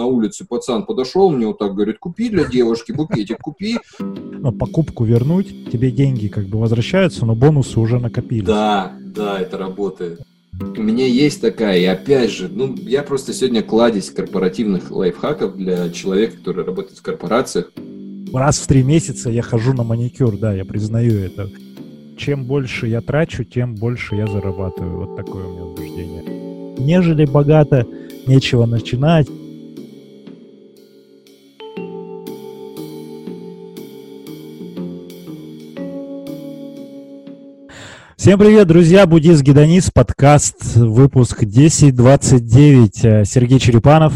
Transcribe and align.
на 0.00 0.06
улице 0.06 0.46
пацан 0.46 0.86
подошел, 0.86 1.30
мне 1.30 1.46
вот 1.46 1.58
так 1.58 1.74
говорит, 1.74 1.98
купи 1.98 2.30
для 2.30 2.44
девушки 2.44 2.92
букетик, 2.92 3.38
купи. 3.38 3.78
Но 3.98 4.50
покупку 4.50 5.04
вернуть, 5.04 5.70
тебе 5.70 5.90
деньги 5.90 6.28
как 6.28 6.46
бы 6.46 6.58
возвращаются, 6.58 7.26
но 7.26 7.34
бонусы 7.34 7.78
уже 7.78 7.98
накопили. 7.98 8.46
Да, 8.46 8.92
да, 9.14 9.38
это 9.38 9.58
работает. 9.58 10.22
У 10.58 10.82
меня 10.82 11.06
есть 11.06 11.42
такая, 11.42 11.78
и 11.78 11.84
опять 11.84 12.30
же, 12.30 12.48
ну, 12.48 12.74
я 12.76 13.02
просто 13.02 13.34
сегодня 13.34 13.62
кладезь 13.62 14.10
корпоративных 14.10 14.90
лайфхаков 14.90 15.56
для 15.56 15.90
человека, 15.90 16.38
который 16.38 16.64
работает 16.64 16.98
в 16.98 17.02
корпорациях. 17.02 17.70
Раз 18.32 18.58
в 18.58 18.66
три 18.66 18.82
месяца 18.82 19.28
я 19.28 19.42
хожу 19.42 19.74
на 19.74 19.84
маникюр, 19.84 20.38
да, 20.38 20.54
я 20.54 20.64
признаю 20.64 21.12
это. 21.18 21.50
Чем 22.16 22.44
больше 22.44 22.86
я 22.86 23.02
трачу, 23.02 23.44
тем 23.44 23.74
больше 23.74 24.16
я 24.16 24.26
зарабатываю. 24.26 25.06
Вот 25.06 25.16
такое 25.16 25.46
у 25.46 25.52
меня 25.52 25.64
убеждение. 25.64 26.22
Нежели 26.78 27.26
богато, 27.26 27.86
нечего 28.26 28.64
начинать. 28.64 29.28
Всем 38.20 38.38
привет, 38.38 38.68
друзья! 38.68 39.06
Буддист 39.06 39.40
Гедонис, 39.40 39.90
подкаст, 39.90 40.76
выпуск 40.76 41.38
1029. 41.38 43.26
Сергей 43.26 43.58
Черепанов. 43.58 44.12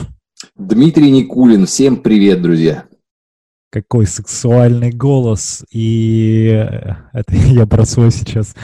Дмитрий 0.58 1.10
Никулин. 1.10 1.64
Всем 1.64 1.96
привет, 1.96 2.42
друзья! 2.42 2.84
Какой 3.72 4.06
сексуальный 4.06 4.90
голос. 4.90 5.64
И 5.72 6.48
это 7.14 7.34
я 7.34 7.64
про 7.66 7.86
свой 7.86 8.10
сейчас. 8.10 8.54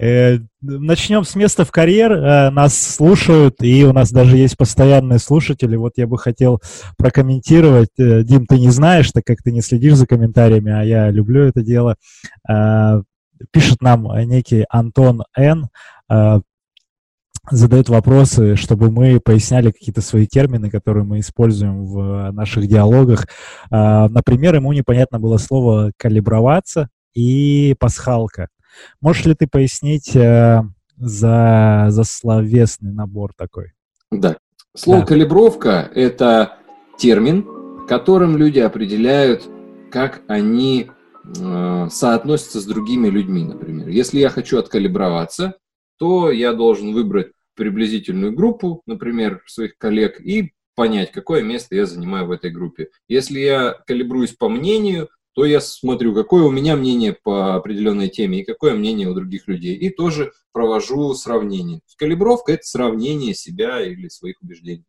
Э, 0.00 0.38
начнем 0.60 1.24
с 1.24 1.34
места 1.34 1.64
в 1.64 1.72
карьер. 1.72 2.12
Э, 2.12 2.50
нас 2.50 2.78
слушают, 2.80 3.56
и 3.60 3.84
у 3.84 3.92
нас 3.92 4.12
даже 4.12 4.36
есть 4.36 4.56
постоянные 4.56 5.18
слушатели. 5.18 5.74
Вот 5.74 5.94
я 5.96 6.06
бы 6.06 6.16
хотел 6.16 6.62
прокомментировать. 6.96 7.90
Э, 7.98 8.22
Дим, 8.22 8.46
ты 8.46 8.60
не 8.60 8.70
знаешь, 8.70 9.10
так 9.10 9.24
как 9.24 9.42
ты 9.42 9.50
не 9.50 9.62
следишь 9.62 9.94
за 9.94 10.06
комментариями, 10.06 10.70
а 10.70 10.84
я 10.84 11.10
люблю 11.10 11.42
это 11.42 11.62
дело 11.62 11.96
пишет 13.50 13.80
нам 13.82 14.08
некий 14.28 14.64
Антон 14.68 15.24
Н., 15.36 15.68
э, 16.10 16.40
задает 17.50 17.88
вопросы, 17.88 18.56
чтобы 18.56 18.90
мы 18.90 19.20
поясняли 19.20 19.70
какие-то 19.70 20.02
свои 20.02 20.26
термины, 20.26 20.70
которые 20.70 21.04
мы 21.04 21.20
используем 21.20 21.86
в 21.86 22.30
наших 22.32 22.66
диалогах. 22.66 23.26
Э, 23.70 24.08
например, 24.08 24.56
ему 24.56 24.72
непонятно 24.72 25.18
было 25.18 25.38
слово 25.38 25.92
«калиброваться» 25.96 26.88
и 27.14 27.74
«пасхалка». 27.78 28.48
Можешь 29.00 29.24
ли 29.24 29.34
ты 29.34 29.46
пояснить 29.46 30.14
э, 30.14 30.62
за, 30.96 31.86
за 31.88 32.04
словесный 32.04 32.92
набор 32.92 33.32
такой? 33.36 33.72
Да. 34.10 34.36
Слово 34.76 35.00
да. 35.00 35.06
«калибровка»— 35.06 35.90
это 35.94 36.58
термин, 36.98 37.46
которым 37.88 38.36
люди 38.36 38.58
определяют, 38.58 39.48
как 39.90 40.20
они 40.28 40.90
Э, 40.90 40.97
соотносится 41.90 42.60
с 42.60 42.64
другими 42.64 43.08
людьми, 43.08 43.44
например. 43.44 43.88
Если 43.88 44.18
я 44.18 44.30
хочу 44.30 44.58
откалиброваться, 44.58 45.54
то 45.98 46.30
я 46.30 46.52
должен 46.52 46.92
выбрать 46.92 47.32
приблизительную 47.54 48.32
группу, 48.32 48.82
например, 48.86 49.42
своих 49.46 49.76
коллег, 49.78 50.20
и 50.20 50.52
понять, 50.76 51.10
какое 51.10 51.42
место 51.42 51.74
я 51.74 51.86
занимаю 51.86 52.26
в 52.26 52.30
этой 52.30 52.50
группе. 52.50 52.88
Если 53.08 53.40
я 53.40 53.72
калибруюсь 53.86 54.32
по 54.32 54.48
мнению, 54.48 55.08
то 55.34 55.44
я 55.44 55.60
смотрю, 55.60 56.14
какое 56.14 56.44
у 56.44 56.50
меня 56.50 56.76
мнение 56.76 57.12
по 57.12 57.56
определенной 57.56 58.08
теме 58.08 58.40
и 58.40 58.44
какое 58.44 58.74
мнение 58.74 59.08
у 59.08 59.14
других 59.14 59.48
людей. 59.48 59.74
И 59.74 59.90
тоже 59.90 60.32
провожу 60.52 61.14
сравнение. 61.14 61.80
Калибровка– 61.96 62.52
это 62.54 62.62
сравнение 62.62 63.34
себя 63.34 63.84
или 63.84 64.08
своих 64.08 64.40
убеждений. 64.40 64.84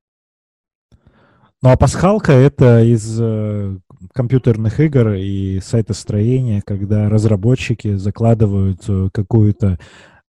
Ну 1.61 1.69
а 1.69 1.75
пасхалка 1.75 2.31
это 2.31 2.83
из 2.83 3.19
э, 3.19 3.77
компьютерных 4.14 4.80
игр 4.80 5.14
и 5.14 5.59
сайтостроения, 5.61 6.61
когда 6.66 7.09
разработчики 7.09 7.96
закладывают 7.96 8.84
э, 8.88 9.09
какую-то 9.13 9.79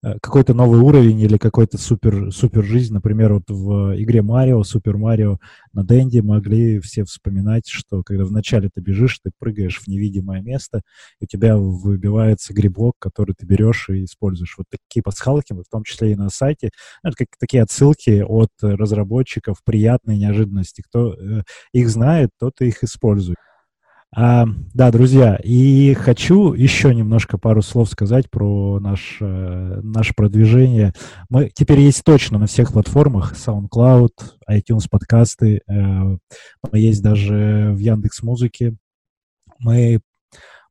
Э, 0.03 0.15
какой-то 0.19 0.55
новый 0.55 0.79
уровень 0.79 1.19
или 1.19 1.37
какой-то 1.37 1.77
супер, 1.77 2.31
супер 2.31 2.63
жизнь. 2.63 2.93
Например, 2.93 3.33
вот 3.33 3.49
в 3.49 4.01
игре 4.01 4.23
Марио, 4.23 4.63
Супер 4.63 4.97
Марио 4.97 5.37
на 5.73 5.85
Денде 5.85 6.23
могли 6.23 6.79
все 6.79 7.03
вспоминать, 7.03 7.67
что 7.67 8.01
когда 8.01 8.25
вначале 8.25 8.69
ты 8.73 8.81
бежишь, 8.81 9.19
ты 9.23 9.31
прыгаешь 9.37 9.79
в 9.79 9.87
невидимое 9.87 10.41
место, 10.41 10.81
и 11.19 11.25
у 11.25 11.27
тебя 11.27 11.55
выбивается 11.55 12.53
грибок, 12.53 12.95
который 12.97 13.35
ты 13.37 13.45
берешь 13.45 13.89
и 13.89 14.05
используешь. 14.05 14.55
Вот 14.57 14.65
такие 14.71 15.03
пасхалки, 15.03 15.53
в 15.53 15.63
том 15.71 15.83
числе 15.83 16.13
и 16.13 16.15
на 16.15 16.29
сайте, 16.29 16.71
ну, 17.03 17.09
это 17.09 17.17
как 17.17 17.27
такие 17.39 17.61
отсылки 17.61 18.23
от 18.27 18.51
разработчиков, 18.61 19.57
приятные 19.63 20.17
неожиданности. 20.17 20.81
Кто 20.81 21.13
э, 21.13 21.43
их 21.73 21.89
знает, 21.89 22.31
тот 22.39 22.59
их 22.61 22.83
использует. 22.83 23.37
А, 24.13 24.45
да, 24.73 24.91
друзья, 24.91 25.39
и 25.41 25.93
хочу 25.93 26.51
еще 26.51 26.93
немножко 26.93 27.37
пару 27.37 27.61
слов 27.61 27.87
сказать 27.87 28.29
про 28.29 28.77
наш, 28.81 29.19
э, 29.21 29.79
наше 29.83 30.13
продвижение. 30.13 30.91
Мы 31.29 31.49
теперь 31.49 31.79
есть 31.79 32.03
точно 32.03 32.37
на 32.37 32.47
всех 32.47 32.73
платформах, 32.73 33.35
SoundCloud, 33.35 34.09
iTunes 34.49 34.87
подкасты, 34.91 35.61
э, 35.65 35.71
мы 35.71 36.17
есть 36.73 37.01
даже 37.01 37.71
в 37.73 37.77
Яндекс 37.77 38.21
Музыке, 38.21 38.75
мы, 39.59 40.01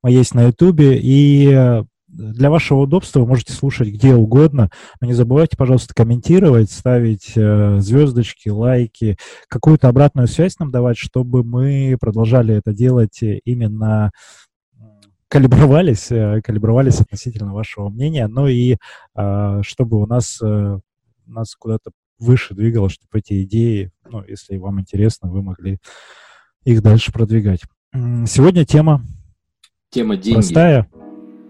мы 0.02 0.10
есть 0.10 0.34
на 0.34 0.42
Ютубе, 0.42 0.98
и 1.00 1.82
для 2.12 2.50
вашего 2.50 2.80
удобства 2.80 3.20
вы 3.20 3.26
можете 3.26 3.52
слушать 3.52 3.88
где 3.88 4.14
угодно, 4.14 4.70
но 5.00 5.06
не 5.06 5.12
забывайте, 5.12 5.56
пожалуйста, 5.56 5.94
комментировать, 5.94 6.70
ставить 6.70 7.32
э, 7.36 7.78
звездочки, 7.80 8.48
лайки, 8.48 9.16
какую-то 9.48 9.88
обратную 9.88 10.28
связь 10.28 10.58
нам 10.58 10.70
давать, 10.70 10.98
чтобы 10.98 11.44
мы 11.44 11.96
продолжали 12.00 12.54
это 12.56 12.72
делать 12.72 13.20
именно 13.44 14.10
калибровались, 15.30 16.10
э, 16.10 16.42
калибровались 16.42 17.00
относительно 17.00 17.54
вашего 17.54 17.88
мнения, 17.88 18.26
но 18.26 18.48
и 18.48 18.76
э, 19.14 19.60
чтобы 19.62 20.02
у 20.02 20.06
нас, 20.06 20.40
э, 20.42 20.78
нас 21.26 21.54
куда-то 21.54 21.92
выше 22.18 22.54
двигалось, 22.54 22.92
чтобы 22.94 23.20
эти 23.20 23.44
идеи, 23.44 23.92
ну, 24.10 24.24
если 24.26 24.56
вам 24.58 24.80
интересно, 24.80 25.30
вы 25.30 25.42
могли 25.42 25.78
их 26.64 26.82
дальше 26.82 27.12
продвигать. 27.12 27.62
Сегодня 27.92 28.64
тема 28.64 29.02
Тема 29.90 30.16
деньги. 30.16 30.34
Простая, 30.34 30.88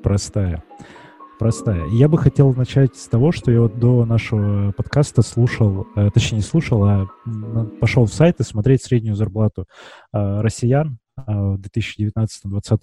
простая. 0.03 0.63
Простая. 1.39 1.87
Я 1.87 2.09
бы 2.09 2.19
хотел 2.19 2.53
начать 2.53 2.97
с 2.97 3.09
того, 3.09 3.33
что 3.33 3.51
я 3.51 3.63
вот 3.63 3.79
до 3.79 4.05
нашего 4.05 4.73
подкаста 4.73 5.23
слушал, 5.23 5.87
э, 5.97 6.11
точнее 6.13 6.39
не 6.39 6.43
слушал, 6.45 6.85
а 6.85 7.07
пошел 7.81 8.05
в 8.05 8.13
сайт 8.13 8.41
и 8.41 8.43
смотреть 8.43 8.83
среднюю 8.83 9.17
зарплату 9.17 9.65
э, 10.13 10.41
россиян 10.43 10.99
э, 11.17 11.23
в 11.27 11.59
2019-2020 11.61 12.27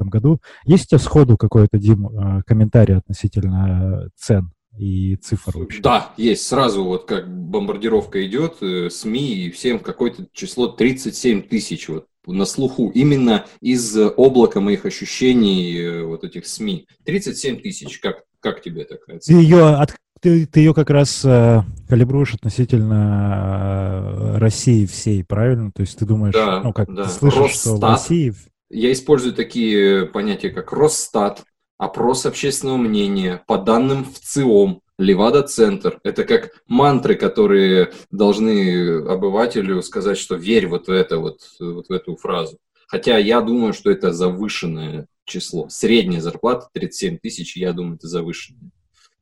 году. 0.06 0.40
Есть 0.66 0.86
у 0.86 0.88
тебя 0.88 1.00
сходу 1.00 1.38
какой-то, 1.38 1.78
Дим, 1.78 2.44
комментарий 2.48 2.98
относительно 2.98 4.10
цен? 4.16 4.52
и 4.76 5.16
цифр 5.16 5.58
вообще. 5.58 5.82
Да, 5.82 6.14
есть. 6.18 6.44
Сразу 6.46 6.84
вот 6.84 7.06
как 7.06 7.28
бомбардировка 7.28 8.24
идет, 8.28 8.58
СМИ 8.94 9.34
и 9.34 9.50
всем 9.50 9.80
какое-то 9.80 10.28
число 10.34 10.68
37 10.68 11.42
тысяч. 11.44 11.90
Вот 11.90 12.06
на 12.34 12.46
слуху 12.46 12.92
именно 12.94 13.46
из 13.62 13.96
облака 13.98 14.60
моих 14.60 14.86
ощущений 14.86 15.80
э, 15.80 16.04
вот 16.04 16.24
этих 16.24 16.48
СМИ. 16.48 16.88
37 17.06 17.62
тысяч, 17.62 18.00
как, 18.00 18.24
как 18.40 18.62
тебе 18.62 18.84
такая 18.84 19.20
цифра? 19.20 19.40
Ты 19.40 19.44
ее, 19.44 19.68
от, 19.76 19.96
ты, 20.20 20.46
ты 20.46 20.60
ее 20.60 20.74
как 20.74 20.90
раз 20.90 21.24
э, 21.24 21.62
калибруешь 21.88 22.34
относительно 22.34 24.34
э, 24.36 24.38
России 24.38 24.86
всей, 24.86 25.24
правильно? 25.24 25.72
То 25.74 25.82
есть 25.82 25.98
ты 25.98 26.06
думаешь, 26.06 26.34
да, 26.34 26.62
ну 26.62 26.74
как 26.74 26.94
да. 26.94 27.04
ты 27.04 27.10
слышишь, 27.10 27.40
Росстат. 27.40 27.62
что 27.62 27.78
в 27.78 27.84
России... 27.84 28.34
Я 28.70 28.92
использую 28.92 29.34
такие 29.34 30.08
понятия, 30.08 30.50
как 30.50 30.74
Росстат, 30.74 31.44
опрос 31.78 32.26
общественного 32.26 32.78
мнения, 32.78 33.42
по 33.48 33.58
данным 33.58 34.04
в 34.04 34.20
ЦИОМ, 34.20 34.82
Левада-центр. 34.98 36.00
Это 36.04 36.24
как 36.24 36.52
мантры, 36.68 37.16
которые 37.16 37.92
должны 38.12 39.06
обывателю 39.08 39.82
сказать, 39.82 40.18
что 40.18 40.36
верь 40.36 40.68
вот 40.68 40.88
в 40.88 40.92
это, 40.92 41.20
вот, 41.20 41.42
вот 41.60 41.88
в 41.88 41.92
эту 41.92 42.16
фразу. 42.16 42.58
Хотя 42.88 43.18
я 43.18 43.42
думаю, 43.42 43.74
что 43.74 43.92
это 43.92 44.12
завышенное 44.12 45.08
число. 45.26 45.68
Средняя 45.70 46.22
зарплата 46.22 46.68
37 46.74 47.18
тысяч, 47.18 47.58
я 47.58 47.74
думаю, 47.74 47.96
это 47.96 48.08
завышенное 48.08 48.72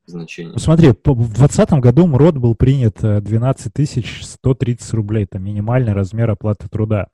значение. 0.06 0.54
Ну, 0.54 0.60
смотри, 0.60 0.90
в 0.90 0.94
2020 0.94 1.72
году 1.74 2.08
МРОД 2.08 2.38
был 2.38 2.56
принят 2.56 2.98
12 3.02 3.72
э, 3.76 4.04
130 4.22 4.94
рублей. 4.94 5.24
Это 5.24 5.40
минимальный 5.40 5.94
размер 5.94 6.30
оплаты 6.30 6.68
труда. 6.70 7.08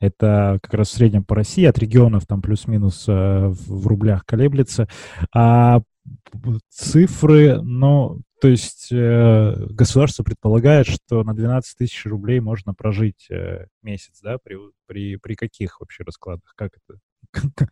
Это 0.00 0.58
как 0.60 0.74
раз 0.74 0.88
в 0.88 0.94
среднем 0.94 1.24
по 1.24 1.36
России, 1.36 1.64
от 1.64 1.78
регионов 1.78 2.26
там 2.26 2.42
плюс-минус 2.42 3.04
э, 3.06 3.48
в 3.48 3.86
рублях 3.86 4.26
колеблется. 4.26 4.88
А 5.32 5.82
цифры, 6.68 7.60
ну, 7.62 8.20
то 8.40 8.48
есть 8.48 8.88
э, 8.90 9.54
государство 9.70 10.24
предполагает, 10.24 10.86
что 10.86 11.22
на 11.22 11.34
12 11.34 11.78
тысяч 11.78 12.04
рублей 12.06 12.40
можно 12.40 12.74
прожить 12.74 13.26
э, 13.30 13.66
месяц, 13.82 14.20
да, 14.20 14.38
при, 14.42 14.58
при, 14.86 15.16
при 15.16 15.34
каких 15.34 15.80
вообще 15.80 16.02
раскладах? 16.04 16.52
Как 16.56 16.72
это? 16.76 16.98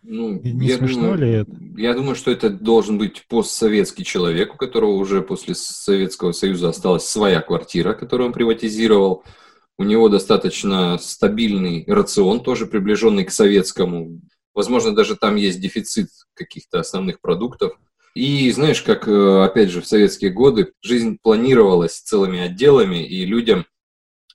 Ну, 0.02 0.40
Не 0.44 0.68
я 0.68 0.78
смешно 0.78 1.02
думаю, 1.02 1.18
ли 1.18 1.30
это? 1.32 1.52
Я 1.76 1.94
думаю, 1.94 2.14
что 2.14 2.30
это 2.30 2.50
должен 2.50 2.98
быть 2.98 3.26
постсоветский 3.28 4.04
человек, 4.04 4.54
у 4.54 4.56
которого 4.56 4.92
уже 4.92 5.22
после 5.22 5.54
Советского 5.54 6.32
Союза 6.32 6.68
осталась 6.68 7.04
своя 7.04 7.40
квартира, 7.40 7.94
которую 7.94 8.28
он 8.28 8.32
приватизировал. 8.32 9.24
у 9.76 9.82
него 9.82 10.08
достаточно 10.08 10.98
стабильный 10.98 11.84
рацион, 11.86 12.40
тоже 12.44 12.66
приближенный 12.66 13.24
к 13.24 13.32
советскому. 13.32 14.20
Возможно, 14.54 14.94
даже 14.94 15.16
там 15.16 15.36
есть 15.36 15.60
дефицит 15.60 16.10
каких-то 16.34 16.80
основных 16.80 17.20
продуктов. 17.20 17.72
И 18.14 18.50
знаешь, 18.50 18.82
как, 18.82 19.06
э, 19.06 19.44
опять 19.44 19.70
же, 19.70 19.80
в 19.80 19.86
советские 19.86 20.30
годы 20.30 20.72
жизнь 20.82 21.18
планировалась 21.22 22.00
целыми 22.00 22.40
отделами, 22.40 23.06
и 23.06 23.24
людям 23.24 23.66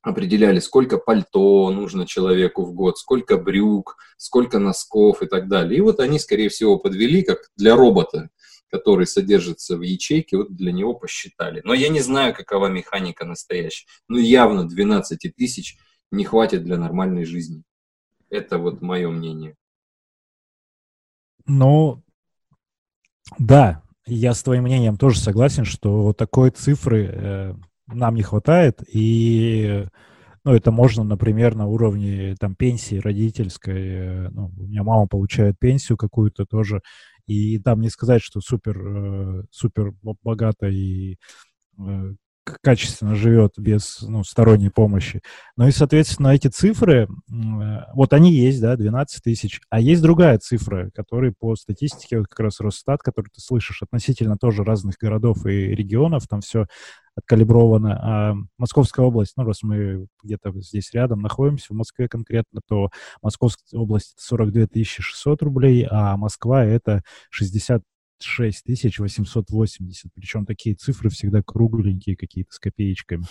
определяли, 0.02 0.60
сколько 0.60 0.98
пальто 0.98 1.70
нужно 1.72 2.06
человеку 2.06 2.64
в 2.64 2.74
год, 2.74 2.98
сколько 2.98 3.38
брюк, 3.38 3.98
сколько 4.18 4.60
носков 4.60 5.22
и 5.24 5.26
так 5.26 5.50
далее. 5.50 5.80
И 5.80 5.82
вот 5.82 6.00
они, 6.00 6.20
скорее 6.20 6.50
всего, 6.50 6.78
подвели, 6.78 7.24
как 7.24 7.50
для 7.58 7.76
робота, 7.76 8.30
который 8.70 9.08
содержится 9.08 9.76
в 9.76 9.82
ячейке, 9.82 10.38
вот 10.38 10.56
для 10.56 10.72
него 10.72 10.94
посчитали. 10.94 11.62
Но 11.64 11.74
я 11.74 11.90
не 11.90 12.02
знаю, 12.02 12.36
какова 12.36 12.68
механика 12.68 13.26
настоящая. 13.26 13.88
Ну, 14.08 14.18
явно 14.20 14.68
12 14.70 15.36
тысяч 15.36 15.78
не 16.12 16.24
хватит 16.24 16.64
для 16.64 16.78
нормальной 16.78 17.26
жизни. 17.26 17.64
Это 18.30 18.58
вот 18.58 18.82
мое 18.82 19.10
мнение. 19.10 19.56
Ну, 21.48 22.04
да, 23.38 23.82
я 24.06 24.34
с 24.34 24.44
твоим 24.44 24.64
мнением 24.64 24.98
тоже 24.98 25.20
согласен, 25.20 25.66
что 25.66 26.04
вот 26.04 26.18
такой 26.18 26.52
цифры 26.52 27.10
э, 27.12 27.54
нам 27.88 28.16
не 28.16 28.24
хватает, 28.24 28.84
и 28.88 29.88
ну, 30.44 30.54
это 30.54 30.72
можно, 30.72 31.04
например, 31.04 31.56
на 31.56 31.66
уровне 31.66 32.36
там 32.40 32.56
пенсии 32.56 32.98
родительской. 32.98 33.88
Э, 33.88 34.30
ну, 34.30 34.52
у 34.56 34.64
меня 34.68 34.84
мама 34.84 35.08
получает 35.08 35.58
пенсию 35.58 35.98
какую-то 35.98 36.46
тоже, 36.46 36.82
и 37.26 37.60
там 37.60 37.82
не 37.82 37.90
сказать, 37.90 38.22
что 38.22 38.42
супер, 38.42 38.78
э, 38.80 39.44
супер 39.50 39.94
богато 40.24 40.68
и 40.68 41.18
э, 41.80 42.14
качественно 42.62 43.16
живет 43.16 43.54
без 43.58 44.02
ну, 44.02 44.24
сторонней 44.24 44.70
помощи. 44.70 45.22
Ну 45.58 45.68
и, 45.68 45.72
соответственно, 45.72 46.30
эти 46.30 46.48
цифры, 46.48 47.08
вот 47.94 48.14
они 48.14 48.32
есть, 48.32 48.62
да, 48.62 48.76
12 48.76 49.24
тысяч, 49.24 49.62
а 49.70 49.80
есть 49.80 50.02
другая 50.02 50.38
цифра, 50.38 50.90
которая 50.94 51.34
по 51.38 51.56
статистике, 51.56 52.20
вот 52.20 52.28
как 52.28 52.40
раз 52.40 52.60
Росстат, 52.60 53.02
который 53.02 53.28
ты 53.34 53.42
слышишь, 53.42 53.82
относительно 53.82 54.38
тоже 54.38 54.64
разных 54.64 54.96
городов 54.98 55.46
и 55.46 55.50
регионов, 55.50 56.28
там 56.28 56.42
все 56.42 56.68
откалибровано. 57.16 58.00
А 58.02 58.36
Московская 58.58 59.06
область, 59.06 59.34
ну, 59.38 59.46
раз 59.46 59.64
мы 59.64 60.08
где-то 60.24 60.52
здесь 60.62 60.92
рядом 60.94 61.22
находимся, 61.22 61.68
в 61.74 61.78
Москве 61.78 62.08
конкретно, 62.08 62.62
то 62.68 62.90
Московская 63.22 63.78
область 63.78 64.16
42 64.18 64.68
600 64.84 65.42
рублей, 65.42 65.88
а 65.90 66.18
Москва 66.18 66.64
это 66.64 67.04
60 67.30 67.82
6880. 68.22 70.12
Причем 70.14 70.46
такие 70.46 70.76
цифры 70.76 71.10
всегда 71.10 71.42
кругленькие 71.42 72.16
какие-то 72.16 72.54
с 72.54 72.60
копеечками. 72.60 73.24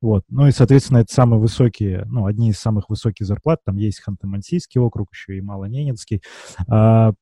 Вот. 0.00 0.24
Ну 0.28 0.46
и, 0.46 0.52
соответственно, 0.52 0.98
это 0.98 1.12
самые 1.12 1.40
высокие, 1.40 2.04
ну, 2.06 2.26
одни 2.26 2.50
из 2.50 2.58
самых 2.58 2.88
высоких 2.88 3.26
зарплат. 3.26 3.60
Там 3.64 3.76
есть 3.76 4.02
Ханты-Мансийский 4.06 4.80
округ, 4.80 5.08
еще 5.12 5.36
и 5.36 5.40
Малоненецкий. 5.40 6.22
А, 6.68 7.12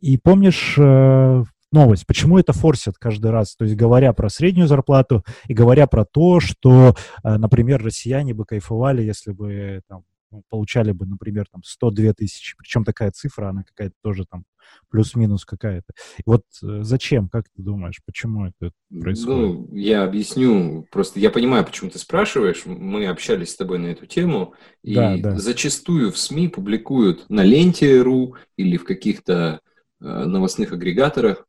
и 0.00 0.18
помнишь, 0.18 0.76
э, 0.78 1.44
новость. 1.72 2.06
Почему 2.06 2.38
это 2.38 2.52
форсят 2.52 2.96
каждый 2.98 3.30
раз? 3.30 3.56
То 3.56 3.64
есть 3.64 3.76
говоря 3.76 4.12
про 4.12 4.28
среднюю 4.28 4.66
зарплату 4.66 5.24
и 5.46 5.54
говоря 5.54 5.86
про 5.86 6.04
то, 6.04 6.40
что, 6.40 6.94
э, 7.22 7.36
например, 7.36 7.82
россияне 7.82 8.34
бы 8.34 8.44
кайфовали, 8.44 9.02
если 9.02 9.32
бы 9.32 9.82
там, 9.88 10.02
получали 10.48 10.92
бы, 10.92 11.06
например, 11.06 11.46
там 11.50 11.62
102 11.64 12.12
тысячи. 12.14 12.56
Причем 12.56 12.84
такая 12.84 13.10
цифра, 13.10 13.48
она 13.48 13.62
какая-то 13.62 13.94
тоже 14.02 14.24
там 14.24 14.44
плюс-минус 14.90 15.44
какая-то. 15.44 15.92
Вот 16.24 16.42
э, 16.62 16.82
зачем, 16.82 17.28
как 17.28 17.44
ты 17.54 17.62
думаешь, 17.62 18.00
почему 18.04 18.46
это 18.46 18.72
происходит? 18.88 19.68
Ну, 19.70 19.76
я 19.76 20.04
объясню. 20.04 20.86
Просто 20.90 21.20
я 21.20 21.30
понимаю, 21.30 21.64
почему 21.64 21.90
ты 21.90 21.98
спрашиваешь. 21.98 22.64
Мы 22.66 23.06
общались 23.06 23.50
с 23.50 23.56
тобой 23.56 23.78
на 23.78 23.86
эту 23.86 24.06
тему. 24.06 24.54
И 24.82 24.94
да, 24.94 25.16
да. 25.16 25.38
зачастую 25.38 26.12
в 26.12 26.18
СМИ 26.18 26.48
публикуют 26.48 27.28
на 27.28 27.42
ленте.ру 27.42 28.36
или 28.56 28.76
в 28.76 28.84
каких-то 28.84 29.60
э, 30.00 30.04
новостных 30.04 30.72
агрегаторах 30.72 31.46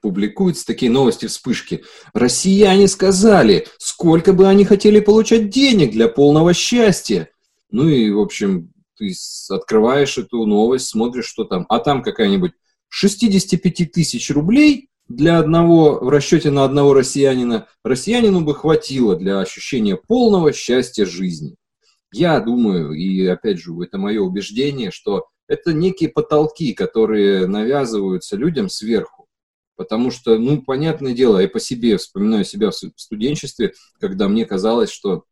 публикуются 0.00 0.66
такие 0.66 0.90
новости 0.90 1.26
вспышки. 1.26 1.84
Россияне 2.12 2.88
сказали, 2.88 3.66
сколько 3.78 4.32
бы 4.32 4.48
они 4.48 4.64
хотели 4.64 5.00
получать 5.00 5.50
денег 5.50 5.92
для 5.92 6.08
полного 6.08 6.52
счастья. 6.52 7.28
Ну 7.72 7.88
и, 7.88 8.10
в 8.10 8.20
общем, 8.20 8.72
ты 8.96 9.12
открываешь 9.48 10.18
эту 10.18 10.46
новость, 10.46 10.88
смотришь, 10.88 11.26
что 11.26 11.44
там. 11.44 11.66
А 11.68 11.78
там 11.80 12.02
какая-нибудь 12.02 12.52
65 12.88 13.90
тысяч 13.90 14.30
рублей 14.30 14.90
для 15.08 15.38
одного, 15.38 15.98
в 15.98 16.08
расчете 16.08 16.50
на 16.50 16.64
одного 16.64 16.94
россиянина, 16.94 17.66
россиянину 17.82 18.42
бы 18.42 18.54
хватило 18.54 19.16
для 19.16 19.40
ощущения 19.40 19.96
полного 19.96 20.52
счастья 20.52 21.06
жизни. 21.06 21.56
Я 22.12 22.40
думаю, 22.40 22.92
и 22.92 23.26
опять 23.26 23.58
же, 23.58 23.72
это 23.82 23.98
мое 23.98 24.20
убеждение, 24.20 24.90
что 24.90 25.26
это 25.48 25.72
некие 25.72 26.10
потолки, 26.10 26.74
которые 26.74 27.46
навязываются 27.46 28.36
людям 28.36 28.68
сверху. 28.68 29.26
Потому 29.76 30.10
что, 30.10 30.38
ну, 30.38 30.62
понятное 30.62 31.14
дело, 31.14 31.38
я 31.38 31.48
по 31.48 31.58
себе 31.58 31.96
вспоминаю 31.96 32.44
себя 32.44 32.70
в 32.70 32.74
студенчестве, 32.74 33.72
когда 33.98 34.28
мне 34.28 34.44
казалось, 34.44 34.90
что 34.90 35.24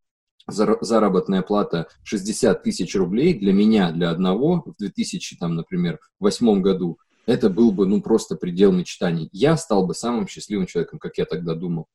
заработная 0.47 1.43
плата 1.43 1.89
60 2.05 2.63
тысяч 2.63 2.95
рублей 2.95 3.35
для 3.35 3.53
меня, 3.53 3.93
для 3.93 4.11
одного, 4.11 4.63
в 4.65 4.75
2000, 4.79 5.37
там, 5.39 5.55
например, 5.55 5.99
восьмом 6.19 6.63
году, 6.63 6.99
это 7.27 7.49
был 7.49 7.73
бы, 7.73 7.87
ну, 7.87 8.01
просто 8.01 8.37
предел 8.37 8.73
мечтаний. 8.73 9.29
Я 9.33 9.57
стал 9.57 9.87
бы 9.87 9.95
самым 9.95 10.27
счастливым 10.27 10.67
человеком, 10.67 10.99
как 10.99 11.19
я 11.19 11.25
тогда 11.25 11.55
думал. 11.55 11.87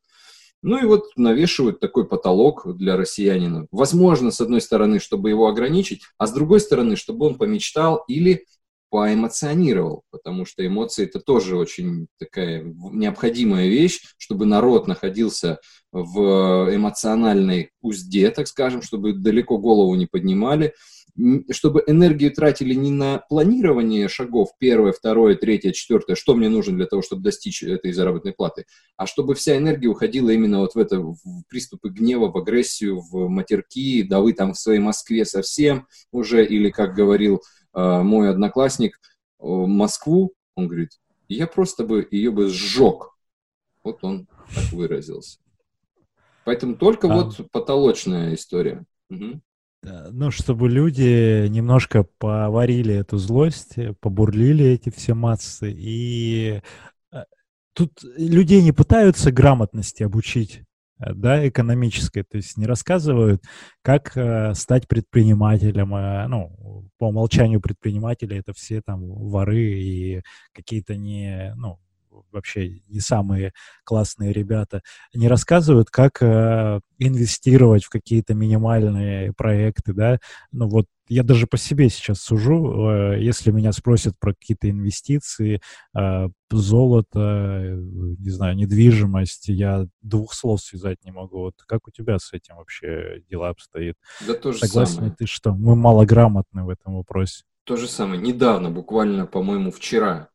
Ну 0.62 0.82
и 0.82 0.86
вот 0.86 1.10
навешивают 1.16 1.80
такой 1.80 2.08
потолок 2.08 2.66
для 2.78 2.98
россиянина. 2.98 3.68
Возможно, 3.72 4.32
с 4.32 4.42
одной 4.42 4.62
стороны, 4.62 5.00
чтобы 5.00 5.30
его 5.30 5.48
ограничить, 5.48 6.02
а 6.18 6.26
с 6.26 6.34
другой 6.34 6.60
стороны, 6.60 6.96
чтобы 6.96 7.28
он 7.28 7.36
помечтал 7.36 8.04
или 8.08 8.46
поэмоционировал, 8.96 10.04
потому 10.10 10.46
что 10.46 10.66
эмоции 10.66 11.04
это 11.04 11.20
тоже 11.20 11.58
очень 11.58 12.08
такая 12.18 12.64
необходимая 12.64 13.68
вещь, 13.68 14.00
чтобы 14.18 14.46
народ 14.46 14.88
находился 14.88 15.60
в 15.92 16.74
эмоциональной 16.74 17.72
узде, 17.82 18.32
так 18.32 18.48
скажем, 18.48 18.82
чтобы 18.82 19.12
далеко 19.12 19.58
голову 19.58 19.94
не 19.96 20.06
поднимали, 20.06 20.74
чтобы 21.52 21.84
энергию 21.88 22.32
тратили 22.32 22.74
не 22.74 22.90
на 22.90 23.18
планирование 23.28 24.08
шагов, 24.08 24.52
первое, 24.60 24.94
второе, 24.94 25.36
третье, 25.36 25.74
четвертое, 25.74 26.16
что 26.16 26.34
мне 26.34 26.48
нужно 26.48 26.78
для 26.78 26.86
того, 26.86 27.02
чтобы 27.02 27.22
достичь 27.22 27.64
этой 27.64 27.92
заработной 27.92 28.32
платы, 28.32 28.64
а 28.96 29.08
чтобы 29.08 29.36
вся 29.36 29.58
энергия 29.58 29.90
уходила 29.90 30.30
именно 30.30 30.60
вот 30.60 30.76
в 30.76 30.78
это, 30.78 31.02
в 31.02 31.18
приступы 31.50 31.90
гнева, 31.90 32.32
в 32.32 32.38
агрессию, 32.38 33.02
в 33.02 33.28
матерки, 33.28 34.04
да 34.04 34.22
вы 34.22 34.32
там 34.32 34.54
в 34.54 34.58
своей 34.58 34.80
Москве 34.80 35.26
совсем 35.26 35.86
уже, 36.14 36.46
или, 36.46 36.70
как 36.70 36.96
говорил 36.96 37.42
мой 37.76 38.30
одноклассник 38.30 39.00
Москву, 39.40 40.34
он 40.56 40.68
говорит, 40.68 40.92
я 41.28 41.46
просто 41.46 41.86
бы 41.86 42.08
ее 42.10 42.32
бы 42.32 42.48
сжег. 42.48 43.12
Вот 43.84 44.00
он 44.02 44.28
так 44.54 44.72
выразился. 44.72 45.40
Поэтому 46.46 46.76
только 46.76 47.12
а... 47.12 47.16
вот 47.16 47.52
потолочная 47.52 48.34
история. 48.34 48.86
Угу. 49.10 49.42
Ну, 50.12 50.32
чтобы 50.32 50.68
люди 50.68 51.48
немножко 51.48 52.08
поварили 52.18 52.96
эту 52.96 53.18
злость, 53.18 53.76
побурлили 54.00 54.66
эти 54.66 54.90
все 54.90 55.14
массы. 55.14 55.72
И 55.72 56.62
а, 57.12 57.26
тут 57.74 57.92
людей 58.04 58.64
не 58.64 58.72
пытаются 58.72 59.32
грамотности 59.32 60.02
обучить. 60.02 60.62
Э, 61.00 61.14
да, 61.14 61.48
экономической, 61.48 62.24
то 62.24 62.38
есть 62.38 62.58
не 62.58 62.66
рассказывают, 62.66 63.44
как 63.82 64.16
э, 64.16 64.54
стать 64.54 64.88
предпринимателем, 64.88 65.94
э, 65.96 66.28
ну, 66.28 66.90
по 66.98 67.10
умолчанию 67.10 67.62
предприниматели 67.62 68.38
это 68.38 68.54
все 68.54 68.82
там 68.82 69.02
воры 69.06 69.58
и 69.62 70.22
какие-то 70.54 70.96
не, 70.96 71.54
ну, 71.58 71.80
вообще 72.32 72.82
не 72.88 73.00
самые 73.00 73.54
классные 73.84 74.34
ребята, 74.34 74.82
не 75.14 75.28
рассказывают, 75.28 75.90
как 75.90 76.22
э, 76.22 76.80
инвестировать 76.98 77.84
в 77.86 77.90
какие-то 77.90 78.34
минимальные 78.34 79.34
проекты, 79.34 79.94
да, 79.94 80.20
ну 80.52 80.68
вот 80.68 80.86
я 81.08 81.24
даже 81.24 81.46
по 81.46 81.58
себе 81.58 81.90
сейчас 81.90 82.22
сужу, 82.22 82.90
э, 82.90 83.22
если 83.22 83.52
меня 83.52 83.72
спросят 83.72 84.16
про 84.20 84.34
какие-то 84.34 84.70
инвестиции, 84.70 85.62
э, 85.96 86.30
золото, 86.50 87.78
не 87.78 88.30
знаю, 88.30 88.56
недвижимость, 88.56 89.50
я 89.50 89.86
двух 90.02 90.34
слов 90.34 90.62
связать 90.62 90.98
не 91.04 91.12
могу. 91.12 91.40
Вот 91.40 91.56
как 91.68 91.88
у 91.88 91.92
тебя 91.92 92.18
с 92.18 92.34
этим 92.34 92.56
вообще 92.56 93.22
дела 93.30 93.50
обстоят? 93.50 93.96
Да 94.26 94.34
то 94.34 94.52
же 94.52 94.60
Согласен 94.60 94.96
самое. 94.96 95.16
ты, 95.18 95.26
что 95.28 95.54
мы 95.54 95.76
малограмотны 95.76 96.64
в 96.64 96.70
этом 96.70 96.96
вопросе? 96.96 97.44
То 97.66 97.76
же 97.76 97.88
самое. 97.88 98.22
Недавно, 98.22 98.70
буквально, 98.70 99.26
по-моему, 99.26 99.72
вчера 99.72 100.30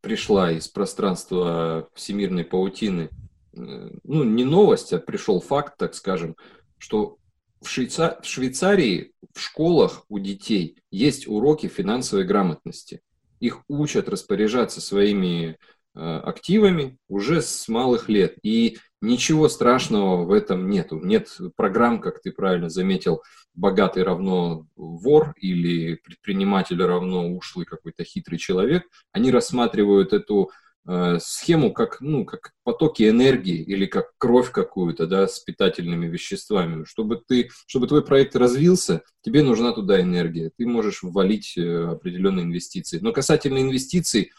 пришла 0.00 0.52
из 0.52 0.68
пространства 0.68 1.88
всемирной 1.94 2.44
паутины, 2.44 3.10
э, 3.54 3.90
ну, 4.04 4.24
не 4.24 4.44
новость, 4.44 4.92
а 4.92 4.98
пришел 4.98 5.40
факт, 5.40 5.76
так 5.78 5.94
скажем, 5.94 6.36
что 6.78 7.18
в, 7.60 7.68
Швейца... 7.68 8.18
в 8.22 8.26
Швейцарии 8.26 9.12
в 9.34 9.40
школах 9.40 10.04
у 10.08 10.18
детей 10.18 10.76
есть 10.90 11.26
уроки 11.26 11.68
финансовой 11.68 12.24
грамотности. 12.24 13.00
Их 13.40 13.62
учат 13.68 14.08
распоряжаться 14.08 14.80
своими 14.80 15.56
э, 15.94 16.00
активами 16.00 16.98
уже 17.08 17.42
с 17.42 17.68
малых 17.68 18.08
лет. 18.08 18.36
И 18.42 18.78
Ничего 19.02 19.48
страшного 19.48 20.24
в 20.24 20.30
этом 20.30 20.70
нету. 20.70 21.00
Нет 21.02 21.36
программ, 21.56 22.00
как 22.00 22.22
ты 22.22 22.30
правильно 22.30 22.68
заметил, 22.68 23.20
богатый 23.52 24.04
равно 24.04 24.64
вор 24.76 25.34
или 25.40 25.96
предприниматель 25.96 26.80
равно 26.80 27.28
ушлый 27.28 27.66
какой-то 27.66 28.04
хитрый 28.04 28.38
человек. 28.38 28.84
Они 29.10 29.32
рассматривают 29.32 30.12
эту 30.12 30.52
э, 30.86 31.18
схему 31.20 31.72
как, 31.72 32.00
ну, 32.00 32.24
как 32.24 32.52
потоки 32.62 33.08
энергии 33.08 33.60
или 33.60 33.86
как 33.86 34.12
кровь 34.18 34.52
какую-то, 34.52 35.08
да, 35.08 35.26
с 35.26 35.40
питательными 35.40 36.06
веществами. 36.06 36.84
Чтобы, 36.84 37.20
ты, 37.26 37.50
чтобы 37.66 37.88
твой 37.88 38.04
проект 38.04 38.36
развился, 38.36 39.02
тебе 39.22 39.42
нужна 39.42 39.72
туда 39.72 40.00
энергия. 40.00 40.52
Ты 40.56 40.64
можешь 40.64 41.02
ввалить 41.02 41.58
э, 41.58 41.88
определенные 41.90 42.44
инвестиции. 42.44 43.00
Но 43.00 43.12
касательно 43.12 43.58
инвестиций, 43.58 44.30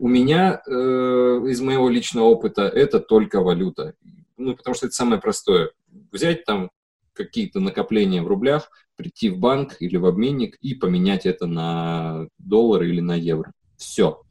у 0.00 0.08
меня 0.08 0.62
э, 0.66 0.70
из 0.70 1.60
моего 1.60 1.90
личного 1.90 2.24
опыта 2.24 2.62
это 2.62 3.00
только 3.00 3.42
валюта. 3.42 3.92
Ну, 4.38 4.56
потому 4.56 4.74
что 4.74 4.86
это 4.86 4.94
самое 4.94 5.20
простое. 5.20 5.72
Взять 6.10 6.46
там 6.46 6.70
какие-то 7.12 7.60
накопления 7.60 8.22
в 8.22 8.26
рублях, 8.26 8.70
прийти 8.96 9.28
в 9.28 9.38
банк 9.38 9.76
или 9.78 9.98
в 9.98 10.06
обменник 10.06 10.56
и 10.62 10.74
поменять 10.74 11.26
это 11.26 11.46
на 11.46 12.28
доллары 12.38 12.88
или 12.88 13.00
на 13.00 13.14
евро. 13.14 13.52
Все. 13.76 14.22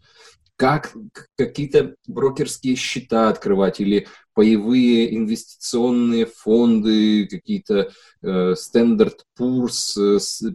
Как 0.55 0.91
какие-то 1.38 1.95
брокерские 2.07 2.75
счета 2.75 3.29
открывать 3.29 3.79
или 3.79 4.07
паевые 4.39 5.15
инвестиционные 5.15 6.25
фонды, 6.25 7.27
какие-то 7.27 7.89
э, 8.22 8.53
Standard 8.53 9.17
Poor's 9.38 9.98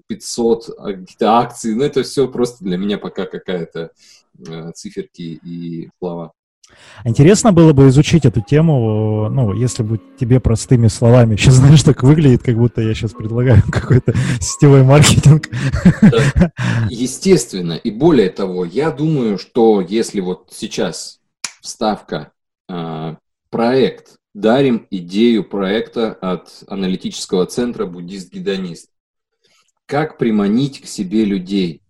500 0.06 0.70
а, 0.78 0.92
какие-то 0.92 1.32
акции. 1.32 1.74
Ну, 1.74 1.84
это 1.84 2.02
все 2.02 2.26
просто 2.28 2.64
для 2.64 2.78
меня 2.78 2.96
пока 2.96 3.26
какая-то 3.26 3.90
Э, 4.48 4.72
циферки 4.74 5.40
и 5.44 5.88
слова. 5.98 6.32
Интересно 7.04 7.52
было 7.52 7.72
бы 7.72 7.88
изучить 7.88 8.24
эту 8.24 8.40
тему, 8.40 9.28
ну, 9.30 9.52
если 9.52 9.82
бы 9.84 10.00
тебе 10.18 10.40
простыми 10.40 10.88
словами. 10.88 11.36
Сейчас 11.36 11.54
знаешь, 11.54 11.82
так 11.82 12.02
выглядит, 12.02 12.42
как 12.42 12.56
будто 12.56 12.80
я 12.80 12.94
сейчас 12.94 13.12
предлагаю 13.12 13.62
какой-то 13.70 14.12
сетевой 14.40 14.82
маркетинг. 14.82 15.48
Да, 16.02 16.52
естественно. 16.90 17.74
И 17.74 17.90
более 17.90 18.30
того, 18.30 18.64
я 18.64 18.90
думаю, 18.90 19.38
что 19.38 19.80
если 19.80 20.20
вот 20.20 20.48
сейчас 20.50 21.20
вставка, 21.60 22.32
э, 22.68 23.14
проект, 23.54 24.16
дарим 24.34 24.88
идею 24.90 25.48
проекта 25.48 26.12
от 26.14 26.64
аналитического 26.66 27.46
центра 27.46 27.86
«Буддист-гедонист». 27.86 28.90
Как 29.86 30.18
приманить 30.18 30.80
к 30.80 30.86
себе 30.86 31.24
людей? 31.24 31.80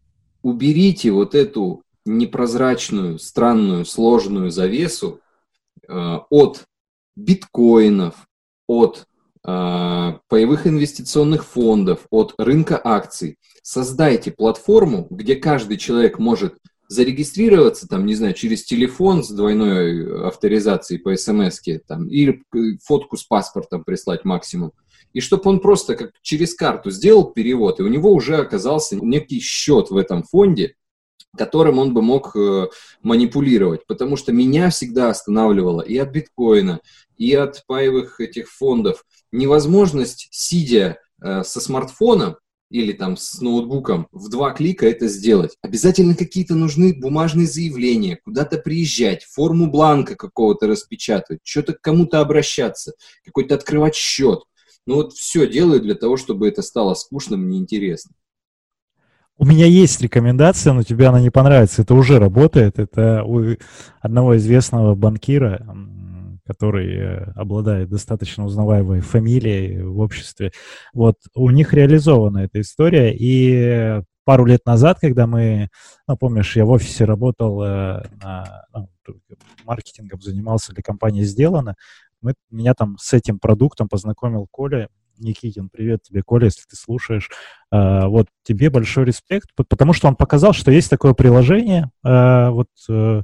Уберите 0.42 1.10
вот 1.10 1.34
эту 1.34 1.82
непрозрачную, 2.04 3.18
странную, 3.18 3.86
сложную 3.86 4.50
завесу 4.50 5.20
э, 5.88 6.18
от 6.28 6.66
биткоинов, 7.16 8.28
от 8.66 9.06
э, 9.42 10.12
паевых 10.28 10.66
инвестиционных 10.66 11.46
фондов, 11.46 12.06
от 12.10 12.34
рынка 12.36 12.78
акций. 12.84 13.38
Создайте 13.62 14.32
платформу, 14.32 15.06
где 15.08 15.34
каждый 15.34 15.78
человек 15.78 16.18
может 16.18 16.58
зарегистрироваться, 16.88 17.88
там, 17.88 18.06
не 18.06 18.14
знаю, 18.14 18.34
через 18.34 18.64
телефон 18.64 19.24
с 19.24 19.30
двойной 19.30 20.26
авторизацией 20.26 21.00
по 21.00 21.16
смс 21.16 21.60
там, 21.86 22.08
или 22.08 22.42
фотку 22.82 23.16
с 23.16 23.24
паспортом 23.24 23.84
прислать 23.84 24.24
максимум. 24.24 24.72
И 25.12 25.20
чтобы 25.20 25.48
он 25.48 25.60
просто 25.60 25.94
как 25.94 26.12
через 26.22 26.54
карту 26.54 26.90
сделал 26.90 27.24
перевод, 27.24 27.80
и 27.80 27.84
у 27.84 27.88
него 27.88 28.12
уже 28.12 28.36
оказался 28.36 28.96
некий 28.96 29.40
счет 29.40 29.90
в 29.90 29.96
этом 29.96 30.24
фонде, 30.24 30.74
которым 31.36 31.78
он 31.78 31.94
бы 31.94 32.02
мог 32.02 32.36
э, 32.36 32.68
манипулировать. 33.02 33.86
Потому 33.86 34.16
что 34.16 34.32
меня 34.32 34.70
всегда 34.70 35.10
останавливало 35.10 35.82
и 35.82 35.96
от 35.96 36.10
биткоина, 36.10 36.80
и 37.16 37.32
от 37.34 37.64
паевых 37.66 38.20
этих 38.20 38.50
фондов 38.50 39.04
невозможность, 39.32 40.28
сидя 40.30 40.98
э, 41.22 41.42
со 41.44 41.60
смартфоном 41.60 42.36
или 42.74 42.90
там 42.90 43.16
с 43.16 43.40
ноутбуком, 43.40 44.08
в 44.10 44.28
два 44.28 44.52
клика 44.52 44.84
это 44.88 45.06
сделать. 45.06 45.56
Обязательно 45.62 46.16
какие-то 46.16 46.56
нужны 46.56 46.92
бумажные 46.92 47.46
заявления, 47.46 48.18
куда-то 48.24 48.58
приезжать, 48.58 49.22
форму 49.22 49.70
бланка 49.70 50.16
какого-то 50.16 50.66
распечатывать, 50.66 51.40
что-то 51.44 51.74
к 51.74 51.80
кому-то 51.80 52.20
обращаться, 52.20 52.94
какой-то 53.24 53.54
открывать 53.54 53.94
счет. 53.94 54.40
Ну 54.88 54.96
вот 54.96 55.12
все 55.12 55.46
делаю 55.46 55.80
для 55.80 55.94
того, 55.94 56.16
чтобы 56.16 56.48
это 56.48 56.62
стало 56.62 56.94
скучным, 56.94 57.48
неинтересным. 57.48 58.16
У 59.38 59.46
меня 59.46 59.66
есть 59.66 60.00
рекомендация, 60.00 60.72
но 60.72 60.82
тебе 60.82 61.06
она 61.06 61.20
не 61.20 61.30
понравится. 61.30 61.82
Это 61.82 61.94
уже 61.94 62.18
работает. 62.18 62.80
Это 62.80 63.22
у 63.24 63.56
одного 64.00 64.36
известного 64.36 64.96
банкира, 64.96 65.64
который 66.46 66.96
э, 66.96 67.32
обладает 67.34 67.88
достаточно 67.88 68.44
узнаваемой 68.44 69.00
фамилией 69.00 69.82
в 69.82 70.00
обществе. 70.00 70.52
Вот 70.92 71.16
у 71.34 71.50
них 71.50 71.72
реализована 71.72 72.38
эта 72.38 72.60
история. 72.60 73.14
И 73.14 74.02
пару 74.24 74.44
лет 74.44 74.66
назад, 74.66 74.98
когда 75.00 75.26
мы, 75.26 75.68
ну, 76.06 76.16
помнишь, 76.16 76.56
я 76.56 76.64
в 76.64 76.70
офисе 76.70 77.04
работал, 77.04 77.62
э, 77.62 78.02
на, 78.22 78.66
ну, 78.72 78.88
маркетингом 79.64 80.20
занимался 80.20 80.72
для 80.72 80.82
компании 80.82 81.22
«Сделано», 81.22 81.76
мы, 82.20 82.34
меня 82.50 82.72
там 82.72 82.96
с 82.98 83.12
этим 83.12 83.38
продуктом 83.38 83.86
познакомил 83.86 84.48
Коля, 84.50 84.88
Никитин, 85.18 85.68
привет 85.70 86.02
тебе, 86.02 86.22
Коля, 86.22 86.46
если 86.46 86.62
ты 86.68 86.76
слушаешь. 86.76 87.30
А, 87.70 88.06
вот 88.06 88.28
тебе 88.44 88.70
большой 88.70 89.04
респект, 89.04 89.48
потому 89.56 89.92
что 89.92 90.06
он 90.06 90.14
показал, 90.14 90.52
что 90.52 90.70
есть 90.70 90.90
такое 90.90 91.12
приложение, 91.12 91.90
а, 92.04 92.50
вот 92.50 92.68
э, 92.88 93.22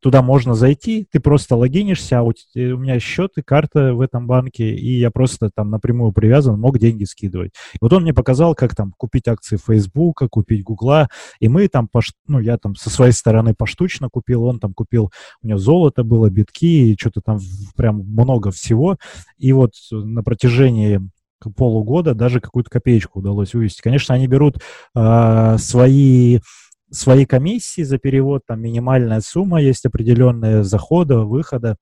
туда 0.00 0.22
можно 0.22 0.54
зайти, 0.54 1.06
ты 1.10 1.20
просто 1.20 1.54
логинишься, 1.54 2.18
а 2.18 2.22
у, 2.22 2.30
у 2.30 2.58
меня 2.58 2.98
счет 2.98 3.32
и 3.36 3.42
карта 3.42 3.94
в 3.94 4.00
этом 4.00 4.26
банке, 4.26 4.74
и 4.74 4.98
я 4.98 5.12
просто 5.12 5.50
там 5.54 5.70
напрямую 5.70 6.10
привязан, 6.12 6.58
мог 6.58 6.78
деньги 6.80 7.04
скидывать. 7.04 7.52
И 7.74 7.78
вот 7.80 7.92
он 7.92 8.02
мне 8.02 8.12
показал, 8.12 8.56
как 8.56 8.74
там 8.74 8.92
купить 8.96 9.28
акции 9.28 9.56
Фейсбука, 9.56 10.26
купить 10.28 10.64
Гугла, 10.64 11.08
и 11.38 11.48
мы 11.48 11.68
там, 11.68 11.86
пош... 11.86 12.12
ну, 12.26 12.40
я 12.40 12.58
там 12.58 12.74
со 12.74 12.90
своей 12.90 13.12
стороны 13.12 13.54
поштучно 13.54 14.08
купил, 14.10 14.44
он 14.44 14.58
там 14.58 14.74
купил, 14.74 15.12
у 15.42 15.46
него 15.46 15.58
золото 15.58 16.02
было, 16.02 16.28
битки, 16.28 16.90
и 16.90 16.96
что-то 16.98 17.20
там 17.20 17.38
прям 17.76 17.98
много 17.98 18.50
всего, 18.50 18.96
и 19.38 19.52
вот 19.52 19.74
на 19.90 20.24
протяжении 20.24 21.00
полугода 21.50 22.14
даже 22.14 22.40
какую-то 22.40 22.70
копеечку 22.70 23.20
удалось 23.20 23.54
вывести. 23.54 23.82
Конечно, 23.82 24.14
они 24.14 24.26
берут 24.26 24.58
э, 24.94 25.56
свои 25.58 26.40
свои 26.90 27.24
комиссии 27.24 27.82
за 27.82 27.96
перевод, 27.98 28.42
там 28.46 28.60
минимальная 28.60 29.20
сумма 29.20 29.62
есть 29.62 29.86
определенная 29.86 30.62
захода, 30.62 31.20
выхода, 31.20 31.76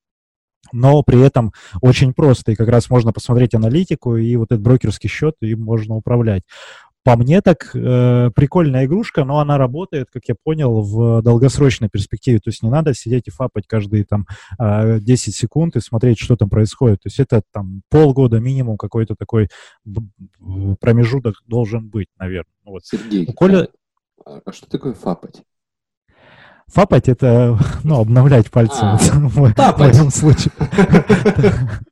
но 0.72 1.02
при 1.02 1.20
этом 1.20 1.52
очень 1.80 2.14
просто, 2.14 2.52
и 2.52 2.54
как 2.54 2.68
раз 2.68 2.90
можно 2.90 3.12
посмотреть 3.12 3.54
аналитику, 3.54 4.16
и 4.16 4.36
вот 4.36 4.52
этот 4.52 4.62
брокерский 4.62 5.08
счет 5.08 5.34
им 5.40 5.60
можно 5.62 5.96
управлять. 5.96 6.42
По 7.02 7.16
мне 7.16 7.40
так 7.40 7.71
э, 7.75 8.30
прикольная 8.35 8.85
игрушка, 8.85 9.25
но 9.25 9.38
она 9.38 9.57
работает, 9.57 10.09
как 10.12 10.23
я 10.28 10.35
понял, 10.35 10.83
в 10.83 11.23
долгосрочной 11.23 11.88
перспективе. 11.88 12.40
То 12.40 12.50
есть 12.50 12.62
не 12.62 12.69
надо 12.69 12.92
сидеть 12.92 13.26
и 13.28 13.30
фапать 13.30 13.66
каждые 13.66 14.04
там 14.04 14.26
э, 14.59 15.00
10 15.00 15.35
секунд 15.35 15.76
и 15.76 15.80
смотреть, 15.80 16.19
что 16.19 16.37
там 16.37 16.50
происходит. 16.50 17.00
То 17.02 17.07
есть 17.07 17.19
это 17.19 17.40
там 17.52 17.80
полгода 17.88 18.38
минимум 18.38 18.76
какой-то 18.76 19.14
такой 19.14 19.49
промежуток 20.80 21.37
должен 21.47 21.88
быть, 21.88 22.09
наверное. 22.19 22.52
Вот. 22.64 22.85
Сергей, 22.85 23.26
У 23.26 23.33
Коля... 23.33 23.69
а, 24.26 24.40
а 24.45 24.52
что 24.52 24.69
такое 24.69 24.92
фапать? 24.92 25.42
Фапать 26.66 27.09
это, 27.09 27.59
ну, 27.85 27.99
обновлять 27.99 28.50
пальцы 28.50 28.78
а, 28.83 28.97
в, 28.99 29.54
в 29.54 29.78
моем 29.78 30.11
случае. 30.11 30.52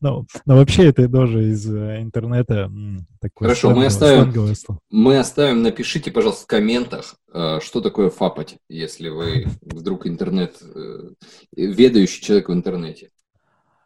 Но, 0.00 0.26
но 0.46 0.56
вообще 0.56 0.88
это 0.88 1.08
тоже 1.08 1.50
из 1.50 1.72
э, 1.72 2.00
интернета 2.00 2.70
Хорошо, 3.36 3.70
мы 3.70 3.86
оставим, 3.86 4.32
мы 4.90 5.18
оставим, 5.18 5.62
напишите, 5.62 6.10
пожалуйста, 6.10 6.44
в 6.44 6.46
комментах, 6.46 7.14
э, 7.32 7.60
что 7.62 7.80
такое 7.80 8.10
фапать, 8.10 8.56
если 8.68 9.08
вы 9.08 9.46
вдруг 9.60 10.06
интернет, 10.06 10.56
э, 10.62 11.10
ведающий 11.56 12.22
человек 12.22 12.48
в 12.48 12.52
интернете. 12.52 13.10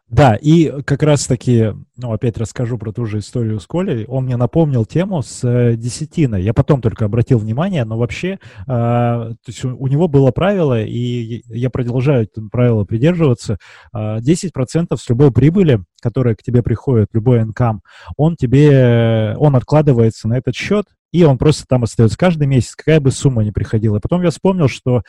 Да, 0.09 0.35
и 0.35 0.81
как 0.83 1.03
раз-таки, 1.03 1.73
ну, 1.97 2.13
опять 2.13 2.37
расскажу 2.37 2.77
про 2.77 2.93
ту 2.93 3.05
же 3.05 3.19
историю 3.19 3.59
с 3.59 3.67
Колей. 3.67 4.05
Он 4.05 4.23
мне 4.23 4.37
напомнил 4.37 4.85
тему 4.85 5.21
с 5.21 5.43
э, 5.43 5.75
десятиной. 5.75 6.43
Я 6.43 6.53
потом 6.53 6.81
только 6.81 7.03
обратил 7.03 7.39
внимание, 7.39 7.83
но 7.83 7.97
вообще, 7.97 8.33
э, 8.33 8.65
то 8.67 9.37
есть 9.47 9.65
у, 9.65 9.75
у 9.77 9.87
него 9.87 10.07
было 10.07 10.31
правило, 10.31 10.81
и 10.81 11.43
я 11.47 11.69
продолжаю 11.69 12.23
это 12.23 12.41
правило 12.49 12.85
придерживаться. 12.85 13.57
Э, 13.93 14.19
10% 14.19 14.95
с 14.95 15.09
любой 15.09 15.33
прибыли, 15.33 15.83
которая 16.01 16.35
к 16.35 16.43
тебе 16.43 16.63
приходит, 16.63 17.09
любой 17.11 17.41
инкам, 17.41 17.81
он 18.15 18.37
тебе, 18.37 19.35
он 19.37 19.57
откладывается 19.57 20.29
на 20.29 20.37
этот 20.37 20.55
счет, 20.55 20.85
и 21.11 21.23
он 21.23 21.37
просто 21.37 21.65
там 21.67 21.83
остается 21.83 22.17
каждый 22.17 22.47
месяц, 22.47 22.75
какая 22.75 22.99
бы 22.99 23.11
сумма 23.11 23.43
ни 23.43 23.51
приходила. 23.51 23.97
И 23.97 23.99
потом 23.99 24.21
я 24.23 24.29
вспомнил, 24.29 24.67
что 24.67 25.03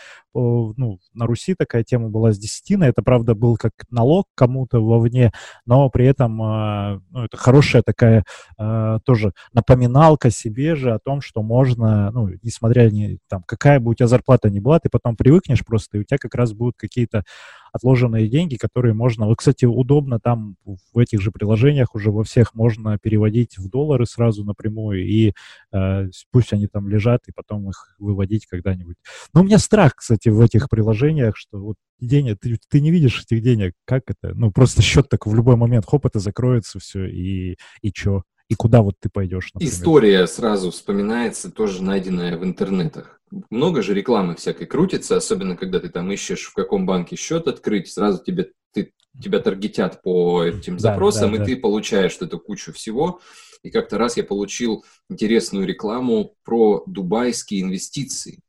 ну, 0.76 0.98
на 1.14 1.26
Руси 1.26 1.54
такая 1.54 1.84
тема 1.84 2.08
была 2.08 2.32
с 2.32 2.38
десятиной. 2.38 2.88
Это, 2.88 3.02
правда, 3.02 3.34
был 3.34 3.56
как 3.56 3.72
налог 3.90 4.26
кому-то 4.34 4.80
вовне, 4.80 5.32
но 5.66 5.88
при 5.90 6.06
этом 6.06 6.40
э, 6.42 7.00
ну, 7.10 7.24
это 7.24 7.36
хорошая 7.36 7.82
такая 7.82 8.24
э, 8.58 8.98
тоже 9.04 9.32
напоминалка 9.52 10.30
себе 10.30 10.74
же 10.76 10.92
о 10.92 10.98
том, 10.98 11.20
что 11.20 11.42
можно, 11.42 12.10
ну, 12.10 12.28
несмотря 12.42 12.90
ни, 12.90 13.18
там, 13.28 13.42
какая 13.46 13.80
бы 13.80 13.90
у 13.90 13.94
тебя 13.94 14.06
зарплата 14.06 14.50
ни 14.50 14.60
была, 14.60 14.78
ты 14.78 14.88
потом 14.90 15.16
привыкнешь 15.16 15.64
просто, 15.64 15.98
и 15.98 16.00
у 16.00 16.04
тебя 16.04 16.18
как 16.18 16.34
раз 16.34 16.52
будут 16.52 16.76
какие-то 16.76 17.24
отложенные 17.72 18.28
деньги, 18.28 18.56
которые 18.56 18.94
можно... 18.94 19.26
Вот, 19.26 19.38
кстати, 19.38 19.64
удобно 19.64 20.20
там 20.20 20.56
в 20.64 20.98
этих 20.98 21.20
же 21.20 21.30
приложениях 21.30 21.94
уже 21.94 22.10
во 22.10 22.24
всех 22.24 22.54
можно 22.54 22.98
переводить 22.98 23.58
в 23.58 23.68
доллары 23.68 24.06
сразу 24.06 24.44
напрямую, 24.44 25.06
и 25.06 25.32
э, 25.72 26.08
пусть 26.30 26.52
они 26.52 26.66
там 26.66 26.88
лежат, 26.88 27.22
и 27.28 27.32
потом 27.32 27.68
их 27.68 27.94
выводить 27.98 28.46
когда-нибудь. 28.46 28.96
Но 29.34 29.40
у 29.40 29.44
меня 29.44 29.58
страх, 29.58 29.94
кстати, 29.96 30.27
в 30.30 30.40
этих 30.40 30.68
приложениях, 30.68 31.36
что 31.36 31.58
вот 31.58 31.76
денег, 32.00 32.38
ты, 32.40 32.58
ты 32.68 32.80
не 32.80 32.90
видишь 32.90 33.22
этих 33.22 33.42
денег, 33.42 33.74
как 33.84 34.04
это? 34.06 34.34
Ну, 34.34 34.50
просто 34.50 34.82
счет 34.82 35.08
так 35.08 35.26
в 35.26 35.34
любой 35.34 35.56
момент, 35.56 35.86
хоп, 35.86 36.06
это 36.06 36.18
закроется 36.18 36.78
все, 36.78 37.06
и, 37.06 37.56
и 37.82 37.92
чё? 37.92 38.22
И 38.48 38.54
куда 38.54 38.80
вот 38.80 38.94
ты 38.98 39.10
пойдешь? 39.10 39.50
Например? 39.52 39.72
История 39.72 40.26
сразу 40.26 40.70
вспоминается, 40.70 41.50
тоже 41.50 41.82
найденная 41.82 42.38
в 42.38 42.44
интернетах 42.44 43.18
много 43.50 43.82
же 43.82 43.94
рекламы 43.94 44.34
всякой 44.36 44.66
крутится, 44.66 45.16
особенно 45.16 45.56
когда 45.56 45.80
ты 45.80 45.88
там 45.88 46.10
ищешь, 46.10 46.44
в 46.44 46.54
каком 46.54 46.86
банке 46.86 47.16
счет 47.16 47.48
открыть, 47.48 47.88
сразу 47.88 48.22
тебе, 48.22 48.52
ты, 48.72 48.92
тебя 49.20 49.40
таргетят 49.40 50.02
по 50.02 50.44
этим 50.44 50.78
запросам, 50.78 51.32
да, 51.32 51.36
да, 51.36 51.36
и 51.36 51.38
да. 51.38 51.44
ты 51.44 51.56
получаешь 51.56 52.16
эту 52.20 52.38
кучу 52.38 52.72
всего. 52.72 53.20
И 53.62 53.70
как-то 53.70 53.98
раз 53.98 54.16
я 54.16 54.24
получил 54.24 54.84
интересную 55.10 55.66
рекламу 55.66 56.36
про 56.44 56.84
дубайские 56.86 57.62
инвестиции. 57.62 58.40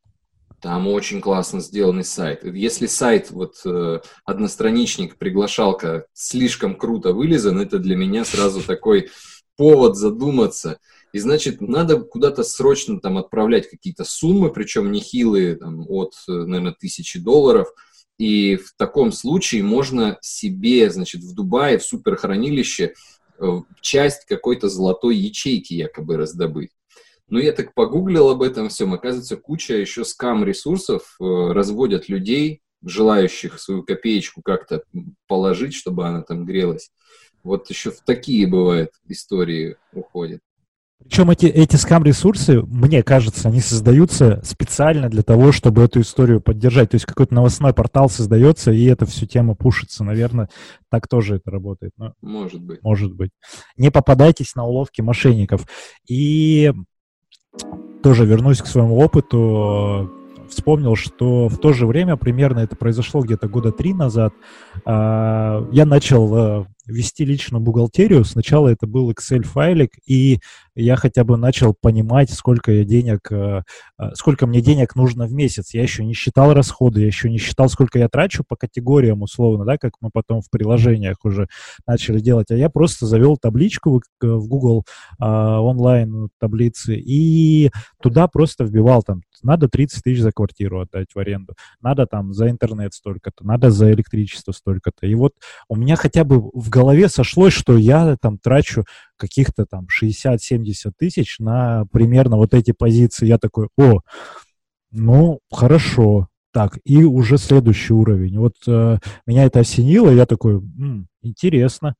Там 0.62 0.88
очень 0.88 1.22
классно 1.22 1.62
сделанный 1.62 2.04
сайт. 2.04 2.44
Если 2.44 2.86
сайт, 2.86 3.32
вот 3.32 3.56
э, 3.66 4.00
одностраничник, 4.26 5.18
приглашалка 5.18 6.06
слишком 6.14 6.76
круто 6.76 7.14
вылезан, 7.14 7.60
это 7.60 7.80
для 7.80 7.96
меня 7.96 8.26
сразу 8.26 8.62
такой 8.62 9.10
повод 9.56 9.96
задуматься– 9.96 10.80
и, 11.12 11.20
значит, 11.20 11.60
надо 11.62 12.00
куда-то 12.00 12.44
срочно 12.44 13.00
там 13.00 13.18
отправлять 13.18 13.70
какие-то 13.70 14.04
суммы, 14.04 14.52
причем 14.52 14.92
нехилые, 14.92 15.56
там, 15.56 15.86
от, 15.90 16.14
наверное, 16.28 16.76
тысячи 16.80 17.20
долларов. 17.20 17.70
И 18.18 18.58
в 18.58 18.74
таком 18.78 19.12
случае 19.12 19.64
можно 19.64 20.18
себе, 20.22 20.90
значит, 20.92 21.22
в 21.22 21.34
Дубае, 21.34 21.80
в 21.80 21.84
суперхранилище, 21.84 22.94
э, 23.40 23.62
часть 23.82 24.26
какой-то 24.26 24.70
золотой 24.70 25.16
ячейки 25.16 25.74
якобы 25.74 26.18
раздобыть. 26.18 26.72
Но 27.30 27.40
я 27.40 27.52
так 27.52 27.74
погуглил 27.74 28.30
об 28.30 28.42
этом 28.42 28.70
всем. 28.70 28.94
Оказывается, 28.94 29.38
куча 29.38 29.76
еще 29.76 30.04
скам-ресурсов 30.04 31.16
э, 31.20 31.24
разводят 31.24 32.10
людей, 32.10 32.62
желающих 32.84 33.60
свою 33.60 33.84
копеечку 33.84 34.42
как-то 34.42 34.84
положить, 35.28 35.74
чтобы 35.74 36.08
она 36.08 36.22
там 36.22 36.46
грелась. 36.46 36.92
Вот 37.44 37.70
еще 37.70 37.92
в 37.92 38.02
такие, 38.02 38.48
бывают, 38.48 38.92
истории 39.08 39.78
уходят. 39.94 40.42
Причем 41.02 41.30
эти, 41.30 41.46
эти 41.46 41.78
скам-ресурсы, 41.78 42.62
мне 42.62 43.04
кажется, 43.04 43.48
они 43.48 43.62
создаются 43.62 44.42
специально 44.44 45.10
для 45.10 45.24
того, 45.24 45.54
чтобы 45.54 45.84
эту 45.84 46.02
историю 46.02 46.42
поддержать. 46.42 46.90
То 46.90 46.96
есть 46.96 47.06
какой-то 47.06 47.34
новостной 47.34 47.74
портал 47.74 48.10
создается, 48.10 48.72
и 48.72 48.84
эта 48.84 49.06
всю 49.06 49.26
тема 49.26 49.56
пушится. 49.56 50.04
Наверное, 50.04 50.50
так 50.90 51.08
тоже 51.08 51.36
это 51.36 51.52
работает. 51.52 51.94
Но 51.98 52.14
может 52.22 52.62
быть. 52.62 52.84
Может 52.84 53.14
быть. 53.14 53.32
Не 53.78 53.92
попадайтесь 53.92 54.56
на 54.56 54.66
уловки 54.66 55.00
мошенников. 55.00 55.66
И 56.06 56.74
тоже 58.02 58.26
вернусь 58.26 58.62
к 58.62 58.68
своему 58.68 58.98
опыту. 58.98 60.12
Вспомнил, 60.50 60.96
что 60.96 61.48
в 61.48 61.58
то 61.58 61.74
же 61.74 61.86
время, 61.86 62.16
примерно 62.16 62.60
это 62.60 62.76
произошло 62.76 63.22
где-то 63.22 63.48
года 63.48 63.72
три 63.72 63.94
назад, 63.94 64.34
а, 64.84 65.68
я 65.72 65.86
начал 65.86 66.36
э, 66.36 66.66
вести 66.90 67.26
личную 67.26 67.62
бухгалтерию. 67.62 68.26
Сначала 68.26 68.70
это 68.70 68.88
был 68.88 69.12
Excel-файлик, 69.12 69.92
и 70.06 70.40
я 70.76 70.96
хотя 70.96 71.24
бы 71.24 71.38
начал 71.38 71.76
понимать, 71.80 72.32
сколько 72.32 72.72
я 72.72 72.84
денег, 72.84 73.32
э, 73.32 73.64
э, 74.00 74.04
сколько 74.14 74.48
мне 74.48 74.62
денег 74.62 74.96
нужно 74.96 75.26
в 75.26 75.34
месяц. 75.34 75.74
Я 75.74 75.84
еще 75.84 76.06
не 76.06 76.14
считал 76.14 76.54
расходы, 76.54 77.02
я 77.02 77.08
еще 77.08 77.30
не 77.30 77.38
считал, 77.38 77.70
сколько 77.70 78.00
я 78.00 78.08
трачу 78.08 78.44
по 78.48 78.56
категориям 78.56 79.22
условно, 79.22 79.66
да, 79.66 79.78
как 79.78 79.94
мы 80.02 80.10
потом 80.12 80.42
в 80.42 80.50
приложениях 80.50 81.18
уже 81.24 81.48
начали 81.86 82.20
делать. 82.20 82.52
А 82.52 82.56
я 82.56 82.70
просто 82.70 83.06
завел 83.06 83.38
табличку 83.38 84.02
в 84.22 84.26
э, 84.26 84.38
Google 84.50 84.86
онлайн 85.20 86.30
таблицы 86.40 86.96
и 86.96 87.72
туда 88.02 88.28
просто 88.28 88.64
вбивал 88.64 89.04
там, 89.04 89.22
надо 89.44 89.68
30 89.70 90.04
тысяч 90.04 90.22
за 90.22 90.32
квартиру 90.32 90.82
отдать 90.82 91.08
в 91.14 91.20
аренду, 91.20 91.54
надо 91.82 92.06
там 92.06 92.34
за 92.34 92.50
интернет 92.50 92.94
столько-то, 92.94 93.46
надо 93.46 93.70
за 93.72 93.92
электричество 93.92 94.52
столько-то. 94.52 95.06
И 95.06 95.14
вот 95.16 95.34
у 95.68 95.76
меня 95.76 95.96
хотя 95.96 96.24
бы 96.24 96.50
в 96.54 96.70
голове 96.70 96.79
сошлось, 97.10 97.54
что 97.54 97.78
я 97.78 98.16
там 98.22 98.38
трачу 98.38 98.86
каких-то 99.18 99.66
там 99.66 99.88
60-70 99.88 100.92
тысяч 100.98 101.40
на 101.40 101.86
примерно 101.92 102.38
вот 102.38 102.54
эти 102.54 102.72
позиции. 102.72 103.28
Я 103.28 103.38
такой, 103.38 103.68
о, 103.78 104.00
ну, 104.92 105.40
хорошо. 105.52 106.28
Так, 106.52 106.80
и 106.84 107.04
уже 107.04 107.38
следующий 107.38 107.94
уровень. 107.94 108.40
Вот 108.40 108.56
э, 108.66 108.98
меня 109.28 109.44
это 109.44 109.60
осенило, 109.60 110.10
я 110.10 110.26
такой, 110.26 110.56
М, 110.56 111.08
интересно. 111.22 111.94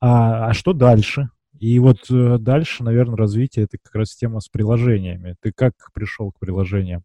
А, 0.00 0.48
а 0.50 0.54
что 0.54 0.72
дальше? 0.72 1.28
И 1.58 1.78
вот 1.78 2.08
э, 2.10 2.36
дальше, 2.38 2.84
наверное, 2.84 3.16
развитие 3.16 3.64
это 3.64 3.78
как 3.82 3.94
раз 3.94 4.14
тема 4.14 4.40
с 4.40 4.48
приложениями. 4.48 5.34
Ты 5.40 5.52
как 5.52 5.72
пришел 5.92 6.30
к 6.30 6.38
приложениям? 6.38 7.02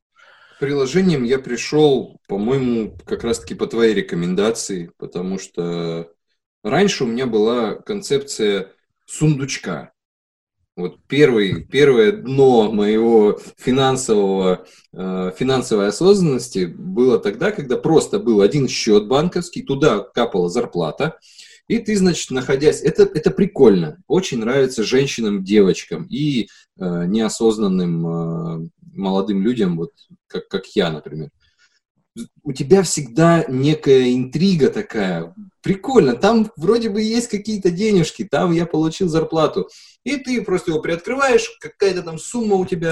К 0.57 0.59
приложениям 0.59 1.23
я 1.23 1.39
пришел, 1.39 2.19
по-моему, 2.27 2.95
как 3.05 3.23
раз-таки 3.23 3.55
по 3.55 3.65
твоей 3.65 3.95
рекомендации, 3.95 4.91
потому 4.97 5.39
что 5.39 6.09
Раньше 6.63 7.05
у 7.05 7.07
меня 7.07 7.25
была 7.25 7.75
концепция 7.75 8.71
сундучка. 9.05 9.93
Вот 10.75 10.99
первый, 11.07 11.65
первое 11.65 12.11
дно 12.11 12.71
моего 12.71 13.39
финансового, 13.57 14.65
э, 14.93 15.31
финансовой 15.37 15.87
осознанности 15.87 16.65
было 16.65 17.19
тогда, 17.19 17.51
когда 17.51 17.77
просто 17.77 18.19
был 18.19 18.41
один 18.41 18.67
счет 18.67 19.07
банковский, 19.07 19.63
туда 19.63 19.99
капала 19.99 20.49
зарплата, 20.49 21.19
и 21.67 21.79
ты, 21.79 21.97
значит, 21.97 22.31
находясь... 22.31 22.81
Это, 22.81 23.03
это 23.03 23.31
прикольно. 23.31 24.01
Очень 24.07 24.39
нравится 24.39 24.83
женщинам, 24.83 25.43
девочкам 25.43 26.05
и 26.05 26.43
э, 26.43 26.47
неосознанным 26.77 28.07
э, 28.07 28.69
молодым 28.93 29.41
людям, 29.41 29.77
вот 29.77 29.91
как, 30.27 30.47
как 30.47 30.65
я, 30.67 30.89
например 30.89 31.31
у 32.43 32.53
тебя 32.53 32.83
всегда 32.83 33.45
некая 33.47 34.13
интрига 34.13 34.69
такая. 34.69 35.33
Прикольно, 35.61 36.15
там 36.15 36.51
вроде 36.57 36.89
бы 36.89 37.01
есть 37.01 37.29
какие-то 37.29 37.69
денежки, 37.69 38.27
там 38.29 38.51
я 38.51 38.65
получил 38.65 39.07
зарплату. 39.07 39.69
И 40.03 40.17
ты 40.17 40.41
просто 40.41 40.71
его 40.71 40.81
приоткрываешь, 40.81 41.47
какая-то 41.59 42.01
там 42.01 42.17
сумма 42.17 42.55
у 42.55 42.65
тебя. 42.65 42.91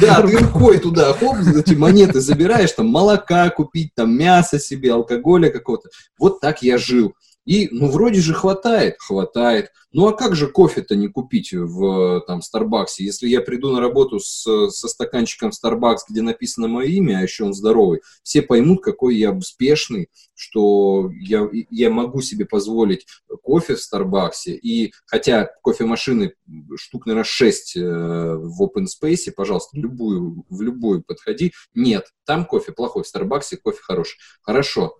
Да, 0.00 0.20
ты 0.22 0.36
рукой 0.36 0.78
туда, 0.78 1.12
хоп, 1.12 1.36
эти 1.56 1.74
монеты 1.74 2.20
забираешь, 2.20 2.72
там 2.72 2.88
молока 2.88 3.48
купить, 3.50 3.94
там 3.94 4.16
мясо 4.16 4.58
себе, 4.58 4.92
алкоголя 4.92 5.50
какого-то. 5.50 5.90
Вот 6.18 6.40
так 6.40 6.62
я 6.62 6.76
жил. 6.76 7.14
И, 7.44 7.68
ну, 7.70 7.90
вроде 7.90 8.20
же 8.20 8.34
хватает, 8.34 8.96
хватает. 8.98 9.70
Ну, 9.92 10.08
а 10.08 10.12
как 10.12 10.34
же 10.34 10.48
кофе-то 10.48 10.96
не 10.96 11.08
купить 11.08 11.52
в 11.52 12.20
там 12.26 12.42
Старбаксе? 12.42 13.04
Если 13.04 13.28
я 13.28 13.40
приду 13.40 13.70
на 13.70 13.80
работу 13.80 14.18
с, 14.18 14.42
со 14.70 14.88
стаканчиком 14.88 15.50
Starbucks, 15.50 15.98
где 16.08 16.20
написано 16.20 16.66
мое 16.66 16.86
имя, 16.88 17.18
а 17.18 17.22
еще 17.22 17.44
он 17.44 17.54
здоровый, 17.54 18.00
все 18.24 18.42
поймут, 18.42 18.82
какой 18.82 19.16
я 19.16 19.30
успешный, 19.30 20.08
что 20.34 21.10
я, 21.20 21.48
я 21.70 21.90
могу 21.90 22.22
себе 22.22 22.44
позволить 22.44 23.06
кофе 23.42 23.76
в 23.76 23.80
Старбаксе. 23.80 24.56
И 24.56 24.92
хотя 25.06 25.48
кофемашины 25.62 26.34
штук, 26.76 27.06
наверное, 27.06 27.24
6 27.24 27.76
э, 27.76 27.80
в 27.80 28.62
open 28.62 28.86
space, 28.86 29.30
пожалуйста, 29.30 29.78
любую, 29.78 30.44
в 30.48 30.60
любую 30.60 31.04
подходи. 31.04 31.52
Нет, 31.72 32.06
там 32.24 32.46
кофе 32.46 32.72
плохой, 32.72 33.04
в 33.04 33.06
Старбаксе 33.06 33.58
кофе 33.58 33.78
хороший. 33.80 34.18
Хорошо, 34.42 34.98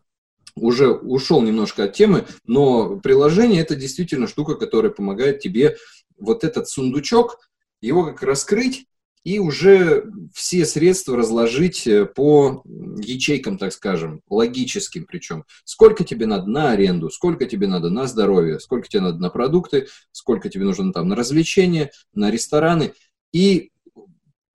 уже 0.56 0.90
ушел 0.90 1.42
немножко 1.42 1.84
от 1.84 1.94
темы, 1.94 2.26
но 2.46 2.98
приложение 3.00 3.60
это 3.60 3.74
действительно 3.74 4.26
штука, 4.26 4.54
которая 4.54 4.92
помогает 4.92 5.40
тебе 5.40 5.76
вот 6.18 6.44
этот 6.44 6.68
сундучок, 6.68 7.38
его 7.80 8.04
как 8.04 8.22
раскрыть 8.22 8.86
и 9.24 9.38
уже 9.38 10.04
все 10.34 10.66
средства 10.66 11.16
разложить 11.16 11.86
э, 11.86 12.04
по 12.04 12.62
ячейкам, 12.66 13.56
так 13.56 13.72
скажем, 13.72 14.20
логическим 14.28 15.06
причем. 15.06 15.44
Сколько 15.64 16.04
тебе 16.04 16.26
надо 16.26 16.46
на 16.46 16.72
аренду, 16.72 17.08
сколько 17.08 17.46
тебе 17.46 17.66
надо 17.66 17.88
на 17.88 18.06
здоровье, 18.06 18.60
сколько 18.60 18.86
тебе 18.86 19.00
надо 19.00 19.18
на 19.18 19.30
продукты, 19.30 19.88
сколько 20.12 20.50
тебе 20.50 20.64
нужно 20.64 20.92
там 20.92 21.08
на 21.08 21.16
развлечения, 21.16 21.90
на 22.12 22.30
рестораны. 22.30 22.92
И 23.32 23.70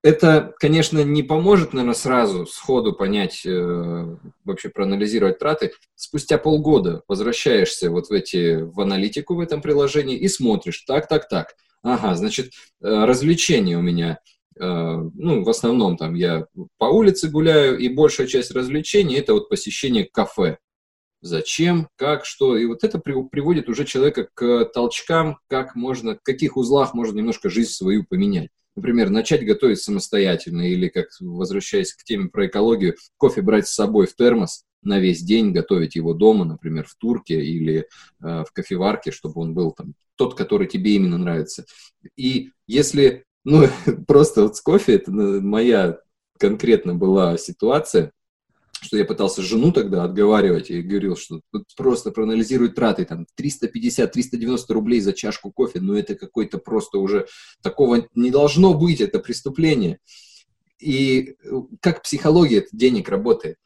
это, 0.01 0.53
конечно, 0.59 1.03
не 1.03 1.23
поможет, 1.23 1.73
наверное, 1.73 1.95
сразу, 1.95 2.45
сходу 2.45 2.93
понять, 2.93 3.45
э, 3.45 4.17
вообще 4.45 4.69
проанализировать 4.69 5.39
траты. 5.39 5.73
Спустя 5.95 6.37
полгода 6.37 7.03
возвращаешься 7.07 7.91
вот 7.91 8.07
в 8.07 8.11
эти, 8.11 8.61
в 8.61 8.79
аналитику 8.79 9.35
в 9.35 9.39
этом 9.39 9.61
приложении 9.61 10.17
и 10.17 10.27
смотришь, 10.27 10.83
так, 10.87 11.07
так, 11.07 11.27
так. 11.27 11.55
Ага, 11.83 12.15
значит, 12.15 12.51
э, 12.81 13.05
развлечения 13.05 13.77
у 13.77 13.81
меня 13.81 14.19
ну, 14.61 15.43
в 15.43 15.49
основном 15.49 15.95
там 15.95 16.15
я 16.15 16.45
по 16.77 16.83
улице 16.83 17.29
гуляю, 17.29 17.77
и 17.77 17.87
большая 17.87 18.27
часть 18.27 18.51
развлечений 18.51 19.15
это 19.15 19.33
вот 19.33 19.47
посещение 19.47 20.03
кафе. 20.03 20.57
Зачем, 21.21 21.89
как, 21.97 22.25
что. 22.25 22.57
И 22.57 22.65
вот 22.65 22.83
это 22.83 22.99
приводит 22.99 23.67
уже 23.67 23.85
человека 23.85 24.29
к 24.33 24.65
толчкам, 24.65 25.39
как 25.47 25.75
можно, 25.75 26.15
в 26.15 26.23
каких 26.23 26.55
узлах 26.55 26.93
можно 26.93 27.17
немножко 27.17 27.49
жизнь 27.49 27.71
свою 27.71 28.05
поменять. 28.05 28.49
Например, 28.79 29.09
начать 29.09 29.45
готовить 29.45 29.81
самостоятельно 29.81 30.61
или, 30.61 30.87
как 30.87 31.07
возвращаясь 31.19 31.93
к 31.93 32.05
теме 32.05 32.29
про 32.29 32.47
экологию, 32.47 32.95
кофе 33.17 33.41
брать 33.41 33.67
с 33.67 33.73
собой 33.73 34.07
в 34.07 34.15
термос 34.15 34.63
на 34.81 34.99
весь 34.99 35.21
день, 35.21 35.51
готовить 35.51 35.97
его 35.97 36.13
дома, 36.13 36.45
например, 36.45 36.85
в 36.87 36.95
турке 36.95 37.43
или 37.43 37.79
э, 37.79 37.85
в 38.21 38.53
кофеварке, 38.53 39.11
чтобы 39.11 39.41
он 39.41 39.53
был 39.53 39.73
там 39.73 39.95
тот, 40.15 40.35
который 40.35 40.65
тебе 40.65 40.95
именно 40.95 41.17
нравится. 41.17 41.65
И 42.15 42.51
если, 42.67 43.25
ну, 43.43 43.67
просто 44.07 44.43
вот 44.43 44.55
с 44.55 44.61
кофе, 44.61 44.95
это 44.95 45.11
моя 45.11 45.99
конкретно 46.37 46.95
была 46.95 47.37
ситуация, 47.37 48.13
что 48.81 48.97
я 48.97 49.05
пытался 49.05 49.41
жену 49.41 49.71
тогда 49.71 50.03
отговаривать 50.03 50.69
и 50.69 50.81
говорил, 50.81 51.15
что 51.15 51.41
просто 51.75 52.11
проанализируй 52.11 52.69
траты, 52.69 53.05
там 53.05 53.25
350-390 53.39 54.57
рублей 54.69 55.01
за 55.01 55.13
чашку 55.13 55.51
кофе, 55.51 55.79
ну 55.81 55.95
это 55.95 56.15
какой-то 56.15 56.57
просто 56.57 56.97
уже 56.99 57.27
такого 57.61 58.07
не 58.15 58.31
должно 58.31 58.73
быть, 58.73 59.01
это 59.01 59.19
преступление. 59.19 59.99
И 60.79 61.35
э, 61.43 61.51
как 61.81 62.03
психология 62.03 62.65
денег 62.71 63.09
работает? 63.09 63.57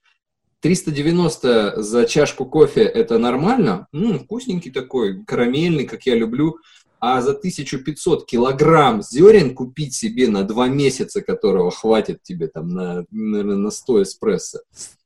390 0.62 1.82
за 1.84 2.06
чашку 2.06 2.46
кофе 2.46 2.84
это 2.84 3.18
нормально, 3.18 3.88
ну, 3.92 4.18
вкусненький 4.18 4.72
такой, 4.72 5.24
карамельный, 5.26 5.86
как 5.86 6.06
я 6.06 6.16
люблю, 6.16 6.58
а 7.02 7.22
за 7.22 7.32
1500 7.32 8.26
килограмм 8.26 9.02
зерен 9.02 9.56
купить 9.56 9.94
себе 9.94 10.30
на 10.30 10.44
два 10.44 10.70
месяца, 10.70 11.22
которого 11.22 11.70
хватит 11.70 12.24
тебе 12.24 12.48
там 12.48 12.70
на, 12.70 13.06
наверное, 13.12 13.58
на 13.58 13.72
100 13.72 14.04
эспрессо, 14.04 14.60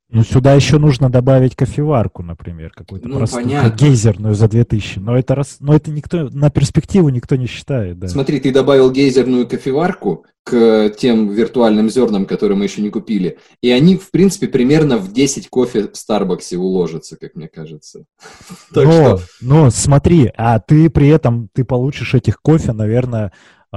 ну, 0.09 0.23
сюда 0.23 0.53
еще 0.53 0.77
нужно 0.77 1.09
добавить 1.09 1.55
кофеварку, 1.55 2.23
например, 2.23 2.71
какую-то 2.73 3.09
ну, 3.09 3.17
простую, 3.17 3.43
понятно. 3.43 3.75
гейзерную 3.77 4.35
за 4.35 4.47
2000. 4.47 4.99
Но 4.99 5.17
это, 5.17 5.35
раз, 5.35 5.57
но 5.59 5.75
это 5.75 5.91
никто, 5.91 6.29
на 6.29 6.49
перспективу 6.49 7.09
никто 7.09 7.35
не 7.35 7.45
считает. 7.45 7.99
Да. 7.99 8.07
Смотри, 8.07 8.39
ты 8.39 8.53
добавил 8.53 8.89
гейзерную 8.89 9.47
кофеварку 9.47 10.25
к 10.45 10.91
тем 10.97 11.29
виртуальным 11.29 11.89
зернам, 11.89 12.25
которые 12.25 12.57
мы 12.57 12.63
еще 12.63 12.81
не 12.81 12.89
купили. 12.89 13.37
И 13.61 13.69
они, 13.69 13.97
в 13.97 14.09
принципе, 14.11 14.47
примерно 14.47 14.97
в 14.97 15.11
10 15.11 15.49
кофе 15.49 15.89
в 15.89 15.97
Старбаксе 15.97 16.55
уложатся, 16.55 17.17
как 17.17 17.35
мне 17.35 17.49
кажется. 17.49 18.05
но, 18.73 19.17
что... 19.17 19.21
но 19.41 19.69
смотри, 19.71 20.31
а 20.37 20.59
ты 20.59 20.89
при 20.89 21.09
этом, 21.09 21.49
ты 21.53 21.65
получишь 21.65 22.13
этих 22.13 22.41
кофе, 22.41 22.71
наверное, 22.71 23.33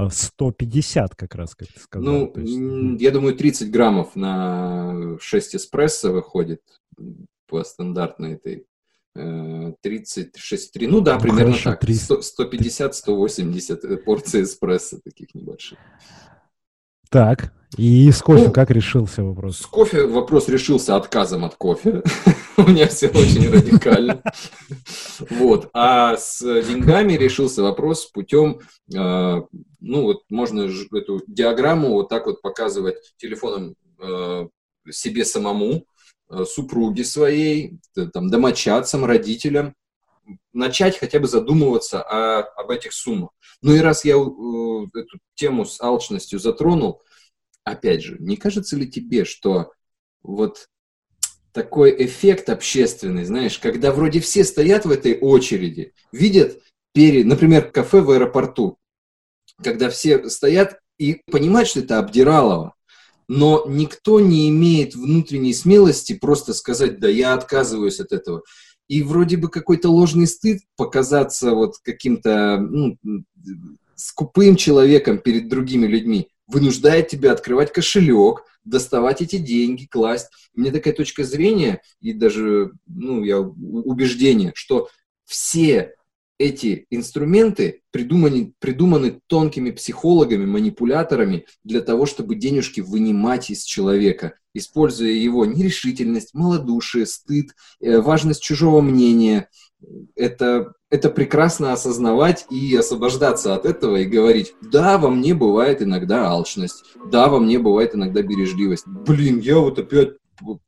150 0.09 1.15
как 1.15 1.35
раз, 1.35 1.55
как 1.55 1.67
ты 1.67 1.79
сказал. 1.79 2.05
Ну, 2.05 2.33
есть... 2.35 3.01
я 3.01 3.11
думаю, 3.11 3.35
30 3.35 3.71
граммов 3.71 4.15
на 4.15 5.17
6 5.19 5.55
эспрессо 5.55 6.11
выходит 6.11 6.61
по 7.47 7.63
стандартной 7.63 8.33
этой 8.33 8.65
30, 9.13 10.37
63, 10.37 10.87
ну 10.87 11.01
да, 11.01 11.19
примерно 11.19 11.53
Хорошо, 11.53 11.71
так, 11.71 11.83
150-180 11.83 13.79
э, 13.83 13.97
порций 13.97 14.43
эспрессо 14.43 14.99
таких 15.03 15.35
небольших. 15.35 15.77
Так, 17.09 17.51
и 17.77 18.09
с 18.09 18.21
кофе 18.21 18.45
ну, 18.45 18.51
как 18.53 18.71
решился 18.71 19.21
вопрос? 19.21 19.57
С 19.57 19.65
кофе 19.65 20.05
вопрос 20.05 20.47
решился 20.47 20.95
отказом 20.95 21.43
от 21.43 21.55
кофе. 21.55 22.03
У 22.57 22.63
меня 22.63 22.87
все 22.87 23.07
очень 23.09 23.49
радикально. 23.49 24.21
Вот. 25.29 25.69
А 25.73 26.17
с 26.17 26.41
деньгами 26.41 27.13
решился 27.13 27.61
вопрос 27.61 28.05
путем, 28.05 28.59
э, 28.95 29.41
ну 29.81 30.03
вот 30.03 30.23
можно 30.29 30.69
эту 30.93 31.21
диаграмму 31.27 31.89
вот 31.89 32.09
так 32.09 32.27
вот 32.27 32.41
показывать 32.41 33.13
телефоном 33.17 33.75
э, 33.99 34.47
себе 34.89 35.25
самому, 35.25 35.85
э, 36.29 36.45
супруге 36.45 37.03
своей, 37.03 37.79
там, 38.13 38.29
домочадцам, 38.29 39.05
родителям, 39.05 39.75
начать 40.53 40.97
хотя 40.97 41.19
бы 41.19 41.27
задумываться 41.27 42.01
о, 42.01 42.41
об 42.41 42.69
этих 42.69 42.93
суммах. 42.93 43.31
Ну 43.61 43.73
и 43.73 43.79
раз 43.79 44.05
я 44.05 44.13
эту 44.13 45.19
тему 45.35 45.65
с 45.65 45.81
алчностью 45.81 46.39
затронул, 46.39 47.01
опять 47.63 48.03
же, 48.03 48.17
не 48.19 48.37
кажется 48.37 48.75
ли 48.75 48.89
тебе, 48.89 49.25
что 49.25 49.71
вот 50.23 50.67
такой 51.51 52.05
эффект 52.05 52.49
общественный, 52.49 53.25
знаешь, 53.25 53.59
когда 53.59 53.91
вроде 53.91 54.19
все 54.19 54.43
стоят 54.43 54.85
в 54.85 54.91
этой 54.91 55.17
очереди, 55.19 55.93
видят, 56.11 56.61
перед, 56.93 57.25
например, 57.25 57.71
кафе 57.71 58.01
в 58.01 58.11
аэропорту, 58.11 58.77
когда 59.63 59.89
все 59.89 60.29
стоят 60.29 60.79
и 60.97 61.21
понимают, 61.31 61.69
что 61.69 61.79
это 61.79 61.99
обдиралово, 61.99 62.75
но 63.27 63.63
никто 63.67 64.19
не 64.19 64.49
имеет 64.49 64.95
внутренней 64.95 65.53
смелости 65.53 66.13
просто 66.13 66.53
сказать, 66.53 66.99
да, 66.99 67.07
я 67.07 67.33
отказываюсь 67.33 67.99
от 67.99 68.11
этого. 68.11 68.43
И 68.87 69.03
вроде 69.03 69.37
бы 69.37 69.49
какой-то 69.49 69.89
ложный 69.89 70.27
стыд 70.27 70.63
показаться 70.75 71.51
вот 71.51 71.77
каким-то 71.81 72.57
ну, 72.59 72.97
скупым 73.95 74.57
человеком 74.57 75.17
перед 75.17 75.47
другими 75.47 75.87
людьми 75.87 76.27
вынуждает 76.47 77.07
тебя 77.07 77.31
открывать 77.31 77.71
кошелек, 77.71 78.43
доставать 78.65 79.21
эти 79.21 79.37
деньги, 79.37 79.85
класть. 79.85 80.27
У 80.53 80.59
меня 80.59 80.71
такая 80.71 80.93
точка 80.93 81.23
зрения 81.23 81.81
и 82.01 82.13
даже, 82.13 82.73
ну, 82.85 83.23
я 83.23 83.39
убеждение, 83.39 84.51
что 84.55 84.89
все 85.25 85.95
эти 86.41 86.85
инструменты 86.89 87.81
придуманы, 87.91 88.53
придуманы 88.59 89.19
тонкими 89.27 89.71
психологами, 89.71 90.45
манипуляторами 90.45 91.45
для 91.63 91.81
того, 91.81 92.05
чтобы 92.05 92.35
денежки 92.35 92.81
вынимать 92.81 93.51
из 93.51 93.63
человека, 93.63 94.33
используя 94.53 95.11
его 95.11 95.45
нерешительность, 95.45 96.33
малодушие, 96.33 97.05
стыд, 97.05 97.55
э, 97.79 97.99
важность 97.99 98.41
чужого 98.41 98.81
мнения. 98.81 99.49
Это 100.15 100.73
это 100.91 101.09
прекрасно 101.09 101.71
осознавать 101.71 102.45
и 102.51 102.75
освобождаться 102.75 103.55
от 103.55 103.65
этого 103.65 103.95
и 103.95 104.05
говорить, 104.05 104.53
да, 104.61 104.97
во 104.97 105.09
мне 105.09 105.33
бывает 105.33 105.81
иногда 105.81 106.27
алчность, 106.27 106.83
да, 107.09 107.29
во 107.29 107.39
мне 107.39 107.59
бывает 107.59 107.95
иногда 107.95 108.21
бережливость. 108.21 108.85
Блин, 108.85 109.39
я 109.39 109.57
вот 109.59 109.79
опять 109.79 110.17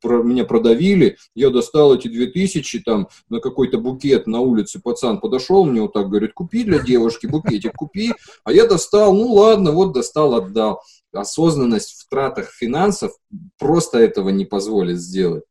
про, 0.00 0.22
меня 0.22 0.44
продавили, 0.44 1.16
я 1.34 1.50
достал 1.50 1.94
эти 1.94 2.08
две 2.08 2.26
тысячи 2.26 2.80
там 2.80 3.08
на 3.28 3.40
какой-то 3.40 3.78
букет 3.78 4.26
на 4.26 4.40
улице, 4.40 4.80
пацан 4.80 5.20
подошел, 5.20 5.64
мне 5.64 5.82
вот 5.82 5.92
так 5.92 6.08
говорит, 6.08 6.32
купи 6.34 6.64
для 6.64 6.78
девушки 6.78 7.26
букетик, 7.26 7.72
купи, 7.74 8.12
а 8.44 8.52
я 8.52 8.66
достал, 8.66 9.14
ну 9.14 9.32
ладно, 9.32 9.72
вот 9.72 9.92
достал, 9.92 10.34
отдал. 10.34 10.80
Осознанность 11.12 11.92
в 12.00 12.08
тратах 12.08 12.50
финансов 12.50 13.12
просто 13.58 13.98
этого 13.98 14.30
не 14.30 14.44
позволит 14.44 14.98
сделать. 14.98 15.44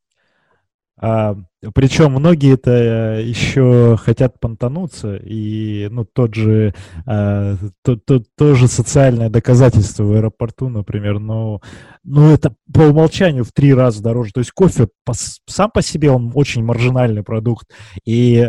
А, 0.96 1.36
причем 1.74 2.12
многие 2.12 2.54
это 2.54 2.72
э, 2.72 3.24
еще 3.24 3.98
хотят 4.00 4.40
понтануться, 4.40 5.16
и 5.16 5.88
ну, 5.90 6.06
тот 6.06 6.36
же, 6.36 6.74
а, 7.08 7.56
то, 7.84 7.96
то, 7.96 8.22
то 8.38 8.54
же 8.54 8.68
социальное 8.68 9.30
доказательство 9.30 10.04
в 10.04 10.14
аэропорту, 10.14 10.70
например, 10.70 11.20
ну, 11.20 11.62
ну 12.04 12.32
это 12.32 12.56
по 12.72 12.82
умолчанию 12.82 13.44
в 13.44 13.52
три 13.52 13.74
раза 13.74 14.04
дороже. 14.04 14.34
То 14.34 14.40
есть 14.42 14.52
кофе 14.52 14.88
по, 15.04 15.14
сам 15.14 15.72
по 15.72 15.82
себе 15.82 16.12
он 16.12 16.32
очень 16.36 16.64
маржинальный 16.64 17.24
продукт, 17.24 17.72
и 18.06 18.42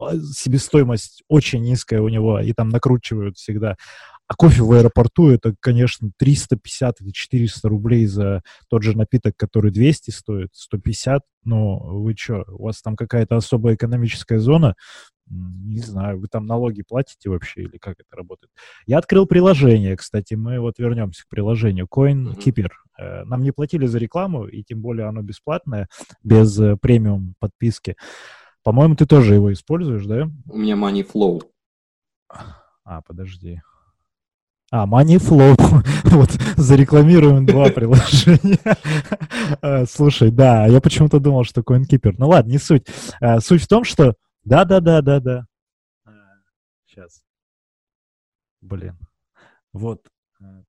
а, 0.00 0.16
себестоимость 0.32 1.24
очень 1.28 1.62
низкая 1.62 2.00
у 2.00 2.08
него, 2.08 2.38
и 2.38 2.52
там 2.52 2.68
накручивают 2.68 3.36
всегда. 3.38 3.76
А 4.28 4.34
кофе 4.34 4.62
в 4.62 4.70
аэропорту 4.72 5.30
это, 5.30 5.54
конечно, 5.58 6.10
350 6.18 7.00
или 7.00 7.10
400 7.12 7.66
рублей 7.66 8.04
за 8.04 8.42
тот 8.68 8.82
же 8.82 8.96
напиток, 8.96 9.34
который 9.38 9.70
200 9.70 10.10
стоит, 10.10 10.50
150. 10.52 11.22
Но 11.44 11.78
вы 11.78 12.14
что, 12.14 12.44
у 12.48 12.64
вас 12.64 12.82
там 12.82 12.94
какая-то 12.94 13.36
особая 13.36 13.74
экономическая 13.74 14.38
зона? 14.38 14.74
Не 15.30 15.80
знаю, 15.80 16.20
вы 16.20 16.28
там 16.28 16.46
налоги 16.46 16.82
платите 16.86 17.30
вообще 17.30 17.62
или 17.62 17.78
как 17.78 17.94
это 18.00 18.16
работает? 18.16 18.50
Я 18.86 18.98
открыл 18.98 19.26
приложение, 19.26 19.96
кстати, 19.96 20.34
мы 20.34 20.60
вот 20.60 20.78
вернемся 20.78 21.24
к 21.24 21.28
приложению 21.28 21.86
CoinKeeper. 21.86 22.68
Mm-hmm. 23.00 23.24
Нам 23.24 23.42
не 23.42 23.52
платили 23.52 23.86
за 23.86 23.98
рекламу, 23.98 24.46
и 24.46 24.62
тем 24.62 24.82
более 24.82 25.06
оно 25.06 25.22
бесплатное, 25.22 25.88
без 26.22 26.58
э, 26.60 26.76
премиум 26.76 27.34
подписки. 27.38 27.96
По-моему, 28.62 28.96
ты 28.96 29.06
тоже 29.06 29.34
его 29.34 29.52
используешь, 29.52 30.04
да? 30.04 30.28
У 30.46 30.58
меня 30.58 30.74
MoneyFlow. 30.74 31.42
А, 32.84 33.02
подожди. 33.02 33.62
А, 34.70 34.86
MoneyFlow. 34.86 35.56
вот, 36.04 36.30
зарекламируем 36.56 37.46
два 37.46 37.70
приложения. 37.70 38.58
А, 39.62 39.86
слушай, 39.86 40.30
да, 40.30 40.66
я 40.66 40.80
почему-то 40.80 41.20
думал, 41.20 41.44
что 41.44 41.62
CoinKeeper. 41.62 42.14
Ну 42.18 42.28
ладно, 42.28 42.50
не 42.50 42.58
суть. 42.58 42.86
А, 43.20 43.40
суть 43.40 43.62
в 43.62 43.68
том, 43.68 43.84
что... 43.84 44.14
Да-да-да-да-да. 44.44 45.46
Сейчас. 46.86 47.22
Блин. 48.60 48.96
Вот 49.72 50.06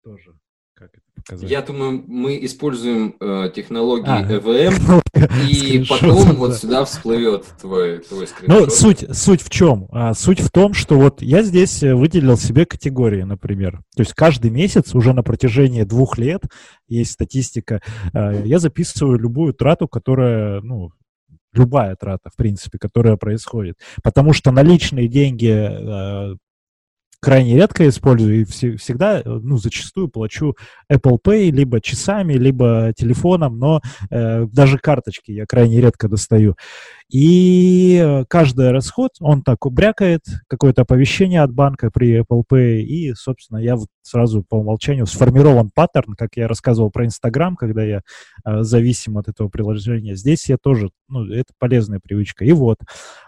тоже 0.03 0.33
Показать? 1.29 1.51
Я 1.51 1.61
думаю, 1.61 2.03
мы 2.07 2.43
используем 2.43 3.15
э, 3.19 3.51
технологии 3.53 4.07
а, 4.07 4.23
EVM, 4.23 5.03
и 5.47 5.85
потом 5.87 6.35
вот 6.35 6.55
сюда 6.55 6.85
всплывет 6.85 7.45
твой, 7.61 7.99
твой 7.99 8.25
скриншот. 8.25 8.59
Ну, 8.59 8.69
суть, 8.69 9.05
суть 9.15 9.41
в 9.43 9.49
чем? 9.49 9.87
А, 9.91 10.15
суть 10.15 10.39
в 10.39 10.49
том, 10.49 10.73
что 10.73 10.97
вот 10.97 11.21
я 11.21 11.43
здесь 11.43 11.83
э, 11.83 11.93
выделил 11.93 12.35
себе 12.35 12.65
категории, 12.65 13.21
например. 13.21 13.81
То 13.95 14.01
есть 14.01 14.13
каждый 14.13 14.49
месяц 14.49 14.95
уже 14.95 15.13
на 15.13 15.21
протяжении 15.21 15.83
двух 15.83 16.17
лет 16.17 16.41
есть 16.87 17.11
статистика. 17.11 17.81
Э, 18.11 18.41
я 18.43 18.57
записываю 18.57 19.19
любую 19.19 19.53
трату, 19.53 19.87
которая, 19.87 20.61
ну, 20.61 20.89
любая 21.53 21.95
трата, 21.95 22.31
в 22.33 22.35
принципе, 22.35 22.79
которая 22.79 23.17
происходит. 23.17 23.75
Потому 24.01 24.33
что 24.33 24.51
наличные 24.51 25.07
деньги 25.07 25.51
э, 25.51 26.35
крайне 27.19 27.55
редко 27.55 27.87
использую 27.87 28.41
и 28.41 28.43
всегда, 28.43 29.21
ну, 29.25 29.57
зачастую 29.57 30.07
плачу 30.07 30.55
Apple 30.91 31.17
Pay 31.23 31.51
либо 31.51 31.81
часами, 31.81 32.33
либо 32.33 32.93
телефоном, 32.95 33.59
но 33.59 33.81
э, 34.09 34.45
даже 34.45 34.77
карточки 34.77 35.31
я 35.31 35.45
крайне 35.45 35.81
редко 35.81 36.07
достаю. 36.07 36.55
И 37.11 38.23
каждый 38.29 38.69
расход, 38.69 39.13
он 39.19 39.41
так 39.41 39.65
убрякает, 39.65 40.21
какое-то 40.47 40.83
оповещение 40.83 41.41
от 41.41 41.51
банка 41.51 41.89
при 41.89 42.19
Apple 42.19 42.43
Pay, 42.47 42.81
и, 42.81 43.15
собственно, 43.15 43.57
я 43.57 43.77
вот 43.77 43.87
сразу 44.03 44.43
по 44.47 44.55
умолчанию 44.55 45.07
сформирован 45.07 45.71
паттерн, 45.73 46.13
как 46.13 46.37
я 46.37 46.47
рассказывал 46.47 46.91
про 46.91 47.05
Инстаграм, 47.05 47.55
когда 47.55 47.83
я 47.83 48.01
э, 48.45 48.61
зависим 48.61 49.17
от 49.17 49.27
этого 49.27 49.49
приложения. 49.49 50.15
Здесь 50.15 50.49
я 50.49 50.57
тоже, 50.61 50.91
ну, 51.07 51.25
это 51.25 51.51
полезная 51.57 51.99
привычка. 51.99 52.45
И 52.45 52.51
вот, 52.51 52.77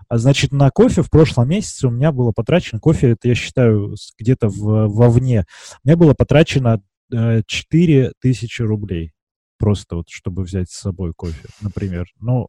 а, 0.07 0.17
значит, 0.19 0.51
на 0.51 0.69
кофе 0.69 1.01
в 1.01 1.09
прошлом 1.09 1.49
месяце 1.49 1.87
у 1.87 1.91
меня 1.91 2.11
было 2.11 2.31
потрачено, 2.31 2.79
кофе, 2.79 3.11
это 3.11 3.29
я 3.29 3.35
считаю 3.35 3.95
где-то 4.19 4.49
в, 4.49 4.89
вовне, 4.89 5.45
у 5.83 5.87
меня 5.87 5.97
было 5.97 6.13
потрачено 6.13 6.83
э, 7.11 7.41
4 7.47 8.13
тысячи 8.21 8.61
рублей 8.61 9.11
просто 9.57 9.97
вот, 9.97 10.09
чтобы 10.09 10.41
взять 10.43 10.71
с 10.71 10.79
собой 10.79 11.13
кофе, 11.15 11.47
например. 11.61 12.07
Ну, 12.19 12.47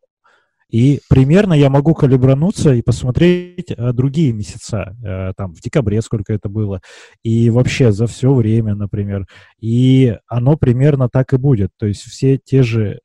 и 0.73 1.01
примерно 1.09 1.53
я 1.53 1.69
могу 1.69 1.95
калибрануться 1.95 2.73
и 2.73 2.81
посмотреть 2.81 3.71
а, 3.77 3.93
другие 3.93 4.33
месяца, 4.33 4.97
а, 5.05 5.33
там, 5.35 5.53
в 5.55 5.61
декабре 5.61 6.01
сколько 6.01 6.33
это 6.33 6.49
было, 6.49 6.81
и 7.23 7.51
вообще 7.51 7.93
за 7.93 8.07
все 8.07 8.33
время, 8.33 8.75
например. 8.75 9.27
И 9.61 10.17
оно 10.27 10.57
примерно 10.57 11.11
так 11.11 11.35
и 11.35 11.37
будет. 11.37 11.73
То 11.79 11.87
есть 11.87 12.01
все 12.01 12.39
те 12.39 12.63
же 12.63 13.01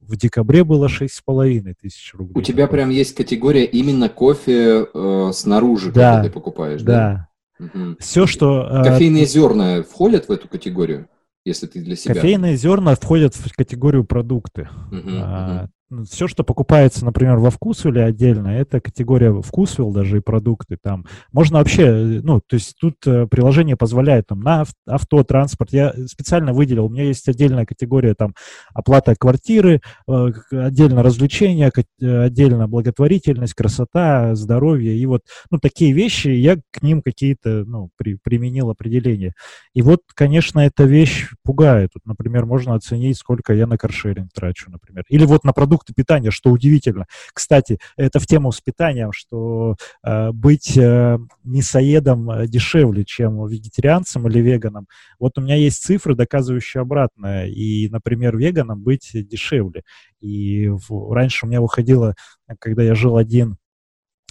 в 0.00 0.16
декабре 0.16 0.64
было 0.64 0.88
шесть 0.88 1.14
с 1.14 1.22
половиной 1.22 1.74
тысяч 1.80 2.12
рублей. 2.14 2.32
У 2.34 2.42
тебя 2.42 2.66
прям 2.66 2.90
есть 2.90 3.14
категория 3.14 3.64
именно 3.64 4.08
кофе 4.08 4.88
э, 4.92 5.30
снаружи, 5.32 5.92
да, 5.92 6.14
когда 6.16 6.28
ты 6.28 6.34
покупаешь, 6.34 6.82
да? 6.82 7.28
Да. 7.60 7.64
Угу. 7.66 7.96
Все, 8.00 8.26
что... 8.26 8.66
Э, 8.68 8.84
Кофейные 8.84 9.24
зерна 9.24 9.82
входят 9.84 10.28
в 10.28 10.32
эту 10.32 10.48
категорию? 10.48 11.08
если 11.44 11.66
ты 11.66 11.80
для 11.80 11.96
себя. 11.96 12.14
Кофейные 12.14 12.56
зерна 12.56 12.94
входят 12.94 13.34
в 13.34 13.54
категорию 13.54 14.04
продукты. 14.04 14.68
Uh-huh, 14.90 15.20
а, 15.22 15.64
uh-huh. 15.64 15.68
Все, 16.04 16.28
что 16.28 16.44
покупается, 16.44 17.02
например, 17.06 17.38
во 17.38 17.48
вкусвилле 17.48 18.04
отдельно, 18.04 18.48
это 18.48 18.78
категория 18.78 19.32
вкусвилл 19.40 19.90
даже 19.90 20.18
и 20.18 20.20
продукты. 20.20 20.76
Там 20.82 21.06
можно 21.32 21.58
вообще, 21.58 22.20
ну, 22.22 22.42
то 22.46 22.56
есть 22.56 22.76
тут 22.78 22.96
э, 23.06 23.26
приложение 23.26 23.74
позволяет 23.74 24.26
там 24.26 24.40
на 24.40 24.66
авто, 24.86 25.24
транспорт. 25.24 25.72
Я 25.72 25.94
специально 26.06 26.52
выделил, 26.52 26.84
у 26.84 26.88
меня 26.90 27.04
есть 27.04 27.26
отдельная 27.26 27.64
категория 27.64 28.14
там 28.14 28.34
оплата 28.74 29.14
квартиры, 29.16 29.80
э, 30.06 30.26
отдельно 30.52 31.02
развлечения, 31.02 31.72
э, 31.74 32.22
отдельно 32.22 32.68
благотворительность, 32.68 33.54
красота, 33.54 34.34
здоровье. 34.34 34.94
И 34.94 35.06
вот, 35.06 35.22
ну, 35.50 35.58
такие 35.58 35.92
вещи, 35.92 36.28
я 36.28 36.56
к 36.70 36.82
ним 36.82 37.00
какие-то, 37.00 37.64
ну, 37.64 37.88
при, 37.96 38.18
применил 38.22 38.68
определение. 38.68 39.32
И 39.72 39.80
вот, 39.80 40.00
конечно, 40.14 40.60
эта 40.60 40.84
вещь 40.84 41.30
пугает. 41.42 41.92
Тут, 41.94 42.04
например, 42.04 42.44
можно 42.44 42.74
оценить, 42.74 43.16
сколько 43.16 43.54
я 43.54 43.66
на 43.66 43.78
каршеринг 43.78 44.30
трачу, 44.34 44.70
например. 44.70 45.04
Или 45.08 45.24
вот 45.24 45.44
на 45.44 45.54
продукты 45.78 45.94
питания, 45.94 46.30
что 46.30 46.50
удивительно. 46.50 47.06
Кстати, 47.32 47.78
это 47.96 48.18
в 48.18 48.26
тему 48.26 48.52
с 48.52 48.60
питанием, 48.60 49.12
что 49.12 49.76
э, 50.04 50.32
быть 50.32 50.76
э, 50.76 51.18
мясоедом 51.44 52.30
э, 52.30 52.46
дешевле, 52.48 53.04
чем 53.04 53.46
вегетарианцем 53.46 54.26
или 54.28 54.40
веганом. 54.40 54.86
Вот 55.18 55.38
у 55.38 55.40
меня 55.40 55.54
есть 55.54 55.82
цифры, 55.82 56.14
доказывающие 56.14 56.80
обратное. 56.80 57.46
И, 57.46 57.88
например, 57.88 58.36
веганом 58.36 58.82
быть 58.82 59.10
дешевле. 59.14 59.82
И 60.20 60.68
в, 60.68 61.12
раньше 61.12 61.46
у 61.46 61.48
меня 61.48 61.60
выходило, 61.60 62.14
когда 62.58 62.82
я 62.82 62.94
жил 62.94 63.16
один, 63.16 63.56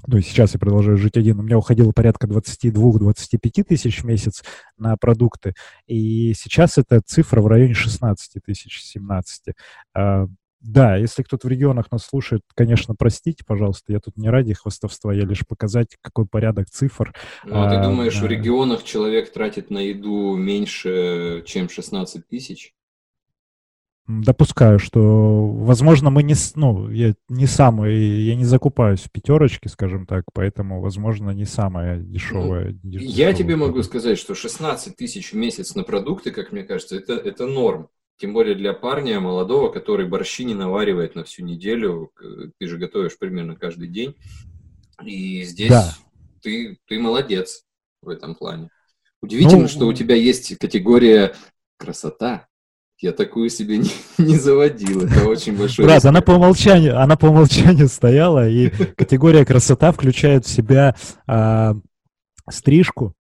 ну 0.06 0.18
и 0.18 0.22
сейчас 0.22 0.54
я 0.54 0.60
продолжаю 0.60 0.98
жить 0.98 1.18
один, 1.18 1.40
у 1.40 1.44
меня 1.44 1.58
уходило 1.58 1.92
порядка 1.92 2.28
22-25 2.28 3.64
тысяч 3.64 4.02
в 4.02 4.06
месяц 4.06 4.44
на 4.78 4.96
продукты, 4.96 5.54
и 5.88 6.34
сейчас 6.36 6.78
эта 6.78 7.02
цифра 7.04 7.42
в 7.42 7.48
районе 7.48 7.74
16 7.74 8.44
тысяч, 8.46 8.80
17. 8.84 9.56
А, 10.68 10.70
да, 10.70 10.96
если 10.98 11.24
кто-то 11.24 11.48
в 11.48 11.50
регионах 11.50 11.92
нас 11.92 12.06
слушает, 12.06 12.42
конечно, 12.56 12.94
простите, 12.98 13.44
пожалуйста, 13.46 13.94
я 13.94 14.00
тут 14.00 14.18
не 14.18 14.30
ради 14.30 14.54
хвостовства, 14.54 15.14
я 15.14 15.24
лишь 15.24 15.46
показать, 15.48 15.98
какой 16.02 16.26
порядок 16.26 16.70
цифр. 16.70 17.14
Ну, 17.46 17.62
а 17.62 17.70
ты 17.70 17.82
думаешь, 17.82 18.20
а, 18.20 18.24
в 18.24 18.28
регионах 18.28 18.84
человек 18.84 19.32
тратит 19.32 19.70
на 19.70 19.80
еду 19.80 20.36
меньше, 20.36 21.44
чем 21.46 21.70
16 21.70 22.28
тысяч? 22.28 22.74
допускаю, 24.08 24.80
что, 24.80 25.48
возможно, 25.48 26.10
мы 26.10 26.24
не, 26.24 26.34
ну, 26.56 26.90
я 26.90 27.14
не 27.28 27.46
самый, 27.46 28.22
я 28.22 28.36
не 28.36 28.46
закупаюсь 28.46 29.02
в 29.02 29.12
пятерочке, 29.12 29.68
скажем 29.68 30.06
так, 30.06 30.24
поэтому, 30.34 30.80
возможно, 30.80 31.32
не 31.32 31.44
самая 31.44 32.00
дешевая. 32.00 32.72
Ну, 32.72 32.80
дешевая 32.84 33.14
я 33.14 33.34
тебе 33.34 33.58
могу 33.58 33.84
сказать, 33.84 34.18
что 34.18 34.34
16 34.34 34.96
тысяч 34.96 35.34
в 35.34 35.36
месяц 35.36 35.76
на 35.76 35.84
продукты, 35.84 36.32
как 36.32 36.54
мне 36.54 36.64
кажется, 36.64 36.96
это, 36.96 37.14
это 37.14 37.48
норм. 37.48 37.90
Тем 38.18 38.34
более 38.34 38.56
для 38.56 38.74
парня 38.74 39.20
молодого, 39.20 39.72
который 39.72 40.08
борщи 40.08 40.44
не 40.44 40.56
наваривает 40.56 41.14
на 41.16 41.24
всю 41.24 41.44
неделю. 41.44 42.12
Ты 42.58 42.68
же 42.68 42.78
готовишь 42.78 43.18
примерно 43.18 43.56
каждый 43.56 43.88
день. 43.88 44.16
И 45.06 45.44
здесь 45.44 45.70
да. 45.70 45.94
ты, 46.42 46.80
ты 46.88 47.00
молодец 47.00 47.64
в 48.02 48.10
этом 48.10 48.34
плане. 48.34 48.70
Удивительно, 49.22 49.64
ну, 49.64 49.68
что 49.68 49.88
у 49.88 49.94
тебя 49.94 50.16
есть 50.16 50.58
категория 50.58 51.36
красота. 51.78 52.48
Я 53.00 53.12
такую 53.12 53.50
себе 53.50 53.78
не, 53.78 53.92
не 54.18 54.38
заводил. 54.38 55.06
Это 55.06 55.28
очень 55.28 55.56
большой 55.56 55.86
Брат, 55.86 56.04
она 56.06 56.22
по 56.22 56.32
умолчанию, 56.32 57.00
она 57.00 57.16
по 57.16 57.28
умолчанию 57.28 57.88
стояла, 57.88 58.50
и 58.50 58.70
категория 58.70 59.46
красота 59.46 59.92
включает 59.92 60.46
в 60.46 60.50
себя 60.50 60.96
а, 61.28 61.76
стрижку, 62.50 63.14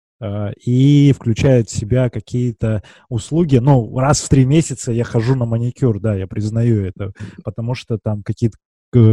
и 0.64 1.12
включает 1.12 1.68
в 1.68 1.76
себя 1.76 2.10
какие-то 2.10 2.82
услуги. 3.08 3.56
Ну, 3.56 3.98
раз 3.98 4.20
в 4.20 4.28
три 4.28 4.44
месяца 4.44 4.92
я 4.92 5.04
хожу 5.04 5.34
на 5.34 5.44
маникюр, 5.44 6.00
да, 6.00 6.14
я 6.14 6.26
признаю 6.26 6.84
это, 6.84 7.12
потому 7.44 7.74
что 7.74 7.98
там 8.02 8.22
какие-то 8.22 8.56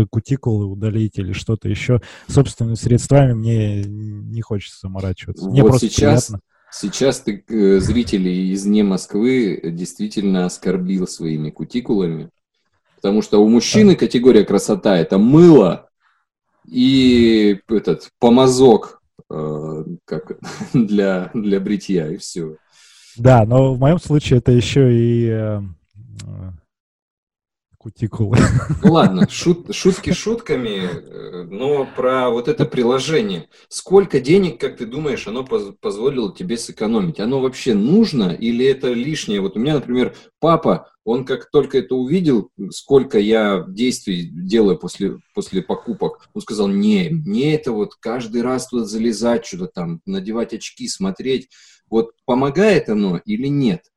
кутикулы 0.10 0.66
удалить 0.66 1.18
или 1.18 1.34
что-то 1.34 1.68
еще 1.68 2.02
собственными 2.28 2.76
средствами 2.76 3.34
мне 3.34 3.84
не 3.84 4.42
хочется 4.42 4.80
заморачиваться. 4.84 5.50
Мне 5.50 5.64
вот 5.64 5.70
просто 5.70 5.88
сейчас, 5.88 6.28
приятно. 6.28 6.40
Сейчас 6.72 7.20
ты 7.22 7.44
э, 7.48 7.80
зрителей 7.80 8.52
из 8.52 8.66
не 8.66 8.84
Москвы 8.84 9.60
действительно 9.64 10.46
оскорбил 10.46 11.08
своими 11.08 11.50
кутикулами, 11.50 12.30
потому 12.96 13.22
что 13.22 13.44
у 13.44 13.50
мужчины 13.50 13.96
категория 13.96 14.46
красота 14.46 14.98
это 14.98 15.18
мыло 15.18 15.90
и 16.66 17.60
этот 17.68 18.10
помазок 18.20 19.01
э, 19.30 19.84
как 20.06 20.40
для 20.74 21.32
для 21.34 21.60
бритья 21.60 22.08
и 22.08 22.18
все. 22.18 22.56
Да, 23.18 23.46
но 23.46 23.74
в 23.74 23.80
моем 23.80 24.00
случае 24.00 24.40
это 24.40 24.52
еще 24.52 24.94
и 24.94 25.28
э, 25.30 25.62
кутикулы. 27.82 28.38
Ну 28.84 28.94
ладно, 28.94 29.28
шут, 29.28 29.74
шутки 29.74 30.14
шутками, 30.14 30.88
э, 30.88 31.44
но 31.50 31.88
про 31.96 32.30
вот 32.30 32.48
это 32.48 32.66
приложение. 32.66 33.50
Сколько 33.70 34.20
денег, 34.20 34.60
как 34.60 34.78
ты 34.78 34.86
думаешь, 34.86 35.28
оно 35.28 35.44
поз 35.44 35.74
позволило 35.80 36.34
тебе 36.34 36.58
сэкономить? 36.58 37.20
Оно 37.20 37.40
вообще 37.40 37.74
нужно 37.74 38.34
или 38.34 38.66
это 38.66 38.94
лишнее? 38.94 39.42
Вот 39.42 39.58
у 39.58 39.60
меня, 39.60 39.76
например, 39.76 40.16
папа, 40.40 40.92
он 41.04 41.26
как 41.26 41.50
только 41.50 41.80
это 41.80 41.96
увидел, 41.96 42.52
сколько 42.70 43.18
я 43.18 43.66
действий 43.68 44.30
делаю 44.32 44.78
после, 44.78 45.18
после 45.34 45.64
покупок, 45.64 46.30
он 46.36 46.42
сказал, 46.44 46.68
не, 46.68 47.10
мне 47.10 47.56
это 47.56 47.72
вот 47.72 47.96
каждый 47.96 48.44
раз 48.44 48.68
туда 48.68 48.86
залезать, 48.86 49.46
что-то 49.46 49.68
там, 49.68 50.02
надевать 50.06 50.54
очки, 50.54 50.88
смотреть. 50.88 51.50
Вот 51.90 52.12
помогает 52.26 52.90
оно 52.90 53.18
или 53.26 53.48
нет? 53.48 53.91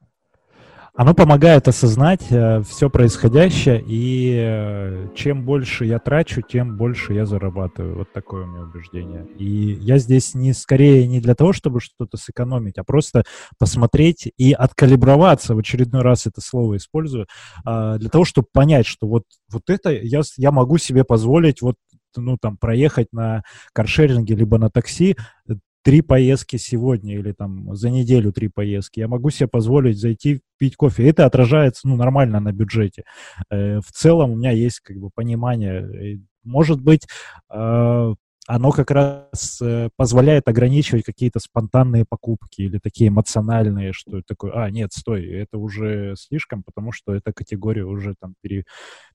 Оно 0.96 1.12
помогает 1.12 1.66
осознать 1.66 2.30
э, 2.30 2.62
все 2.62 2.88
происходящее, 2.88 3.82
и 3.84 4.32
э, 4.38 5.08
чем 5.16 5.44
больше 5.44 5.86
я 5.86 5.98
трачу, 5.98 6.40
тем 6.40 6.76
больше 6.76 7.14
я 7.14 7.26
зарабатываю. 7.26 7.98
Вот 7.98 8.12
такое 8.12 8.44
у 8.44 8.46
меня 8.46 8.62
убеждение. 8.62 9.26
И 9.36 9.72
я 9.80 9.98
здесь 9.98 10.34
не 10.34 10.52
скорее 10.52 11.08
не 11.08 11.20
для 11.20 11.34
того, 11.34 11.52
чтобы 11.52 11.80
что-то 11.80 12.16
сэкономить, 12.16 12.78
а 12.78 12.84
просто 12.84 13.24
посмотреть 13.58 14.32
и 14.36 14.52
откалиброваться, 14.52 15.56
в 15.56 15.58
очередной 15.58 16.02
раз 16.02 16.28
это 16.28 16.40
слово 16.40 16.76
использую, 16.76 17.26
э, 17.66 17.96
для 17.98 18.08
того, 18.08 18.24
чтобы 18.24 18.46
понять, 18.52 18.86
что 18.86 19.08
вот, 19.08 19.24
вот 19.50 19.62
это 19.66 19.90
я, 19.90 20.20
я 20.36 20.52
могу 20.52 20.78
себе 20.78 21.02
позволить 21.02 21.60
вот 21.60 21.74
ну, 22.16 22.38
там, 22.40 22.56
проехать 22.56 23.08
на 23.12 23.42
каршеринге 23.72 24.36
либо 24.36 24.58
на 24.58 24.70
такси 24.70 25.16
три 25.84 26.00
поездки 26.00 26.56
сегодня 26.56 27.14
или 27.14 27.32
там 27.32 27.76
за 27.76 27.90
неделю 27.90 28.32
три 28.32 28.48
поездки. 28.48 29.00
Я 29.00 29.08
могу 29.08 29.30
себе 29.30 29.48
позволить 29.48 29.98
зайти 29.98 30.40
пить 30.58 30.76
кофе. 30.76 31.06
Это 31.08 31.26
отражается, 31.26 31.86
ну, 31.86 31.96
нормально 31.96 32.40
на 32.40 32.52
бюджете. 32.52 33.04
Э, 33.50 33.80
в 33.80 33.92
целом 33.92 34.32
у 34.32 34.36
меня 34.36 34.50
есть 34.50 34.80
как 34.80 34.96
бы 34.96 35.10
понимание. 35.14 36.20
Может 36.42 36.80
быть, 36.80 37.06
э, 37.52 38.14
оно 38.46 38.72
как 38.72 38.90
раз 38.90 39.60
э, 39.62 39.90
позволяет 39.96 40.48
ограничивать 40.48 41.04
какие-то 41.04 41.38
спонтанные 41.38 42.06
покупки 42.08 42.62
или 42.62 42.78
такие 42.78 43.08
эмоциональные, 43.08 43.92
что 43.92 44.22
такое, 44.26 44.52
а, 44.52 44.70
нет, 44.70 44.92
стой, 44.92 45.26
это 45.26 45.58
уже 45.58 46.14
слишком, 46.16 46.62
потому 46.62 46.92
что 46.92 47.14
эта 47.14 47.32
категория 47.32 47.84
уже 47.84 48.14
там 48.18 48.34
пере, 48.40 48.64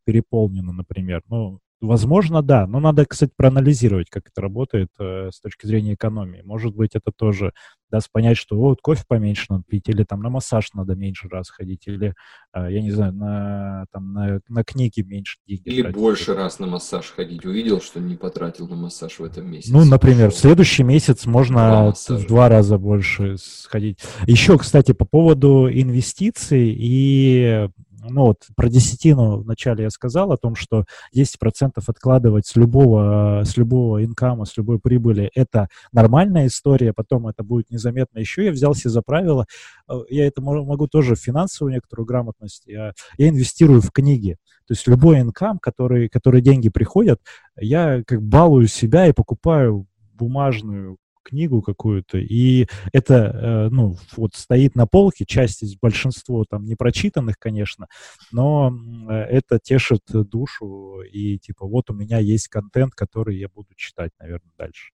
переполнена, 0.04 0.72
например. 0.72 1.22
Ну, 1.30 1.60
Возможно, 1.82 2.42
да, 2.42 2.68
но 2.68 2.80
надо, 2.80 3.06
кстати, 3.06 3.32
проанализировать, 3.36 4.10
как 4.10 4.28
это 4.28 4.42
работает 4.42 4.90
э, 5.00 5.30
с 5.32 5.40
точки 5.40 5.66
зрения 5.66 5.94
экономии. 5.94 6.42
Может 6.44 6.76
быть, 6.76 6.92
это 6.94 7.12
тоже 7.16 7.54
даст 7.90 8.12
понять, 8.12 8.38
что 8.38 8.58
вот 8.58 8.82
кофе 8.82 9.04
поменьше 9.08 9.46
надо 9.50 9.64
пить, 9.68 9.88
или 9.88 10.04
там 10.04 10.22
на 10.22 10.30
массаж 10.30 10.74
надо 10.74 10.96
меньше 10.96 11.30
раз 11.30 11.50
ходить, 11.50 11.88
или, 11.88 12.14
э, 12.54 12.68
я 12.70 12.82
не 12.82 12.92
знаю, 12.92 13.14
на, 13.14 13.86
там, 13.94 14.12
на, 14.12 14.42
на 14.50 14.64
книги 14.66 15.02
меньше 15.02 15.38
денег 15.48 15.62
Или 15.66 15.82
тратить. 15.84 15.98
больше 15.98 16.34
раз 16.34 16.60
на 16.60 16.68
массаж 16.68 17.14
ходить. 17.16 17.46
Увидел, 17.46 17.80
что 17.80 18.02
не 18.02 18.16
потратил 18.16 18.68
на 18.68 18.76
массаж 18.76 19.18
в 19.18 19.24
этом 19.24 19.50
месяце. 19.50 19.72
Ну, 19.72 19.86
например, 19.86 20.32
в 20.32 20.36
следующий 20.36 20.84
месяц 20.84 21.26
можно 21.26 21.94
в 21.94 22.28
два 22.28 22.50
раза 22.50 22.78
больше 22.78 23.38
сходить. 23.38 24.00
Еще, 24.28 24.58
кстати, 24.58 24.92
по 24.92 25.06
поводу 25.06 25.70
инвестиций 25.72 26.76
и 26.78 27.70
ну 28.10 28.28
вот 28.28 28.38
про 28.56 28.70
десятину 28.70 29.42
вначале 29.42 29.84
я 29.84 29.90
сказал 29.90 30.32
о 30.32 30.38
том, 30.38 30.56
что 30.56 30.86
10% 31.16 31.72
откладывать 31.86 32.48
с 32.48 32.56
любого, 32.56 33.44
с 33.46 33.58
любого 33.58 34.04
инкама, 34.04 34.46
с 34.46 34.58
любой 34.58 34.80
прибыли, 34.80 35.30
это 35.36 35.70
нормальная 35.92 36.48
история, 36.48 36.94
потом 36.94 37.28
это 37.28 37.44
будет 37.44 37.70
незаметно. 37.70 38.20
Еще 38.20 38.46
я 38.46 38.52
взялся 38.52 38.90
за 38.90 39.02
правило, 39.02 39.46
э, 39.90 39.94
я 40.10 40.28
это 40.28 40.42
могу 40.42 40.88
тоже 40.88 41.16
в 41.16 41.20
финансовую 41.20 41.74
некоторую 41.74 42.06
грамотность, 42.06 42.64
я, 42.66 42.94
я 43.18 43.30
инвестирую 43.30 43.82
в 43.82 43.92
книги. 43.92 44.38
То 44.68 44.74
есть 44.74 44.88
любой 44.88 45.22
инкам, 45.22 45.60
который, 45.60 46.10
который 46.10 46.42
деньги 46.42 46.70
приходят, 46.70 47.20
я 47.58 48.04
как 48.06 48.22
балую 48.22 48.68
себя 48.68 49.08
и 49.08 49.14
покупаю 49.14 49.88
бумажную 50.14 50.98
книгу 51.30 51.62
какую-то, 51.62 52.18
и 52.18 52.68
это, 52.92 53.14
э, 53.14 53.70
ну, 53.70 53.96
вот 54.16 54.32
стоит 54.36 54.76
на 54.76 54.88
полке, 54.88 55.26
часть 55.26 55.64
из 55.64 55.76
большинство 55.76 56.46
там 56.50 56.66
не 56.66 56.76
прочитанных, 56.76 57.38
конечно, 57.38 57.88
но 58.32 58.72
э, 59.10 59.14
это 59.14 59.60
тешит 59.62 60.02
душу, 60.08 61.02
и 61.02 61.38
типа 61.38 61.66
вот 61.68 61.90
у 61.90 61.94
меня 61.94 62.20
есть 62.20 62.48
контент, 62.48 62.94
который 62.96 63.38
я 63.38 63.48
буду 63.48 63.70
читать, 63.76 64.12
наверное, 64.20 64.52
дальше. 64.58 64.92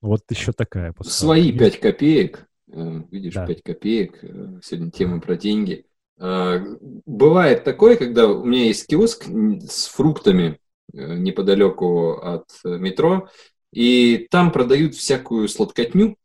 Вот 0.00 0.22
еще 0.30 0.52
такая. 0.52 0.94
Свои 1.02 1.56
пять 1.56 1.80
копеек, 1.80 2.46
э, 2.72 3.02
видишь, 3.10 3.34
да. 3.34 3.46
5 3.46 3.62
копеек, 3.62 4.18
сегодня 4.62 4.90
тема 4.90 5.20
про 5.20 5.36
деньги. 5.36 5.84
Бывает 6.16 7.62
такое, 7.62 7.94
когда 7.96 8.26
у 8.26 8.44
меня 8.44 8.64
есть 8.64 8.88
киоск 8.88 9.26
с 9.26 9.86
фруктами 9.86 10.58
неподалеку 10.92 12.14
от 12.14 12.46
метро, 12.64 13.28
и 13.72 14.28
там 14.30 14.50
продают 14.50 14.94
всякую 14.94 15.48
сладкотню, 15.48 16.16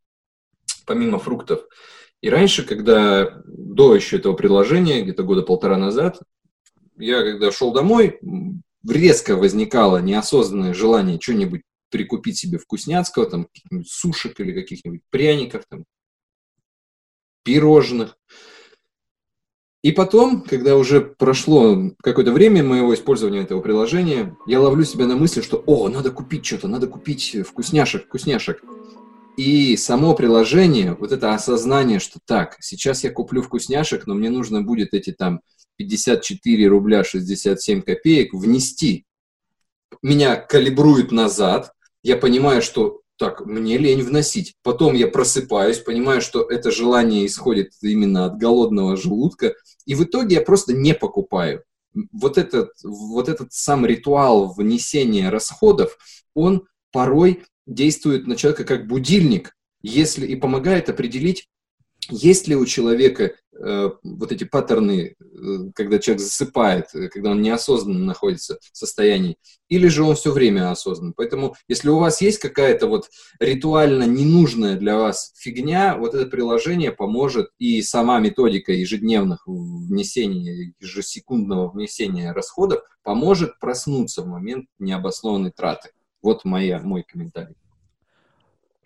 помимо 0.85 1.19
фруктов. 1.19 1.65
И 2.21 2.29
раньше, 2.29 2.63
когда 2.63 3.41
до 3.45 3.95
еще 3.95 4.17
этого 4.17 4.33
приложения, 4.33 5.01
где-то 5.01 5.23
года 5.23 5.41
полтора 5.41 5.77
назад, 5.77 6.19
я 6.97 7.21
когда 7.21 7.51
шел 7.51 7.73
домой, 7.73 8.19
резко 8.87 9.35
возникало 9.35 9.97
неосознанное 9.97 10.73
желание 10.73 11.19
что-нибудь 11.19 11.63
прикупить 11.89 12.37
себе 12.37 12.57
вкусняцкого, 12.57 13.25
там, 13.25 13.47
сушек 13.85 14.39
или 14.39 14.51
каких-нибудь 14.51 15.01
пряников, 15.09 15.65
там, 15.69 15.85
пирожных. 17.43 18.17
И 19.83 19.91
потом, 19.91 20.41
когда 20.41 20.77
уже 20.77 21.01
прошло 21.01 21.91
какое-то 22.01 22.31
время 22.31 22.63
моего 22.63 22.93
использования 22.93 23.41
этого 23.41 23.59
приложения, 23.59 24.35
я 24.47 24.61
ловлю 24.61 24.85
себя 24.85 25.07
на 25.07 25.17
мысли, 25.17 25.41
что 25.41 25.61
«О, 25.65 25.89
надо 25.89 26.09
купить 26.09 26.45
что-то, 26.45 26.69
надо 26.69 26.87
купить 26.87 27.35
вкусняшек, 27.45 28.05
вкусняшек». 28.05 28.63
И 29.35 29.75
само 29.75 30.15
приложение, 30.15 30.95
вот 30.97 31.11
это 31.11 31.33
осознание, 31.33 31.99
что 31.99 32.19
так, 32.25 32.55
сейчас 32.61 33.03
я 33.03 33.11
куплю 33.11 33.41
вкусняшек, 33.41 34.07
но 34.07 34.13
мне 34.13 34.29
нужно 34.29 34.61
будет 34.61 34.93
эти 34.93 35.11
там 35.11 35.41
54 35.75 36.67
рубля 36.67 37.03
67 37.03 37.81
копеек 37.81 38.33
внести. 38.33 39.05
Меня 40.01 40.37
калибрует 40.37 41.11
назад, 41.11 41.73
я 42.03 42.15
понимаю, 42.15 42.61
что 42.61 43.01
так, 43.17 43.45
мне 43.45 43.77
лень 43.77 44.01
вносить. 44.01 44.55
Потом 44.63 44.95
я 44.95 45.07
просыпаюсь, 45.07 45.79
понимаю, 45.79 46.21
что 46.21 46.43
это 46.43 46.71
желание 46.71 47.25
исходит 47.25 47.71
именно 47.81 48.25
от 48.25 48.37
голодного 48.37 48.97
желудка, 48.97 49.53
и 49.85 49.95
в 49.95 50.03
итоге 50.03 50.35
я 50.37 50.41
просто 50.41 50.73
не 50.73 50.93
покупаю. 50.93 51.63
Вот 52.11 52.37
этот, 52.37 52.71
вот 52.83 53.29
этот 53.29 53.53
сам 53.53 53.85
ритуал 53.85 54.53
внесения 54.53 55.29
расходов, 55.29 55.97
он 56.33 56.67
порой 56.91 57.43
действует 57.65 58.27
на 58.27 58.35
человека 58.35 58.63
как 58.63 58.87
будильник, 58.87 59.55
если 59.81 60.25
и 60.25 60.35
помогает 60.35 60.89
определить, 60.89 61.47
есть 62.09 62.47
ли 62.47 62.55
у 62.55 62.65
человека 62.65 63.33
вот 64.03 64.31
эти 64.31 64.43
паттерны, 64.43 65.15
э, 65.19 65.71
когда 65.73 65.97
человек 65.99 66.21
засыпает, 66.21 66.93
э, 66.93 67.07
когда 67.07 67.31
он 67.31 67.41
неосознанно 67.41 68.03
находится 68.03 68.59
в 68.71 68.77
состоянии, 68.77 69.37
или 69.69 69.87
же 69.87 70.03
он 70.03 70.15
все 70.15 70.31
время 70.31 70.69
осознан. 70.69 71.13
Поэтому, 71.15 71.55
если 71.67 71.89
у 71.89 71.97
вас 71.97 72.21
есть 72.21 72.39
какая-то 72.39 72.87
вот 72.87 73.09
ритуально 73.39 74.03
ненужная 74.03 74.75
для 74.75 74.97
вас 74.97 75.31
фигня, 75.37 75.97
вот 75.97 76.13
это 76.13 76.25
приложение 76.25 76.91
поможет, 76.91 77.51
и 77.57 77.81
сама 77.81 78.19
методика 78.19 78.73
ежедневных 78.73 79.43
внесения, 79.47 80.73
ежесекундного 80.79 81.71
внесения 81.71 82.33
расходов 82.33 82.81
поможет 83.01 83.59
проснуться 83.59 84.23
в 84.23 84.27
момент 84.27 84.65
необоснованной 84.79 85.51
траты. 85.51 85.91
Вот 86.21 86.43
моя, 86.43 86.79
мой 86.79 87.03
комментарий. 87.03 87.55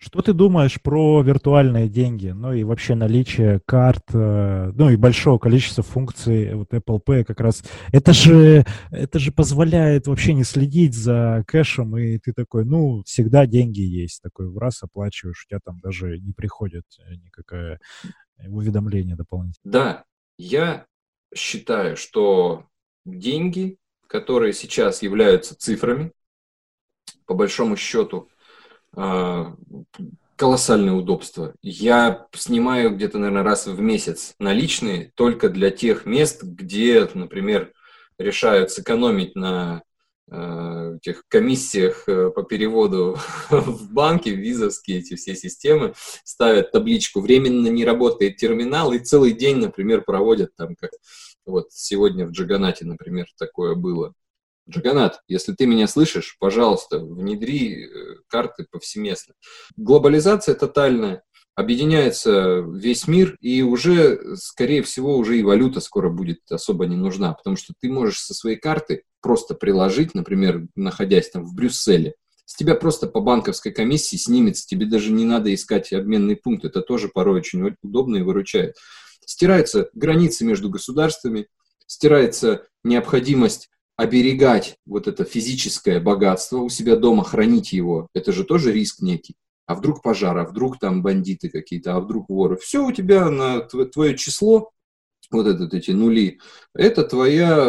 Что 0.00 0.22
ты 0.22 0.32
думаешь 0.32 0.80
про 0.80 1.22
виртуальные 1.22 1.88
деньги, 1.88 2.28
ну 2.28 2.52
и 2.52 2.62
вообще 2.62 2.94
наличие 2.94 3.60
карт, 3.66 4.04
э, 4.14 4.70
ну 4.72 4.90
и 4.90 4.96
большого 4.96 5.38
количества 5.38 5.82
функций 5.82 6.54
вот 6.54 6.72
Apple 6.72 7.00
Pay 7.04 7.24
как 7.24 7.40
раз. 7.40 7.64
Это 7.92 8.12
же, 8.12 8.64
это 8.92 9.18
же 9.18 9.32
позволяет 9.32 10.06
вообще 10.06 10.34
не 10.34 10.44
следить 10.44 10.94
за 10.94 11.44
кэшем, 11.48 11.98
и 11.98 12.18
ты 12.18 12.32
такой, 12.32 12.64
ну, 12.64 13.02
всегда 13.04 13.46
деньги 13.46 13.80
есть, 13.80 14.22
такой 14.22 14.48
в 14.48 14.56
раз 14.58 14.84
оплачиваешь, 14.84 15.44
у 15.44 15.48
тебя 15.48 15.58
там 15.64 15.80
даже 15.80 16.20
не 16.20 16.32
приходит 16.32 16.84
никакое 17.24 17.80
уведомление 18.46 19.16
дополнительное. 19.16 19.72
Да, 19.72 20.04
я 20.38 20.86
считаю, 21.34 21.96
что 21.96 22.66
деньги, 23.04 23.78
которые 24.06 24.52
сейчас 24.52 25.02
являются 25.02 25.56
цифрами, 25.56 26.12
по 27.26 27.34
большому 27.34 27.76
счету, 27.76 28.30
колоссальное 30.38 30.94
удобство. 30.94 31.52
Я 31.62 32.28
снимаю 32.32 32.94
где-то, 32.94 33.18
наверное, 33.18 33.42
раз 33.42 33.66
в 33.66 33.80
месяц 33.80 34.34
наличные 34.38 35.12
только 35.16 35.48
для 35.48 35.70
тех 35.70 36.06
мест, 36.06 36.44
где, 36.44 37.08
например, 37.12 37.72
решают 38.18 38.70
сэкономить 38.70 39.34
на 39.34 39.82
э, 40.30 40.96
этих 40.96 41.24
комиссиях 41.26 42.08
э, 42.08 42.30
по 42.30 42.44
переводу 42.44 43.18
в 43.50 43.92
банке, 43.92 44.30
визовские 44.30 45.00
эти 45.00 45.16
все 45.16 45.34
системы, 45.34 45.94
ставят 46.22 46.70
табличку 46.70 47.20
«Временно 47.20 47.66
не 47.66 47.84
работает 47.84 48.36
терминал» 48.36 48.92
и 48.92 49.00
целый 49.00 49.32
день, 49.32 49.56
например, 49.56 50.02
проводят 50.02 50.54
там, 50.56 50.76
как 50.76 50.90
вот 51.46 51.72
сегодня 51.72 52.26
в 52.26 52.30
Джаганате, 52.30 52.84
например, 52.84 53.26
такое 53.36 53.74
было. 53.74 54.14
Джаганат, 54.68 55.22
если 55.28 55.52
ты 55.52 55.66
меня 55.66 55.86
слышишь, 55.86 56.36
пожалуйста, 56.38 56.98
внедри 56.98 57.84
э, 57.84 57.88
карты 58.28 58.66
повсеместно. 58.70 59.34
Глобализация 59.76 60.54
тотальная, 60.54 61.22
объединяется 61.54 62.60
весь 62.60 63.08
мир, 63.08 63.36
и 63.40 63.62
уже, 63.62 64.36
скорее 64.36 64.82
всего, 64.82 65.16
уже 65.16 65.38
и 65.38 65.42
валюта 65.42 65.80
скоро 65.80 66.08
будет 66.08 66.40
особо 66.50 66.86
не 66.86 66.96
нужна, 66.96 67.32
потому 67.32 67.56
что 67.56 67.74
ты 67.80 67.90
можешь 67.90 68.20
со 68.20 68.32
своей 68.32 68.56
карты 68.56 69.02
просто 69.20 69.54
приложить, 69.54 70.14
например, 70.14 70.66
находясь 70.76 71.30
там 71.30 71.44
в 71.44 71.54
Брюсселе, 71.54 72.14
с 72.44 72.54
тебя 72.54 72.74
просто 72.74 73.08
по 73.08 73.20
банковской 73.20 73.72
комиссии 73.72 74.16
снимется, 74.16 74.66
тебе 74.66 74.86
даже 74.86 75.10
не 75.10 75.24
надо 75.24 75.52
искать 75.52 75.92
обменный 75.92 76.36
пункт, 76.36 76.64
это 76.64 76.80
тоже 76.80 77.08
порой 77.08 77.40
очень 77.40 77.76
удобно 77.82 78.16
и 78.16 78.22
выручает. 78.22 78.76
Стираются 79.26 79.90
границы 79.94 80.44
между 80.44 80.70
государствами, 80.70 81.48
стирается 81.86 82.66
необходимость 82.84 83.68
оберегать 83.98 84.76
вот 84.86 85.08
это 85.08 85.24
физическое 85.24 85.98
богатство 85.98 86.58
у 86.58 86.68
себя 86.68 86.94
дома, 86.94 87.24
хранить 87.24 87.72
его, 87.72 88.06
это 88.14 88.32
же 88.32 88.44
тоже 88.44 88.72
риск 88.72 89.02
некий. 89.02 89.34
А 89.66 89.74
вдруг 89.74 90.02
пожар, 90.02 90.38
а 90.38 90.44
вдруг 90.44 90.78
там 90.78 91.02
бандиты 91.02 91.50
какие-то, 91.50 91.96
а 91.96 92.00
вдруг 92.00 92.30
воры. 92.30 92.56
Все 92.56 92.86
у 92.86 92.92
тебя 92.92 93.28
на 93.28 93.60
твое 93.60 94.16
число, 94.16 94.70
вот 95.32 95.46
этот, 95.48 95.74
эти 95.74 95.90
нули, 95.90 96.38
это 96.74 97.02
твоя... 97.02 97.68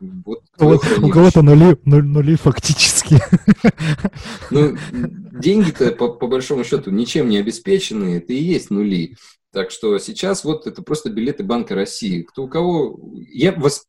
Вот, 0.00 0.42
у, 0.58 0.64
у 0.66 1.08
кого-то 1.10 1.42
нули, 1.42 1.78
нули, 1.84 2.02
нули 2.02 2.34
фактически. 2.34 3.18
Ну, 4.50 4.76
деньги-то 5.32 5.92
по, 5.92 6.08
по 6.08 6.26
большому 6.26 6.64
счету 6.64 6.90
ничем 6.90 7.28
не 7.28 7.38
обеспечены, 7.38 8.16
это 8.16 8.32
и 8.32 8.42
есть 8.42 8.70
нули. 8.70 9.16
Так 9.52 9.70
что 9.70 9.98
сейчас 9.98 10.44
вот 10.44 10.66
это 10.66 10.82
просто 10.82 11.08
билеты 11.08 11.42
Банка 11.42 11.74
России. 11.74 12.22
Кто 12.22 12.44
у 12.44 12.48
кого... 12.48 13.00
Я, 13.30 13.52
вас, 13.52 13.86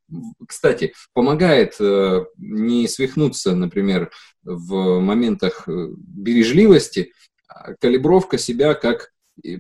кстати, 0.48 0.94
помогает 1.14 1.76
э, 1.80 2.26
не 2.38 2.88
свихнуться, 2.88 3.56
например, 3.56 4.10
в 4.44 5.00
моментах 5.00 5.68
э, 5.68 5.90
бережливости, 5.98 7.12
а 7.48 7.74
калибровка 7.74 8.38
себя 8.38 8.74
как 8.74 9.12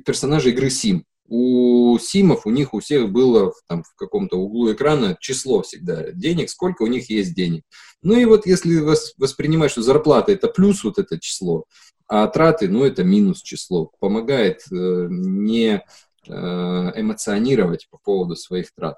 персонажа 0.05 0.49
игры 0.49 0.69
Сим. 0.69 1.05
У 1.27 1.99
Симов, 1.99 2.47
у 2.47 2.49
них 2.49 2.73
у 2.73 2.79
всех 2.79 3.11
было 3.11 3.53
там, 3.67 3.83
в 3.83 3.93
каком-то 3.95 4.37
углу 4.37 4.71
экрана 4.71 5.15
число 5.19 5.61
всегда 5.61 6.11
денег, 6.11 6.49
сколько 6.49 6.83
у 6.83 6.87
них 6.87 7.09
есть 7.09 7.35
денег. 7.35 7.63
Ну 8.01 8.17
и 8.17 8.25
вот 8.25 8.45
если 8.47 8.79
воспринимать, 9.17 9.71
что 9.71 9.81
зарплата 9.81 10.31
это 10.31 10.47
плюс 10.47 10.83
вот 10.83 10.97
это 10.97 11.19
число, 11.19 11.65
а 12.09 12.27
траты, 12.27 12.67
ну, 12.67 12.83
это 12.83 13.03
минус 13.03 13.41
число. 13.41 13.91
Помогает 13.99 14.63
э, 14.71 15.07
не 15.09 15.83
э, 16.27 16.31
эмоционировать 16.31 17.87
по 17.89 17.99
поводу 17.99 18.35
своих 18.35 18.73
трат. 18.73 18.97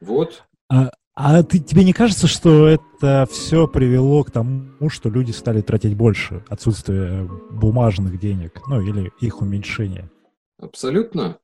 Вот. 0.00 0.42
А, 0.70 0.90
а 1.14 1.42
ты, 1.42 1.58
тебе 1.58 1.84
не 1.84 1.92
кажется, 1.92 2.26
что 2.26 2.66
это 2.66 3.28
все 3.30 3.68
привело 3.68 4.24
к 4.24 4.30
тому, 4.30 4.88
что 4.88 5.10
люди 5.10 5.32
стали 5.32 5.60
тратить 5.60 5.94
больше, 5.94 6.42
отсутствие 6.48 7.28
бумажных 7.50 8.18
денег, 8.18 8.62
ну, 8.66 8.80
или 8.80 9.12
их 9.20 9.42
уменьшение? 9.42 10.10
Абсолютно. 10.58 11.38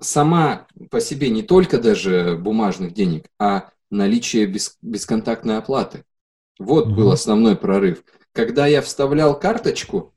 Сама 0.00 0.66
по 0.90 1.00
себе 1.00 1.30
не 1.30 1.42
только 1.42 1.78
даже 1.78 2.36
бумажных 2.36 2.92
денег, 2.92 3.26
а 3.38 3.70
наличие 3.90 4.46
без, 4.46 4.78
бесконтактной 4.82 5.58
оплаты. 5.58 6.04
Вот 6.58 6.86
угу. 6.86 6.96
был 6.96 7.12
основной 7.12 7.54
прорыв. 7.54 8.02
Когда 8.36 8.66
я 8.66 8.82
вставлял 8.82 9.40
карточку, 9.40 10.14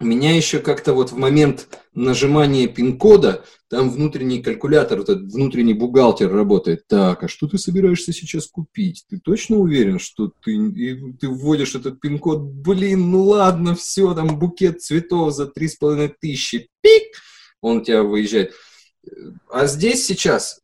у 0.00 0.06
меня 0.06 0.34
еще 0.34 0.58
как-то 0.58 0.94
вот 0.94 1.12
в 1.12 1.18
момент 1.18 1.68
нажимания 1.92 2.66
пин-кода, 2.66 3.44
там 3.68 3.90
внутренний 3.90 4.42
калькулятор, 4.42 5.00
этот 5.00 5.30
внутренний 5.30 5.74
бухгалтер 5.74 6.32
работает. 6.32 6.86
Так, 6.86 7.24
а 7.24 7.28
что 7.28 7.46
ты 7.46 7.58
собираешься 7.58 8.14
сейчас 8.14 8.46
купить? 8.46 9.04
Ты 9.10 9.20
точно 9.20 9.56
уверен, 9.58 9.98
что 9.98 10.32
ты, 10.42 11.14
ты 11.20 11.28
вводишь 11.28 11.74
этот 11.74 12.00
пин-код? 12.00 12.40
Блин, 12.40 13.10
ну 13.10 13.24
ладно, 13.24 13.74
все, 13.74 14.14
там 14.14 14.38
букет 14.38 14.80
цветов 14.80 15.34
за 15.34 15.46
три 15.46 15.68
с 15.68 15.76
половиной 15.76 16.14
тысячи. 16.18 16.70
Пик! 16.80 17.02
Он 17.60 17.78
у 17.78 17.84
тебя 17.84 18.02
выезжает. 18.02 18.54
А 19.50 19.66
здесь 19.66 20.06
сейчас 20.06 20.62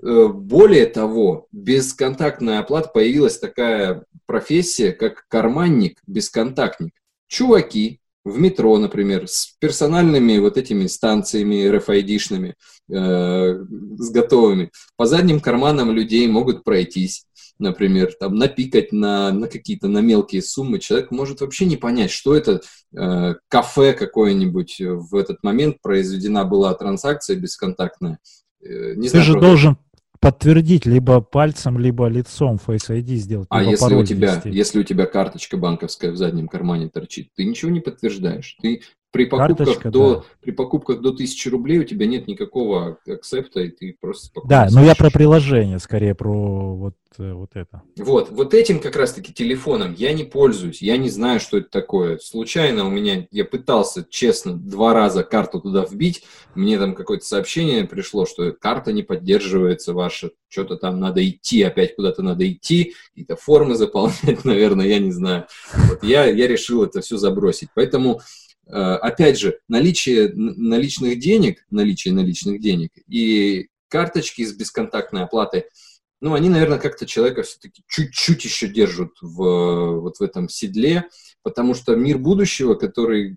более 0.00 0.86
того, 0.86 1.46
бесконтактная 1.52 2.60
оплата 2.60 2.90
появилась 2.92 3.38
такая 3.38 4.04
профессия, 4.26 4.92
как 4.92 5.26
карманник-бесконтактник. 5.28 6.94
Чуваки 7.28 8.00
в 8.24 8.38
метро, 8.38 8.76
например, 8.78 9.28
с 9.28 9.54
персональными 9.58 10.38
вот 10.38 10.56
этими 10.56 10.86
станциями 10.86 11.66
RFID-шными, 11.68 12.54
э, 12.92 13.64
с 13.98 14.10
готовыми. 14.10 14.70
По 14.96 15.06
задним 15.06 15.40
карманам 15.40 15.90
людей 15.90 16.26
могут 16.28 16.64
пройтись 16.64 17.26
например, 17.60 18.12
там 18.18 18.34
напикать 18.36 18.90
на, 18.90 19.30
на 19.32 19.46
какие-то 19.46 19.86
на 19.86 19.98
мелкие 19.98 20.42
суммы, 20.42 20.78
человек 20.78 21.10
может 21.10 21.40
вообще 21.40 21.66
не 21.66 21.76
понять, 21.76 22.10
что 22.10 22.34
это 22.34 22.62
э, 22.96 23.34
кафе 23.48 23.92
какое-нибудь 23.92 24.80
в 24.80 25.14
этот 25.14 25.42
момент 25.44 25.76
произведена 25.82 26.44
была 26.44 26.74
транзакция 26.74 27.36
бесконтактная. 27.36 28.18
Э, 28.62 28.94
не 28.94 29.04
Ты 29.04 29.10
знаю, 29.10 29.24
же 29.24 29.32
правда. 29.32 29.48
должен 29.48 29.76
подтвердить 30.20 30.84
либо 30.84 31.20
пальцем, 31.20 31.78
либо 31.78 32.06
лицом 32.06 32.60
Face 32.64 32.90
ID 32.90 33.14
сделать. 33.16 33.46
А 33.50 33.62
если 33.62 33.94
у 33.94 34.04
тебя, 34.04 34.40
если 34.44 34.80
у 34.80 34.82
тебя 34.82 35.06
карточка 35.06 35.56
банковская 35.56 36.12
в 36.12 36.16
заднем 36.16 36.46
кармане 36.46 36.88
торчит, 36.88 37.30
ты 37.34 37.44
ничего 37.44 37.70
не 37.70 37.80
подтверждаешь. 37.80 38.56
Ты 38.60 38.82
при 39.12 39.24
покупках, 39.24 39.66
Карточка, 39.66 39.90
до, 39.90 40.14
да. 40.14 40.22
при 40.40 40.50
покупках 40.52 41.00
до 41.00 41.10
1000 41.10 41.50
рублей 41.50 41.80
у 41.80 41.84
тебя 41.84 42.06
нет 42.06 42.28
никакого 42.28 42.98
акцепта, 43.06 43.60
и 43.60 43.70
ты 43.70 43.96
просто 44.00 44.40
Да, 44.44 44.68
но 44.70 44.84
я 44.84 44.94
про 44.94 45.10
приложение, 45.10 45.80
скорее 45.80 46.14
про 46.14 46.76
вот, 46.76 46.94
э, 47.18 47.32
вот 47.32 47.50
это. 47.54 47.82
Вот, 47.96 48.30
вот 48.30 48.54
этим 48.54 48.78
как 48.78 48.94
раз-таки 48.94 49.32
телефоном 49.32 49.94
я 49.94 50.12
не 50.12 50.22
пользуюсь, 50.22 50.80
я 50.80 50.96
не 50.96 51.10
знаю, 51.10 51.40
что 51.40 51.58
это 51.58 51.68
такое. 51.70 52.18
Случайно 52.18 52.86
у 52.86 52.90
меня, 52.90 53.26
я 53.32 53.44
пытался, 53.44 54.06
честно, 54.08 54.52
два 54.52 54.94
раза 54.94 55.24
карту 55.24 55.60
туда 55.60 55.84
вбить, 55.84 56.22
мне 56.54 56.78
там 56.78 56.94
какое-то 56.94 57.24
сообщение 57.24 57.84
пришло, 57.86 58.26
что 58.26 58.52
карта 58.52 58.92
не 58.92 59.02
поддерживается 59.02 59.92
ваша, 59.92 60.30
что-то 60.48 60.76
там 60.76 61.00
надо 61.00 61.28
идти, 61.28 61.62
опять 61.62 61.96
куда-то 61.96 62.22
надо 62.22 62.50
идти, 62.50 62.94
какие-то 63.10 63.34
формы 63.34 63.74
заполнять, 63.74 64.20
наверное, 64.44 64.86
я 64.86 65.00
не 65.00 65.10
знаю. 65.10 65.46
Вот 65.88 66.04
я, 66.04 66.26
я 66.26 66.46
решил 66.46 66.84
это 66.84 67.00
все 67.00 67.16
забросить. 67.16 67.70
Поэтому 67.74 68.20
опять 68.66 69.38
же, 69.38 69.58
наличие 69.68 70.32
наличных 70.34 71.18
денег, 71.18 71.64
наличие 71.70 72.14
наличных 72.14 72.60
денег 72.60 72.92
и 73.08 73.68
карточки 73.88 74.44
с 74.44 74.52
бесконтактной 74.52 75.24
оплатой, 75.24 75.64
ну, 76.20 76.34
они, 76.34 76.48
наверное, 76.48 76.78
как-то 76.78 77.06
человека 77.06 77.42
все-таки 77.42 77.82
чуть-чуть 77.88 78.44
еще 78.44 78.68
держат 78.68 79.12
в, 79.22 80.00
вот 80.00 80.18
в 80.18 80.22
этом 80.22 80.48
седле, 80.48 81.08
потому 81.42 81.74
что 81.74 81.96
мир 81.96 82.18
будущего, 82.18 82.74
который 82.74 83.36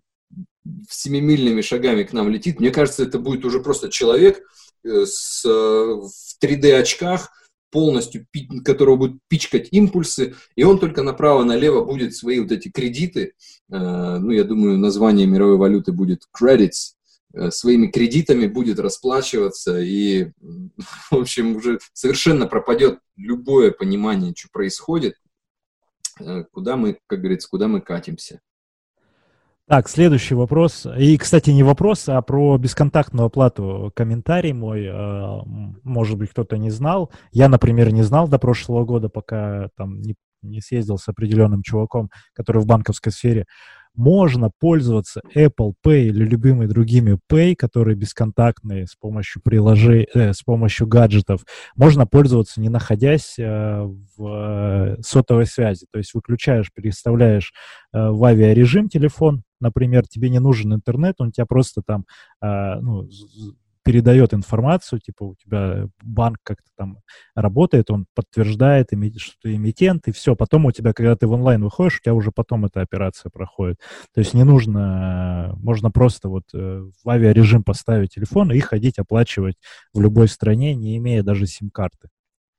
семимильными 0.89 1.61
шагами 1.61 2.03
к 2.03 2.13
нам 2.13 2.29
летит, 2.29 2.59
мне 2.59 2.71
кажется, 2.71 3.03
это 3.03 3.19
будет 3.19 3.45
уже 3.45 3.61
просто 3.61 3.89
человек 3.89 4.41
э, 4.83 5.05
с, 5.05 5.43
в 5.45 6.09
3D-очках, 6.41 7.31
полностью, 7.73 8.27
которого 8.63 8.95
будут 8.95 9.21
пичкать 9.27 9.67
импульсы, 9.71 10.35
и 10.55 10.63
он 10.63 10.79
только 10.79 11.01
направо-налево 11.01 11.83
будет 11.83 12.15
свои 12.15 12.39
вот 12.39 12.51
эти 12.51 12.69
кредиты, 12.69 13.33
э, 13.71 13.77
ну, 14.19 14.29
я 14.29 14.43
думаю, 14.43 14.77
название 14.77 15.25
мировой 15.25 15.57
валюты 15.57 15.91
будет 15.91 16.21
credits, 16.39 16.93
э, 17.33 17.49
своими 17.49 17.87
кредитами 17.87 18.45
будет 18.45 18.79
расплачиваться, 18.79 19.79
и, 19.79 20.31
в 21.11 21.15
общем, 21.15 21.55
уже 21.55 21.79
совершенно 21.93 22.45
пропадет 22.45 22.99
любое 23.17 23.71
понимание, 23.71 24.35
что 24.37 24.49
происходит, 24.53 25.15
э, 26.19 26.43
куда 26.51 26.77
мы, 26.77 26.99
как 27.07 27.21
говорится, 27.21 27.49
куда 27.49 27.67
мы 27.67 27.81
катимся. 27.81 28.39
Так, 29.65 29.87
следующий 29.87 30.35
вопрос. 30.35 30.85
И, 30.97 31.17
кстати, 31.17 31.49
не 31.51 31.63
вопрос, 31.63 32.09
а 32.09 32.21
про 32.21 32.57
бесконтактную 32.57 33.27
оплату. 33.27 33.93
Комментарий 33.95 34.51
мой, 34.51 34.83
э, 34.85 35.41
может 35.83 36.17
быть, 36.17 36.31
кто-то 36.31 36.57
не 36.57 36.69
знал. 36.69 37.11
Я, 37.31 37.47
например, 37.47 37.91
не 37.93 38.03
знал 38.03 38.27
до 38.27 38.39
прошлого 38.39 38.83
года, 38.83 39.07
пока 39.07 39.69
там 39.77 40.01
не, 40.01 40.15
не 40.41 40.59
съездил 40.59 40.97
с 40.97 41.07
определенным 41.07 41.63
чуваком, 41.63 42.09
который 42.33 42.61
в 42.61 42.65
банковской 42.65 43.13
сфере 43.13 43.45
можно 43.95 44.49
пользоваться 44.59 45.21
Apple 45.35 45.73
Pay 45.85 46.05
или 46.05 46.25
любыми 46.25 46.65
другими 46.65 47.19
Pay, 47.31 47.55
которые 47.55 47.95
бесконтактные 47.95 48.87
с 48.87 48.95
помощью 48.95 49.41
приложений, 49.41 50.07
э, 50.13 50.33
с 50.33 50.41
помощью 50.41 50.87
гаджетов. 50.87 51.45
Можно 51.75 52.07
пользоваться, 52.07 52.61
не 52.61 52.69
находясь 52.69 53.37
э, 53.37 53.83
в 54.17 54.27
э, 54.27 55.01
сотовой 55.01 55.45
связи. 55.45 55.85
То 55.91 55.99
есть 55.99 56.13
выключаешь, 56.13 56.71
переставляешь 56.73 57.53
э, 57.93 58.09
в 58.09 58.23
авиарежим 58.23 58.89
телефон, 58.89 59.43
например, 59.59 60.07
тебе 60.07 60.29
не 60.29 60.39
нужен 60.39 60.73
интернет, 60.73 61.15
он 61.19 61.31
тебя 61.31 61.45
просто 61.45 61.81
там 61.85 62.05
э, 62.41 62.79
ну, 62.81 63.07
передает 63.83 64.33
информацию, 64.33 64.99
типа 64.99 65.23
у 65.23 65.35
тебя 65.35 65.87
банк 66.01 66.37
как-то 66.43 66.69
там 66.75 66.99
работает, 67.35 67.91
он 67.91 68.05
подтверждает, 68.15 68.89
что 69.17 69.35
ты 69.41 69.55
эмитент, 69.55 70.07
и 70.07 70.11
все. 70.11 70.35
Потом 70.35 70.65
у 70.65 70.71
тебя, 70.71 70.93
когда 70.93 71.15
ты 71.15 71.27
в 71.27 71.31
онлайн 71.33 71.63
выходишь, 71.63 71.99
у 71.99 72.03
тебя 72.03 72.13
уже 72.13 72.31
потом 72.31 72.65
эта 72.65 72.81
операция 72.81 73.29
проходит. 73.29 73.79
То 74.13 74.19
есть 74.19 74.33
не 74.33 74.43
нужно, 74.43 75.53
можно 75.57 75.91
просто 75.91 76.29
вот 76.29 76.45
э, 76.53 76.83
в 77.03 77.09
авиарежим 77.09 77.63
поставить 77.63 78.13
телефон 78.15 78.51
и 78.51 78.59
ходить 78.59 78.99
оплачивать 78.99 79.57
в 79.93 80.01
любой 80.01 80.27
стране, 80.27 80.73
не 80.75 80.97
имея 80.97 81.23
даже 81.23 81.45
сим-карты. 81.45 82.09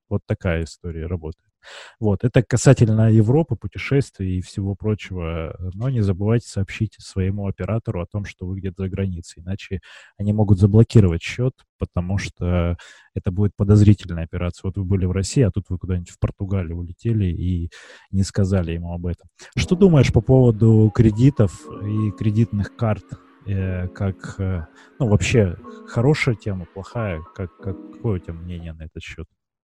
Вот 0.09 0.23
такая 0.27 0.65
история 0.65 1.07
работает. 1.07 1.54
Вот, 2.01 2.25
это 2.25 2.43
касательно 2.43 3.11
Европы, 3.11 3.57
путешествий 3.57 4.39
и 4.39 4.43
всего 4.43 4.75
прочего. 4.75 5.57
Но 5.75 5.89
не 5.91 6.01
забывайте 6.01 6.49
сообщить 6.49 6.95
своему 6.99 7.47
оператору 7.47 8.03
о 8.03 8.07
том, 8.07 8.25
что 8.25 8.47
вы 8.47 8.59
где-то 8.59 8.85
за 8.85 8.89
границей, 8.89 9.43
иначе 9.43 9.81
они 10.19 10.33
могут 10.33 10.59
заблокировать 10.59 11.23
счет, 11.23 11.55
потому 11.79 12.19
что 12.19 12.77
это 13.15 13.31
будет 13.31 13.53
подозрительная 13.57 14.25
операция. 14.25 14.69
Вот 14.69 14.77
вы 14.77 14.85
были 14.85 15.07
в 15.07 15.13
России, 15.13 15.43
а 15.43 15.51
тут 15.51 15.65
вы 15.69 15.79
куда-нибудь 15.79 16.11
в 16.11 16.19
Португалию 16.19 16.79
улетели 16.79 17.27
и 17.27 17.71
не 18.11 18.23
сказали 18.23 18.73
ему 18.73 18.93
об 18.93 19.07
этом. 19.07 19.29
Что 19.57 19.77
думаешь 19.77 20.13
по 20.13 20.21
поводу 20.21 20.91
кредитов 20.95 21.67
и 21.83 22.11
кредитных 22.13 22.77
карт? 22.77 23.05
Э, 23.47 23.89
как, 23.89 24.41
э, 24.41 24.67
ну, 24.99 25.09
вообще, 25.09 25.57
хорошая 25.87 26.35
тема, 26.35 26.67
плохая? 26.73 27.21
Как, 27.35 27.55
какое 27.59 28.17
у 28.17 28.19
тебя 28.19 28.33
мнение 28.33 28.73
на 28.73 28.85
этот 28.85 29.03
счет? 29.03 29.27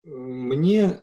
Мне, 0.09 1.01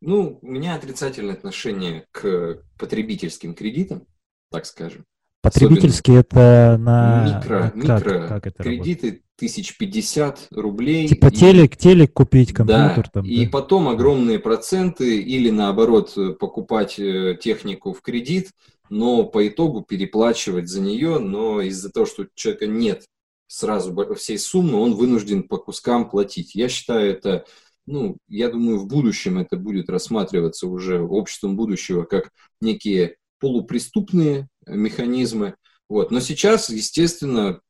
ну, 0.00 0.38
у 0.42 0.46
меня 0.46 0.74
отрицательное 0.74 1.34
отношение 1.34 2.06
к 2.12 2.62
потребительским 2.78 3.54
кредитам, 3.54 4.06
так 4.50 4.66
скажем. 4.66 5.04
Потребительские 5.42 6.20
это 6.20 6.76
на... 6.78 7.38
Микро, 7.38 7.72
на 7.74 7.94
микро 7.94 8.28
как 8.28 8.46
это 8.46 8.62
кредиты 8.62 9.22
тысяч 9.36 9.78
пятьдесят 9.78 10.48
рублей. 10.50 11.08
Типа 11.08 11.28
и, 11.28 11.30
телек, 11.30 11.76
телек 11.76 12.12
купить, 12.12 12.52
компьютер 12.52 13.04
да, 13.04 13.10
там. 13.12 13.24
И 13.24 13.44
да. 13.44 13.50
потом 13.50 13.88
огромные 13.88 14.38
проценты 14.38 15.20
или 15.20 15.50
наоборот 15.50 16.14
покупать 16.38 16.98
э, 16.98 17.38
технику 17.40 17.92
в 17.92 18.02
кредит. 18.02 18.50
но 18.90 19.24
по 19.24 19.46
итогу 19.46 19.82
переплачивать 19.82 20.68
за 20.68 20.80
нее, 20.80 21.18
но 21.18 21.60
из-за 21.60 21.90
того, 21.90 22.06
что 22.06 22.22
у 22.22 22.26
человека 22.34 22.66
нет 22.66 23.04
сразу 23.48 23.94
всей 24.14 24.38
суммы, 24.38 24.78
он 24.78 24.94
вынужден 24.94 25.44
по 25.44 25.58
кускам 25.58 26.10
платить. 26.10 26.54
Я 26.54 26.68
считаю 26.68 27.12
это, 27.12 27.44
ну, 27.86 28.16
я 28.28 28.48
думаю, 28.48 28.78
в 28.78 28.86
будущем 28.86 29.38
это 29.38 29.56
будет 29.56 29.88
рассматриваться 29.88 30.66
уже 30.66 31.00
обществом 31.00 31.56
будущего 31.56 32.04
как 32.04 32.30
некие 32.60 33.16
полупреступные 33.38 34.48
механизмы. 34.66 35.54
Вот. 35.88 36.10
Но 36.10 36.20
сейчас, 36.20 36.68
естественно, 36.68 37.60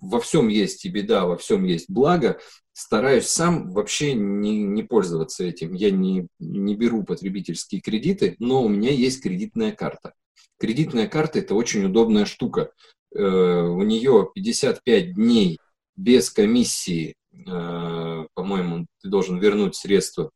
во 0.00 0.20
всем 0.20 0.48
есть 0.48 0.84
и 0.84 0.88
беда, 0.88 1.26
во 1.26 1.36
всем 1.36 1.64
есть 1.64 1.90
благо. 1.90 2.38
Стараюсь 2.72 3.26
сам 3.26 3.72
вообще 3.72 4.14
не, 4.14 4.62
не 4.62 4.84
пользоваться 4.84 5.44
этим. 5.44 5.74
Я 5.74 5.90
не, 5.90 6.28
не 6.38 6.76
беру 6.76 7.02
потребительские 7.02 7.80
кредиты, 7.80 8.36
но 8.38 8.62
у 8.62 8.68
меня 8.68 8.92
есть 8.92 9.22
кредитная 9.22 9.72
карта. 9.72 10.14
Кредитная 10.58 11.08
карта– 11.08 11.38
это 11.40 11.54
очень 11.54 11.84
удобная 11.84 12.24
штука. 12.24 12.70
Э, 13.14 13.20
у 13.20 13.82
нее 13.82 14.30
55 14.34 15.14
дней 15.14 15.58
без 15.96 16.30
комиссии, 16.30 17.14
по-моему, 17.44 18.86
ты 19.00 19.08
должен 19.08 19.38
вернуть 19.38 19.76
средства 19.76 20.30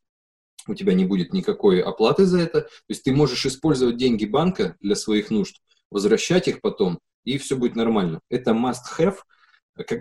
у 0.69 0.75
тебя 0.75 0.95
не 0.95 1.05
будет 1.05 1.33
никакой 1.33 1.81
оплаты 1.81 2.25
за 2.27 2.41
это. 2.41 2.63
То 2.63 2.69
есть 2.89 3.03
ты 3.05 3.13
можешь 3.13 3.47
использовать 3.47 3.97
деньги 3.97 4.25
банка 4.25 4.77
для 4.81 4.95
своих 4.95 5.31
нужд, 5.31 5.57
возвращать 5.91 6.49
их 6.49 6.61
потом, 6.61 6.99
и 7.25 7.39
все 7.39 7.57
будет 7.57 7.77
нормально. 7.77 8.21
Это 8.31 8.53
must-have. 8.53 9.17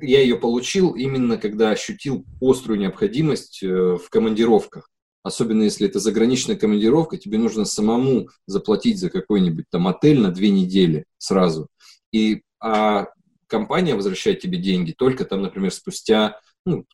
Я 0.01 0.21
ее 0.21 0.37
получил 0.37 0.91
именно 0.91 1.37
когда 1.37 1.71
ощутил 1.71 2.25
острую 2.41 2.79
необходимость 2.79 3.63
э, 3.63 3.67
в 3.95 4.09
командировках. 4.09 4.89
Особенно 5.23 5.63
если 5.63 5.87
это 5.87 5.99
заграничная 5.99 6.55
командировка, 6.55 7.17
тебе 7.17 7.37
нужно 7.37 7.63
самому 7.63 8.27
заплатить 8.47 8.99
за 8.99 9.09
какой-нибудь 9.09 9.65
там 9.69 9.87
отель 9.87 10.19
на 10.19 10.31
две 10.31 10.49
недели 10.49 11.05
сразу. 11.17 11.67
И 12.11 12.41
а 12.59 13.07
компания 13.47 13.95
возвращает 13.95 14.39
тебе 14.39 14.57
деньги 14.57 14.93
только 14.93 15.25
там, 15.25 15.41
например, 15.41 15.71
спустя 15.71 16.39
ну, 16.65 16.85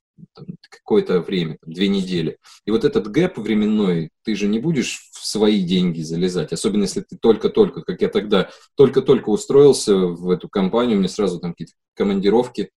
какое-то 0.69 1.21
время, 1.21 1.57
там, 1.61 1.73
две 1.73 1.87
недели. 1.87 2.37
И 2.65 2.71
вот 2.71 2.83
этот 2.83 3.07
гэп 3.09 3.37
временной, 3.37 4.09
ты 4.23 4.35
же 4.35 4.47
не 4.47 4.59
будешь 4.59 5.09
в 5.11 5.25
свои 5.25 5.63
деньги 5.63 6.01
залезать, 6.01 6.53
особенно 6.53 6.83
если 6.83 7.01
ты 7.01 7.17
только-только, 7.17 7.81
как 7.81 8.01
я 8.01 8.09
тогда, 8.09 8.49
только-только 8.75 9.29
устроился 9.29 9.95
в 9.95 10.29
эту 10.29 10.49
компанию, 10.49 10.97
мне 10.97 11.09
сразу 11.09 11.39
там 11.39 11.51
какие-то 11.51 11.73
командировки, 11.95 12.71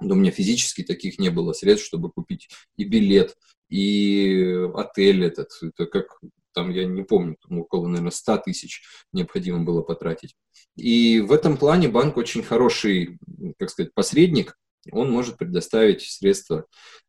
но 0.00 0.14
у 0.14 0.18
меня 0.18 0.30
физически 0.30 0.82
таких 0.82 1.18
не 1.18 1.30
было 1.30 1.52
средств, 1.52 1.86
чтобы 1.86 2.10
купить 2.10 2.48
и 2.76 2.84
билет, 2.84 3.36
и 3.68 4.68
отель 4.74 5.24
этот, 5.24 5.50
это 5.60 5.86
как 5.86 6.20
там, 6.54 6.70
я 6.70 6.84
не 6.86 7.02
помню, 7.02 7.36
там 7.46 7.58
около, 7.58 7.86
наверное, 7.86 8.10
100 8.10 8.38
тысяч 8.38 8.82
необходимо 9.12 9.64
было 9.64 9.82
потратить. 9.82 10.34
И 10.76 11.20
в 11.20 11.32
этом 11.32 11.56
плане 11.56 11.88
банк 11.88 12.16
очень 12.16 12.42
хороший, 12.42 13.18
как 13.58 13.70
сказать, 13.70 13.94
посредник, 13.94 14.56
он 14.90 15.10
может 15.10 15.36
предоставить 15.36 16.02
средства 16.02 16.64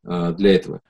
э, 0.06 0.34
для 0.38 0.56
этого. 0.56 0.82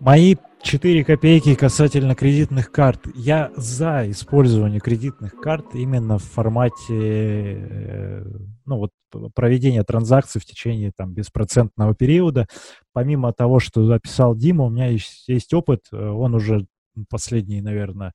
Мои 0.00 0.36
4 0.62 1.04
копейки 1.04 1.54
касательно 1.54 2.14
кредитных 2.14 2.70
карт. 2.70 3.00
Я 3.14 3.52
за 3.56 4.10
использование 4.10 4.80
кредитных 4.80 5.40
карт 5.40 5.74
именно 5.74 6.18
в 6.18 6.24
формате 6.24 6.94
э, 6.94 8.24
ну, 8.66 8.78
вот, 8.78 8.90
проведения 9.34 9.82
транзакций 9.84 10.40
в 10.40 10.44
течение 10.44 10.92
там, 10.94 11.14
беспроцентного 11.14 11.94
периода. 11.94 12.46
Помимо 12.92 13.32
того, 13.32 13.60
что 13.60 13.86
записал 13.86 14.34
Дима, 14.34 14.64
у 14.64 14.70
меня 14.70 14.88
есть, 14.88 15.28
есть 15.28 15.54
опыт, 15.54 15.82
э, 15.92 15.96
он 15.96 16.34
уже 16.34 16.66
последние, 17.08 17.62
наверное, 17.62 18.12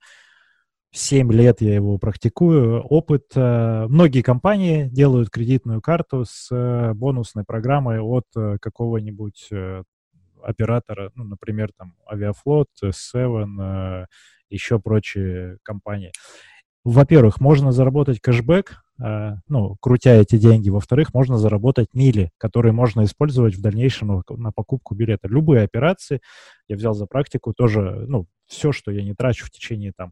7 0.94 1.32
лет 1.32 1.62
я 1.62 1.74
его 1.74 1.98
практикую. 1.98 2.82
Опыт. 2.82 3.28
Э, 3.36 3.86
многие 3.88 4.22
компании 4.22 4.90
делают 4.90 5.30
кредитную 5.30 5.82
карту 5.82 6.26
с 6.26 6.50
э, 6.52 6.94
бонусной 6.94 7.46
программой 7.46 8.02
от 8.02 8.26
э, 8.36 8.58
какого-нибудь 8.60 9.50
оператора, 10.44 11.12
ну, 11.14 11.24
например, 11.24 11.70
там 11.78 11.94
Авиафлот, 12.12 12.70
Seven, 12.84 14.08
еще 14.50 14.80
прочие 14.80 15.60
компании. 15.62 16.12
Во-первых, 16.84 17.40
можно 17.40 17.72
заработать 17.72 18.20
кэшбэк, 18.20 18.82
ну, 19.48 19.76
крутя 19.80 20.16
эти 20.16 20.40
деньги. 20.40 20.72
Во-вторых, 20.72 21.14
можно 21.14 21.38
заработать 21.38 21.90
мили, 21.94 22.32
которые 22.40 22.74
можно 22.74 23.04
использовать 23.04 23.54
в 23.54 23.62
дальнейшем 23.62 24.24
на 24.30 24.52
покупку 24.52 24.96
билета. 24.96 25.28
Любые 25.28 25.62
операции, 25.62 26.22
я 26.68 26.76
взял 26.76 26.96
за 26.96 27.06
практику 27.06 27.54
тоже, 27.54 28.06
ну, 28.08 28.26
все, 28.48 28.72
что 28.72 28.90
я 28.90 29.04
не 29.04 29.14
трачу 29.14 29.46
в 29.46 29.52
течение 29.52 29.94
там 29.96 30.12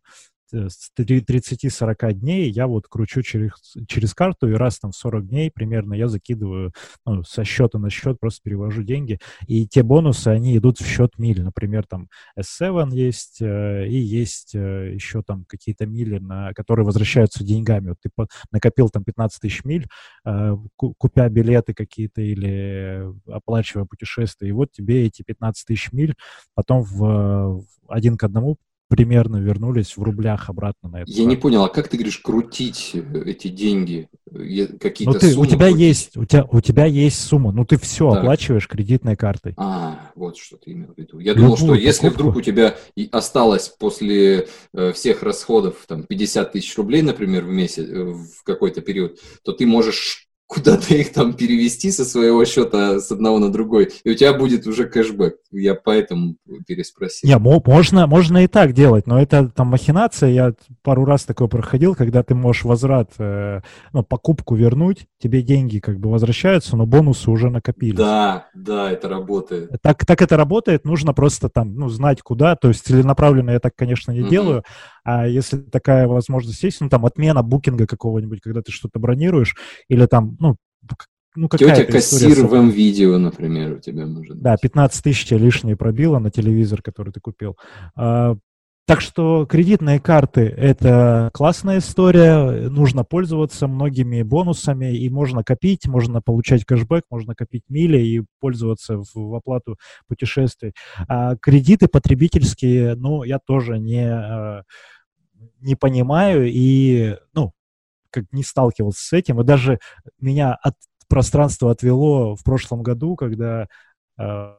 30-40 0.54 2.14
дней 2.14 2.50
я 2.50 2.68
вот 2.68 2.88
кручу 2.88 3.22
через, 3.22 3.52
через 3.88 4.14
карту, 4.14 4.50
и 4.50 4.54
раз 4.54 4.80
там 4.80 4.92
в 4.92 4.96
40 4.96 5.28
дней 5.28 5.52
примерно 5.52 5.94
я 5.94 6.08
закидываю 6.08 6.74
ну, 7.06 7.24
со 7.24 7.44
счета 7.44 7.80
на 7.80 7.90
счет, 7.90 8.20
просто 8.20 8.42
перевожу 8.44 8.84
деньги, 8.84 9.20
и 9.48 9.68
те 9.68 9.84
бонусы, 9.84 10.30
они 10.30 10.58
идут 10.58 10.80
в 10.80 10.86
счет 10.86 11.18
миль. 11.18 11.42
Например, 11.42 11.86
там 11.88 12.10
S7 12.38 12.94
есть, 12.94 13.42
э, 13.42 13.88
и 13.88 13.98
есть 13.98 14.56
э, 14.56 14.94
еще 14.94 15.22
там 15.22 15.46
какие-то 15.48 15.86
мили, 15.86 16.20
на, 16.20 16.54
которые 16.54 16.86
возвращаются 16.86 17.44
деньгами. 17.44 17.90
Вот 17.90 17.98
ты 18.02 18.10
накопил 18.52 18.90
там 18.90 19.04
15 19.04 19.42
тысяч 19.42 19.64
миль, 19.64 19.88
купя 20.76 21.30
билеты 21.30 21.74
какие-то 21.74 22.22
или 22.22 23.08
оплачивая 23.28 23.86
путешествия, 23.86 24.50
и 24.50 24.52
вот 24.52 24.72
тебе 24.72 25.06
эти 25.06 25.24
15 25.24 25.66
тысяч 25.66 25.92
миль 25.92 26.16
потом 26.54 26.84
в, 26.84 26.98
в 27.00 27.66
один 27.88 28.18
к 28.18 28.24
одному 28.24 28.58
примерно 28.90 29.38
вернулись 29.38 29.96
в 29.96 30.02
рублях 30.02 30.50
обратно 30.50 30.90
на 30.90 31.02
это. 31.02 31.12
Я 31.12 31.26
не 31.26 31.38
понял, 31.38 31.64
а 31.64 31.70
как 31.70 31.88
ты 31.88 31.98
говоришь 31.98 32.18
крутить 32.18 32.92
э, 32.94 33.24
эти 33.26 33.48
деньги? 33.48 34.10
Какие-то 34.32 35.14
ну, 35.14 35.20
ты, 35.20 35.32
суммы? 35.32 35.44
У 35.44 35.46
тебя, 35.46 35.68
крутить? 35.68 35.80
есть, 35.80 36.18
у, 36.18 36.26
тебя, 36.26 36.46
у 36.52 36.60
тебя 36.60 36.86
есть 36.86 37.22
сумма, 37.22 37.52
ну 37.52 37.66
ты 37.66 37.78
все 37.78 38.10
так. 38.10 38.20
оплачиваешь 38.20 38.68
кредитной 38.68 39.16
картой. 39.16 39.54
А, 39.58 40.12
вот 40.16 40.38
что 40.38 40.58
ты 40.58 40.72
имел 40.72 40.94
в 40.94 40.98
виду. 40.98 41.20
Я 41.20 41.34
Любую 41.34 41.56
думал, 41.56 41.58
что 41.58 41.76
если 41.76 42.10
вдруг 42.10 42.36
у 42.36 42.42
тебя 42.42 42.76
осталось 43.12 43.70
после 43.70 44.48
э, 44.74 44.92
всех 44.92 45.22
расходов 45.22 45.86
там 45.88 46.04
50 46.04 46.52
тысяч 46.52 46.76
рублей, 46.76 47.04
например, 47.04 47.46
в 47.46 47.50
месяц, 47.50 47.88
э, 47.88 48.04
в 48.04 48.44
какой-то 48.44 48.82
период, 48.82 49.20
то 49.44 49.54
ты 49.54 49.68
можешь 49.68 50.29
куда-то 50.50 50.96
их 50.96 51.14
там 51.14 51.34
перевести 51.34 51.92
со 51.92 52.04
своего 52.04 52.44
счета 52.44 53.00
с 53.00 53.12
одного 53.12 53.38
на 53.38 53.52
другой, 53.52 53.92
и 54.04 54.10
у 54.10 54.16
тебя 54.16 54.34
будет 54.34 54.66
уже 54.66 54.86
кэшбэк. 54.86 55.36
Я 55.52 55.76
поэтому 55.76 56.38
переспросил. 56.66 57.30
Не, 57.30 57.38
можно, 57.38 58.08
можно 58.08 58.44
и 58.44 58.48
так 58.48 58.74
делать, 58.74 59.06
но 59.06 59.22
это 59.22 59.50
там 59.50 59.68
махинация. 59.68 60.32
Я 60.32 60.54
пару 60.82 61.06
раз 61.06 61.26
такое 61.26 61.48
проходил, 61.48 61.94
когда 61.94 62.24
ты 62.24 62.34
можешь 62.34 62.64
возврат, 62.64 63.12
э, 63.20 63.62
ну, 63.94 64.02
покупку 64.02 64.56
вернуть, 64.56 65.06
тебе 65.20 65.44
деньги 65.44 65.78
как 65.78 66.00
бы 66.00 66.10
возвращаются, 66.10 66.76
но 66.76 66.88
бонусы 66.88 67.30
уже 67.30 67.52
накопились. 67.52 67.98
Да, 67.98 68.48
да, 68.56 68.92
это 68.92 69.08
работает. 69.08 69.70
Так, 69.84 70.04
так 70.04 70.20
это 70.20 70.36
работает, 70.36 70.84
нужно 70.84 71.14
просто 71.14 71.50
там, 71.50 71.76
ну, 71.76 71.90
знать 71.90 72.24
куда, 72.24 72.56
то 72.56 72.70
есть 72.70 72.88
целенаправленно 72.88 73.52
я 73.52 73.60
так, 73.60 73.76
конечно, 73.76 74.12
не 74.12 74.22
mm-hmm. 74.22 74.30
делаю, 74.30 74.64
а 75.04 75.28
если 75.28 75.58
такая 75.58 76.08
возможность 76.08 76.62
есть, 76.64 76.82
ну, 76.82 76.90
там, 76.90 77.06
отмена 77.06 77.42
букинга 77.42 77.88
какого-нибудь, 77.88 78.42
когда 78.42 78.62
ты 78.62 78.72
что-то 78.72 79.00
бронируешь, 79.00 79.56
или 79.88 80.06
там, 80.06 80.38
ну, 80.40 80.56
ну, 81.36 81.48
какая 81.48 81.76
Тетя 81.76 81.92
кассир 81.92 82.46
в 82.46 82.54
М-видео, 82.54 83.18
например, 83.18 83.74
у 83.74 83.80
тебя 83.80 84.06
может 84.06 84.36
быть. 84.36 84.44
Да, 84.44 84.58
15 84.58 85.04
тысяч 85.04 85.30
лишние 85.32 85.78
пробило 85.78 86.20
на 86.20 86.32
телевизор, 86.32 86.82
который 86.82 87.14
ты 87.14 87.20
купил. 87.20 87.56
А, 87.96 88.36
так 88.90 89.02
что 89.02 89.46
кредитные 89.46 90.00
карты– 90.00 90.42
это 90.58 91.30
классная 91.32 91.78
история, 91.78 92.70
нужно 92.70 93.04
пользоваться 93.04 93.68
многими 93.68 94.24
бонусами, 94.24 94.98
и 94.98 95.08
можно 95.12 95.44
копить, 95.44 95.86
можно 95.86 96.24
получать 96.24 96.66
кэшбэк, 96.66 97.04
можно 97.12 97.36
копить 97.36 97.64
мили 97.70 98.00
и 98.00 98.24
пользоваться 98.40 98.98
в, 98.98 99.06
в 99.14 99.36
оплату 99.36 99.78
путешествий. 100.08 100.74
А 101.08 101.36
кредиты 101.36 101.88
потребительские, 101.88 102.96
ну, 102.96 103.24
я 103.24 103.38
тоже 103.38 103.78
не, 103.78 104.12
а, 104.12 104.64
не 105.62 105.76
понимаю 105.76 106.50
и, 106.52 107.16
ну, 107.36 107.52
как 108.12 108.26
не 108.32 108.44
сталкивался 108.44 109.06
с 109.06 109.14
этим, 109.14 109.42
и 109.42 109.44
даже 109.44 109.80
меня 110.20 110.54
от 110.54 110.76
пространства 111.08 111.72
отвело 111.72 112.36
в 112.36 112.44
прошлом 112.44 112.84
году, 112.84 113.16
когда 113.16 113.68
а, 114.18 114.58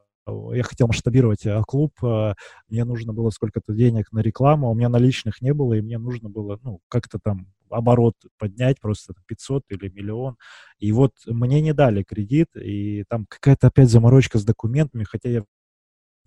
я 0.52 0.62
хотел 0.62 0.86
масштабировать 0.86 1.46
э, 1.46 1.62
клуб, 1.66 1.92
э, 2.02 2.34
мне 2.68 2.84
нужно 2.84 3.12
было 3.12 3.30
сколько-то 3.30 3.72
денег 3.72 4.12
на 4.12 4.20
рекламу, 4.20 4.68
а 4.68 4.70
у 4.70 4.74
меня 4.74 4.88
наличных 4.88 5.40
не 5.40 5.54
было, 5.54 5.74
и 5.74 5.80
мне 5.80 5.98
нужно 5.98 6.28
было, 6.28 6.58
ну, 6.62 6.80
как-то 6.88 7.18
там 7.18 7.46
оборот 7.70 8.14
поднять, 8.38 8.80
просто 8.80 9.14
500 9.26 9.64
или 9.70 9.88
миллион. 9.88 10.36
И 10.78 10.92
вот 10.92 11.12
мне 11.26 11.60
не 11.60 11.72
дали 11.72 12.02
кредит, 12.02 12.48
и 12.56 13.04
там 13.08 13.26
какая-то 13.28 13.68
опять 13.68 13.90
заморочка 13.90 14.38
с 14.38 14.44
документами, 14.44 15.04
хотя 15.04 15.28
я 15.28 15.44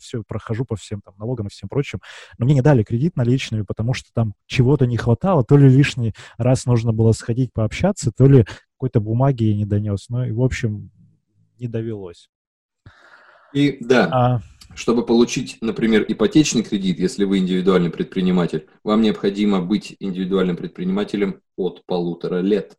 все 0.03 0.23
прохожу 0.23 0.65
по 0.65 0.75
всем 0.75 1.01
там 1.01 1.15
налогам 1.17 1.47
и 1.47 1.49
всем 1.49 1.69
прочим, 1.69 1.99
но 2.37 2.45
мне 2.45 2.55
не 2.55 2.61
дали 2.61 2.83
кредит 2.83 3.15
наличными, 3.15 3.63
потому 3.63 3.93
что 3.93 4.09
там 4.13 4.33
чего-то 4.45 4.85
не 4.85 4.97
хватало, 4.97 5.43
то 5.43 5.57
ли 5.57 5.69
лишний 5.69 6.13
раз 6.37 6.65
нужно 6.65 6.93
было 6.93 7.11
сходить 7.13 7.51
пообщаться, 7.53 8.11
то 8.11 8.27
ли 8.27 8.45
какой-то 8.73 8.99
бумаги 8.99 9.45
я 9.45 9.55
не 9.55 9.65
донес, 9.65 10.07
ну 10.09 10.23
и, 10.23 10.31
в 10.31 10.41
общем, 10.41 10.91
не 11.59 11.67
довелось. 11.67 12.29
И 13.53 13.77
да, 13.79 14.09
а... 14.11 14.41
Чтобы 14.75 15.05
получить, 15.05 15.57
например, 15.61 16.03
ипотечный 16.07 16.63
кредит, 16.63 16.99
если 16.99 17.25
вы 17.25 17.37
индивидуальный 17.37 17.91
предприниматель, 17.91 18.67
вам 18.83 19.01
необходимо 19.01 19.61
быть 19.61 19.95
индивидуальным 19.99 20.57
предпринимателем 20.57 21.41
от 21.55 21.85
полутора 21.85 22.39
лет. 22.39 22.75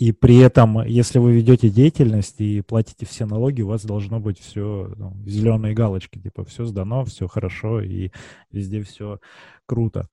И 0.00 0.12
при 0.12 0.38
этом, 0.38 0.82
если 0.86 1.18
вы 1.18 1.34
ведете 1.34 1.68
деятельность 1.68 2.40
и 2.40 2.62
платите 2.62 3.04
все 3.04 3.26
налоги, 3.26 3.60
у 3.60 3.68
вас 3.68 3.84
должно 3.84 4.18
быть 4.18 4.40
все 4.40 4.90
ну, 4.96 5.12
зеленые 5.26 5.74
галочки, 5.74 6.18
типа 6.18 6.42
все 6.46 6.64
сдано, 6.64 7.04
все 7.04 7.28
хорошо 7.28 7.82
и 7.82 8.10
везде 8.50 8.82
все 8.82 9.20
круто. 9.66 10.08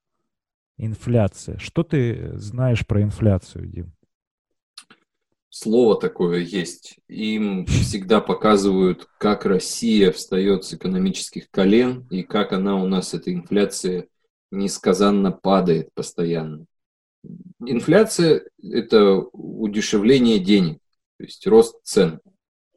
Инфляция. 0.78 1.58
Что 1.58 1.84
ты 1.84 2.34
знаешь 2.34 2.86
про 2.86 3.02
инфляцию, 3.02 3.68
Дим? 3.68 3.94
Слово 5.48 5.98
такое 5.98 6.40
есть. 6.40 7.00
Им 7.08 7.66
всегда 7.66 8.20
показывают, 8.20 9.08
как 9.18 9.46
Россия 9.46 10.12
встает 10.12 10.66
с 10.66 10.74
экономических 10.74 11.50
колен 11.50 12.06
и 12.10 12.24
как 12.24 12.52
она 12.52 12.76
у 12.76 12.88
нас, 12.88 13.14
эта 13.14 13.34
инфляция, 13.34 14.08
несказанно 14.52 15.32
падает 15.32 15.94
постоянно. 15.94 16.66
Инфляция– 17.60 18.44
это 18.62 19.16
удешевление 19.32 20.40
денег, 20.40 20.80
то 21.18 21.24
есть 21.24 21.46
рост 21.48 21.78
цен. 21.84 22.20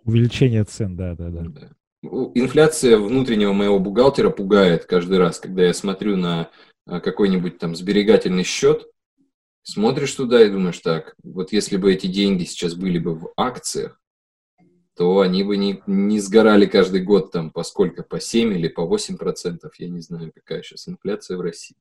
Увеличение 0.04 0.64
цен, 0.64 0.96
да, 0.96 1.14
да, 1.14 1.28
да. 1.28 1.42
да. 1.42 1.70
Инфляция 2.34 2.96
внутреннего 2.96 3.52
моего 3.52 3.78
бухгалтера 3.78 4.30
пугает 4.30 4.86
каждый 4.86 5.18
раз, 5.18 5.38
когда 5.38 5.64
я 5.64 5.74
смотрю 5.74 6.16
на 6.16 6.50
а, 6.86 7.00
какой-нибудь 7.00 7.58
там 7.58 7.76
сберегательный 7.76 8.44
счет, 8.44 8.88
смотришь 9.62 10.14
туда 10.14 10.42
и 10.42 10.50
думаешь, 10.50 10.78
так, 10.78 11.14
вот 11.22 11.52
если 11.52 11.76
бы 11.76 11.92
эти 11.92 12.06
деньги 12.06 12.44
сейчас 12.44 12.74
были 12.74 12.98
бы 12.98 13.14
в 13.14 13.32
акциях, 13.36 14.00
то 14.96 15.20
они 15.20 15.42
бы 15.42 15.56
не, 15.56 15.82
не 15.86 16.20
сгорали 16.20 16.66
каждый 16.66 17.02
год 17.02 17.32
там 17.32 17.50
по 17.50 17.62
сколько, 17.62 18.02
по 18.02 18.18
7 18.18 18.52
или 18.54 18.68
по 18.68 18.86
8 18.86 19.16
процентов, 19.16 19.74
я 19.76 19.88
не 19.88 20.00
знаю, 20.00 20.32
какая 20.34 20.62
сейчас 20.62 20.88
инфляция 20.88 21.36
в 21.36 21.42
России. 21.42 21.76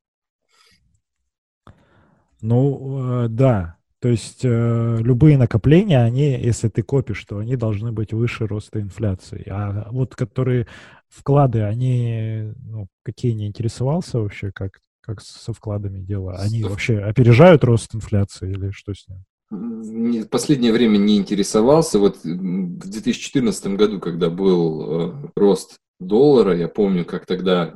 Ну, 2.41 3.25
э, 3.25 3.27
да. 3.29 3.77
То 3.99 4.07
есть 4.07 4.41
э, 4.43 4.97
любые 5.01 5.37
накопления, 5.37 6.01
они, 6.01 6.31
если 6.31 6.69
ты 6.69 6.83
копишь, 6.83 7.23
то 7.25 7.39
они 7.39 7.57
должны 7.57 7.91
быть 7.91 8.13
выше 8.13 8.47
роста 8.47 8.79
инфляции. 8.79 9.43
А 9.49 9.89
вот 9.91 10.15
которые 10.15 10.67
вклады, 11.09 11.63
они, 11.63 12.53
ну, 12.63 12.87
какие 13.03 13.33
не 13.33 13.47
интересовался 13.47 14.19
вообще, 14.19 14.51
как, 14.53 14.79
как 15.01 15.19
со 15.21 15.51
вкладами 15.51 15.99
дела? 15.99 16.37
Они 16.37 16.63
вообще 16.63 16.99
опережают 16.99 17.65
рост 17.65 17.93
инфляции 17.93 18.49
или 18.51 18.71
что 18.71 18.93
с 18.93 19.05
ним? 19.07 19.25
В 19.51 20.27
последнее 20.27 20.71
время 20.71 20.97
не 20.97 21.17
интересовался. 21.17 21.99
Вот 21.99 22.23
в 22.23 22.77
2014 22.77 23.67
году, 23.75 23.99
когда 23.99 24.29
был 24.29 25.11
э, 25.11 25.31
рост 25.35 25.77
доллара, 25.99 26.55
я 26.55 26.69
помню, 26.69 27.03
как 27.03 27.25
тогда 27.25 27.75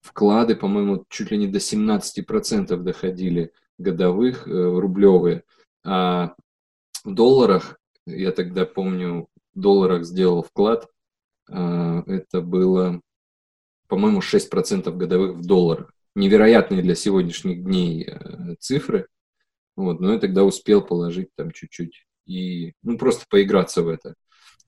вклады, 0.00 0.54
по-моему, 0.54 1.04
чуть 1.08 1.32
ли 1.32 1.38
не 1.38 1.48
до 1.48 1.58
17% 1.58 2.76
доходили 2.76 3.50
годовых, 3.78 4.46
э, 4.46 4.50
рублевые. 4.50 5.44
А 5.84 6.34
в 7.04 7.14
долларах, 7.14 7.78
я 8.06 8.32
тогда 8.32 8.64
помню, 8.66 9.28
в 9.54 9.60
долларах 9.60 10.04
сделал 10.04 10.42
вклад, 10.42 10.88
э, 11.48 12.02
это 12.06 12.40
было, 12.40 13.00
по-моему, 13.88 14.20
6% 14.20 14.96
годовых 14.96 15.36
в 15.36 15.46
долларах. 15.46 15.92
Невероятные 16.14 16.82
для 16.82 16.94
сегодняшних 16.94 17.62
дней 17.62 18.04
э, 18.08 18.54
цифры. 18.58 19.08
Вот, 19.76 20.00
но 20.00 20.14
я 20.14 20.18
тогда 20.18 20.44
успел 20.44 20.80
положить 20.82 21.28
там 21.36 21.50
чуть-чуть 21.50 22.06
и 22.26 22.72
ну, 22.82 22.98
просто 22.98 23.24
поиграться 23.28 23.82
в 23.82 23.88
это. 23.88 24.14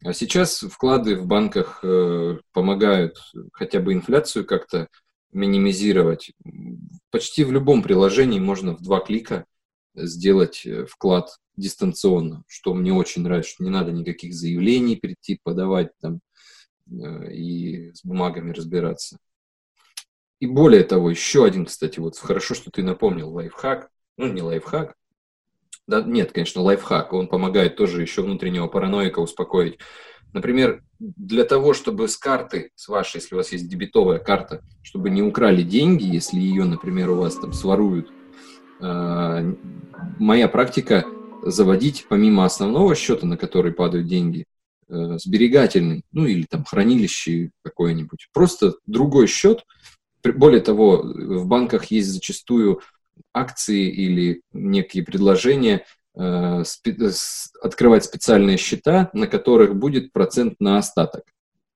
А 0.04 0.12
сейчас 0.12 0.60
вклады 0.60 1.16
в 1.16 1.26
банках 1.26 1.80
э, 1.82 2.38
помогают 2.52 3.18
хотя 3.52 3.80
бы 3.80 3.92
инфляцию 3.92 4.46
как-то 4.46 4.88
минимизировать. 5.32 6.32
Почти 7.10 7.44
в 7.44 7.52
любом 7.52 7.82
приложении 7.82 8.38
можно 8.38 8.76
в 8.76 8.82
два 8.82 9.00
клика 9.00 9.46
сделать 9.94 10.64
э, 10.64 10.86
вклад 10.86 11.38
дистанционно, 11.56 12.44
что 12.46 12.74
мне 12.74 12.92
очень 12.92 13.22
нравится, 13.22 13.50
что 13.50 13.64
не 13.64 13.70
надо 13.70 13.92
никаких 13.92 14.34
заявлений 14.34 14.96
прийти, 14.96 15.40
подавать 15.42 15.90
там 16.00 16.20
э, 16.90 17.32
и 17.32 17.92
с 17.92 18.04
бумагами 18.04 18.52
разбираться. 18.52 19.18
И 20.40 20.46
более 20.46 20.84
того, 20.84 21.10
еще 21.10 21.44
один, 21.44 21.66
кстати, 21.66 21.98
вот 21.98 22.16
хорошо, 22.16 22.54
что 22.54 22.70
ты 22.70 22.82
напомнил, 22.82 23.30
лайфхак, 23.30 23.90
ну 24.16 24.32
не 24.32 24.40
лайфхак, 24.40 24.94
да, 25.88 26.02
нет, 26.02 26.32
конечно, 26.32 26.60
лайфхак, 26.60 27.14
он 27.14 27.28
помогает 27.28 27.76
тоже 27.76 28.02
еще 28.02 28.22
внутреннего 28.22 28.68
параноика 28.68 29.20
успокоить. 29.20 29.78
Например, 30.34 30.82
для 30.98 31.44
того, 31.44 31.72
чтобы 31.72 32.08
с 32.08 32.18
карты, 32.18 32.70
с 32.74 32.88
вашей, 32.88 33.16
если 33.16 33.34
у 33.34 33.38
вас 33.38 33.50
есть 33.52 33.68
дебетовая 33.68 34.18
карта, 34.18 34.62
чтобы 34.82 35.08
не 35.08 35.22
украли 35.22 35.62
деньги, 35.62 36.04
если 36.04 36.38
ее, 36.38 36.64
например, 36.64 37.10
у 37.10 37.14
вас 37.14 37.36
там 37.36 37.54
своруют, 37.54 38.10
э, 38.80 39.54
моя 40.18 40.48
практика 40.48 41.06
заводить 41.42 42.04
помимо 42.06 42.44
основного 42.44 42.94
счета, 42.94 43.26
на 43.26 43.38
который 43.38 43.72
падают 43.72 44.06
деньги, 44.06 44.44
э, 44.90 45.16
сберегательный, 45.16 46.02
ну 46.12 46.26
или 46.26 46.44
там 46.44 46.64
хранилище 46.66 47.50
какое-нибудь, 47.64 48.28
просто 48.34 48.74
другой 48.86 49.26
счет. 49.26 49.64
Более 50.22 50.60
того, 50.60 51.00
в 51.02 51.46
банках 51.46 51.86
есть 51.86 52.08
зачастую 52.08 52.82
акции 53.32 53.88
или 53.90 54.42
некие 54.52 55.04
предложения, 55.04 55.84
Э, 56.20 56.64
открывать 57.62 58.04
специальные 58.04 58.56
счета, 58.56 59.08
на 59.12 59.28
которых 59.28 59.76
будет 59.76 60.12
процент 60.12 60.56
на 60.58 60.78
остаток. 60.78 61.22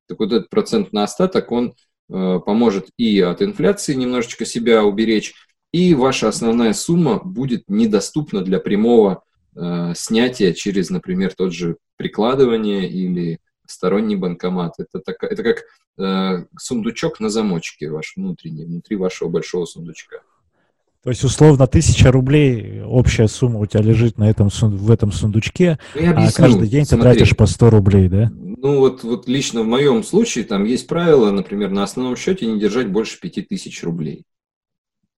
Так 0.08 0.18
вот 0.18 0.32
этот 0.32 0.50
процент 0.50 0.92
на 0.92 1.04
остаток, 1.04 1.52
он 1.52 1.74
э, 2.08 2.40
поможет 2.44 2.88
и 2.96 3.20
от 3.20 3.40
инфляции 3.40 3.94
немножечко 3.94 4.44
себя 4.44 4.82
уберечь, 4.82 5.34
и 5.70 5.94
ваша 5.94 6.26
основная 6.26 6.72
сумма 6.72 7.20
будет 7.22 7.68
недоступна 7.68 8.42
для 8.42 8.58
прямого 8.58 9.22
э, 9.54 9.92
снятия 9.94 10.52
через, 10.54 10.90
например, 10.90 11.32
тот 11.36 11.52
же 11.52 11.76
прикладывание 11.96 12.90
или 12.90 13.38
сторонний 13.68 14.16
банкомат. 14.16 14.74
Это, 14.78 14.98
так, 14.98 15.22
это 15.22 15.42
как 15.44 15.62
э, 15.98 16.46
сундучок 16.58 17.20
на 17.20 17.28
замочке 17.28 17.88
ваш 17.90 18.14
внутренний, 18.16 18.64
внутри 18.64 18.96
вашего 18.96 19.28
большого 19.28 19.66
сундучка. 19.66 20.22
То 21.02 21.10
есть, 21.10 21.24
условно, 21.24 21.66
тысяча 21.66 22.12
рублей 22.12 22.80
общая 22.82 23.26
сумма 23.26 23.58
у 23.58 23.66
тебя 23.66 23.82
лежит 23.82 24.18
на 24.18 24.30
этом, 24.30 24.48
в 24.48 24.90
этом 24.90 25.10
сундучке, 25.10 25.80
ну, 25.96 26.12
а 26.14 26.30
каждый 26.30 26.68
день 26.68 26.84
Смотри, 26.84 27.10
ты 27.10 27.18
тратишь 27.18 27.36
по 27.36 27.46
100 27.46 27.70
рублей, 27.70 28.08
да? 28.08 28.30
Ну, 28.32 28.78
вот, 28.78 29.02
вот 29.02 29.26
лично 29.26 29.62
в 29.62 29.66
моем 29.66 30.04
случае 30.04 30.44
там 30.44 30.62
есть 30.64 30.86
правило, 30.86 31.32
например, 31.32 31.70
на 31.70 31.82
основном 31.82 32.14
счете 32.14 32.46
не 32.46 32.60
держать 32.60 32.88
больше 32.88 33.18
5000 33.18 33.82
рублей. 33.82 34.24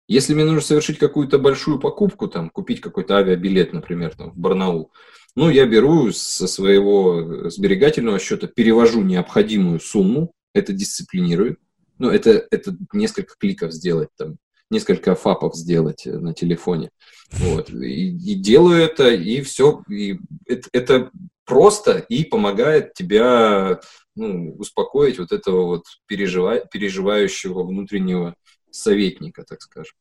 Если 0.07 0.33
мне 0.33 0.45
нужно 0.45 0.61
совершить 0.61 0.99
какую-то 0.99 1.37
большую 1.37 1.79
покупку, 1.79 2.29
там, 2.29 2.49
купить 2.49 2.79
какой-то 2.79 3.17
авиабилет, 3.17 3.73
например, 3.73 4.15
там, 4.15 4.31
в 4.31 4.37
Барнаул, 4.37 4.93
ну, 5.35 5.49
я 5.49 5.65
беру 5.65 6.13
со 6.13 6.47
своего 6.47 7.49
сберегательного 7.49 8.19
счета, 8.19 8.47
перевожу 8.47 9.01
необходимую 9.01 9.81
сумму, 9.81 10.31
это 10.53 10.71
дисциплинирует. 10.71 11.59
Ну, 11.99 12.09
это, 12.09 12.47
это 12.51 12.73
несколько 12.93 13.35
кликов 13.37 13.73
сделать, 13.73 14.09
там, 14.17 14.37
несколько 14.69 15.15
фапов 15.15 15.55
сделать 15.55 16.05
э, 16.05 16.17
на 16.17 16.33
телефоне. 16.33 16.89
Вот. 17.31 17.69
И, 17.69 18.09
и 18.09 18.35
делаю 18.35 18.81
это, 18.81 19.09
и 19.09 19.41
все. 19.41 19.83
И 19.89 20.19
это, 20.47 20.69
это 20.71 21.11
просто 21.45 21.97
и 21.97 22.23
помогает 22.23 22.93
тебя 22.93 23.79
ну, 24.15 24.55
успокоить 24.57 25.19
вот 25.19 25.31
этого 25.31 25.65
вот 25.65 25.83
пережива, 26.07 26.59
переживающего 26.59 27.63
внутреннего 27.63 28.35
советника, 28.71 29.43
так 29.47 29.61
скажем. 29.61 29.93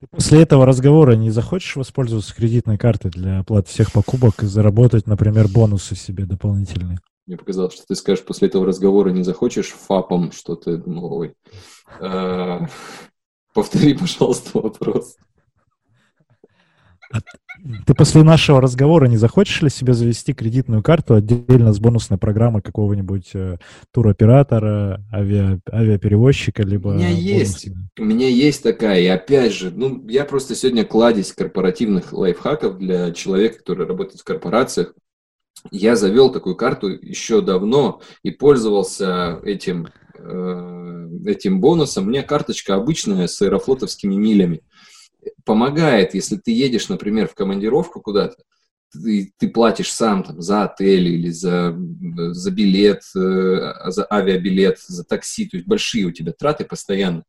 Ты 0.00 0.08
после 0.10 0.42
этого 0.42 0.66
разговора 0.66 1.12
не 1.12 1.30
захочешь 1.30 1.76
воспользоваться 1.76 2.34
кредитной 2.34 2.76
картой 2.76 3.10
для 3.10 3.40
оплаты 3.40 3.68
всех 3.68 3.92
покупок 3.92 4.42
и 4.42 4.46
заработать, 4.46 5.06
например, 5.06 5.46
бонусы 5.48 5.94
себе 5.94 6.24
дополнительные? 6.24 6.98
Мне 7.26 7.36
показалось, 7.36 7.74
что 7.74 7.84
ты 7.86 7.94
скажешь, 7.94 8.24
после 8.24 8.48
этого 8.48 8.66
разговора 8.66 9.10
не 9.10 9.22
захочешь 9.22 9.68
фапом 9.68 10.32
что-то, 10.32 10.82
а, 12.00 12.66
Повтори, 13.54 13.94
пожалуйста, 13.94 14.58
вопрос. 14.58 15.16
А 17.12 17.20
ты 17.86 17.94
после 17.94 18.22
нашего 18.22 18.60
разговора 18.60 19.06
не 19.06 19.16
захочешь 19.16 19.62
ли 19.62 19.68
себе 19.68 19.92
завести 19.92 20.32
кредитную 20.32 20.82
карту 20.82 21.14
отдельно 21.14 21.72
с 21.72 21.78
бонусной 21.78 22.18
программой 22.18 22.62
какого-нибудь 22.62 23.30
э, 23.34 23.58
туроператора, 23.92 25.04
авиа, 25.12 25.60
авиаперевозчика, 25.70 26.62
либо... 26.62 26.88
У 26.88 26.94
меня 26.94 27.10
есть, 27.10 27.68
у 27.98 28.04
меня 28.04 28.28
есть 28.28 28.62
такая, 28.62 29.00
и 29.00 29.06
опять 29.06 29.52
же, 29.52 29.70
ну, 29.70 30.04
я 30.08 30.24
просто 30.24 30.54
сегодня 30.54 30.84
кладезь 30.84 31.32
корпоративных 31.32 32.12
лайфхаков 32.12 32.78
для 32.78 33.12
человека, 33.12 33.58
который 33.58 33.86
работает 33.86 34.20
в 34.20 34.24
корпорациях. 34.24 34.94
Я 35.70 35.94
завел 35.94 36.32
такую 36.32 36.56
карту 36.56 36.88
еще 36.88 37.40
давно 37.40 38.00
и 38.24 38.32
пользовался 38.32 39.38
этим 39.44 39.88
Э, 40.24 41.08
этим 41.26 41.60
бонусом. 41.60 42.06
У 42.06 42.10
меня 42.10 42.22
карточка 42.22 42.74
обычная 42.74 43.26
с 43.26 43.42
аэрофлотовскими 43.42 44.14
милями. 44.14 44.62
Помогает, 45.44 46.14
если 46.14 46.36
ты 46.36 46.52
едешь, 46.52 46.88
например, 46.88 47.28
в 47.28 47.34
командировку 47.34 48.00
куда-то, 48.00 48.36
ты, 48.92 49.32
ты 49.38 49.48
платишь 49.48 49.92
сам 49.92 50.22
там, 50.22 50.40
за 50.40 50.64
отель 50.64 51.08
или 51.08 51.30
за, 51.30 51.76
за 51.76 52.50
билет, 52.50 53.02
э, 53.16 53.90
за 53.90 54.06
авиабилет, 54.10 54.78
за 54.80 55.04
такси, 55.04 55.46
то 55.46 55.56
есть 55.56 55.66
большие 55.66 56.06
у 56.06 56.12
тебя 56.12 56.32
траты 56.32 56.64
постоянно, 56.64 57.24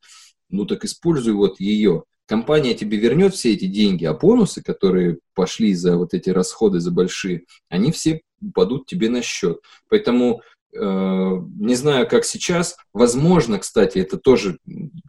ну 0.49 0.65
так 0.65 0.85
используй 0.85 1.33
вот 1.33 1.59
ее. 1.59 2.03
Компания 2.25 2.73
тебе 2.73 2.97
вернет 2.97 3.33
все 3.33 3.53
эти 3.53 3.65
деньги, 3.65 4.05
а 4.05 4.13
бонусы, 4.13 4.63
которые 4.63 5.19
пошли 5.33 5.73
за 5.73 5.97
вот 5.97 6.13
эти 6.13 6.29
расходы, 6.29 6.79
за 6.79 6.91
большие, 6.91 7.43
они 7.69 7.91
все 7.91 8.21
упадут 8.41 8.85
тебе 8.85 9.09
на 9.09 9.21
счет. 9.21 9.59
Поэтому 9.89 10.41
не 10.76 11.76
знаю, 11.76 12.07
как 12.07 12.26
сейчас. 12.26 12.78
Возможно, 12.93 13.59
кстати, 13.59 13.99
это 13.99 14.17
тоже 14.17 14.57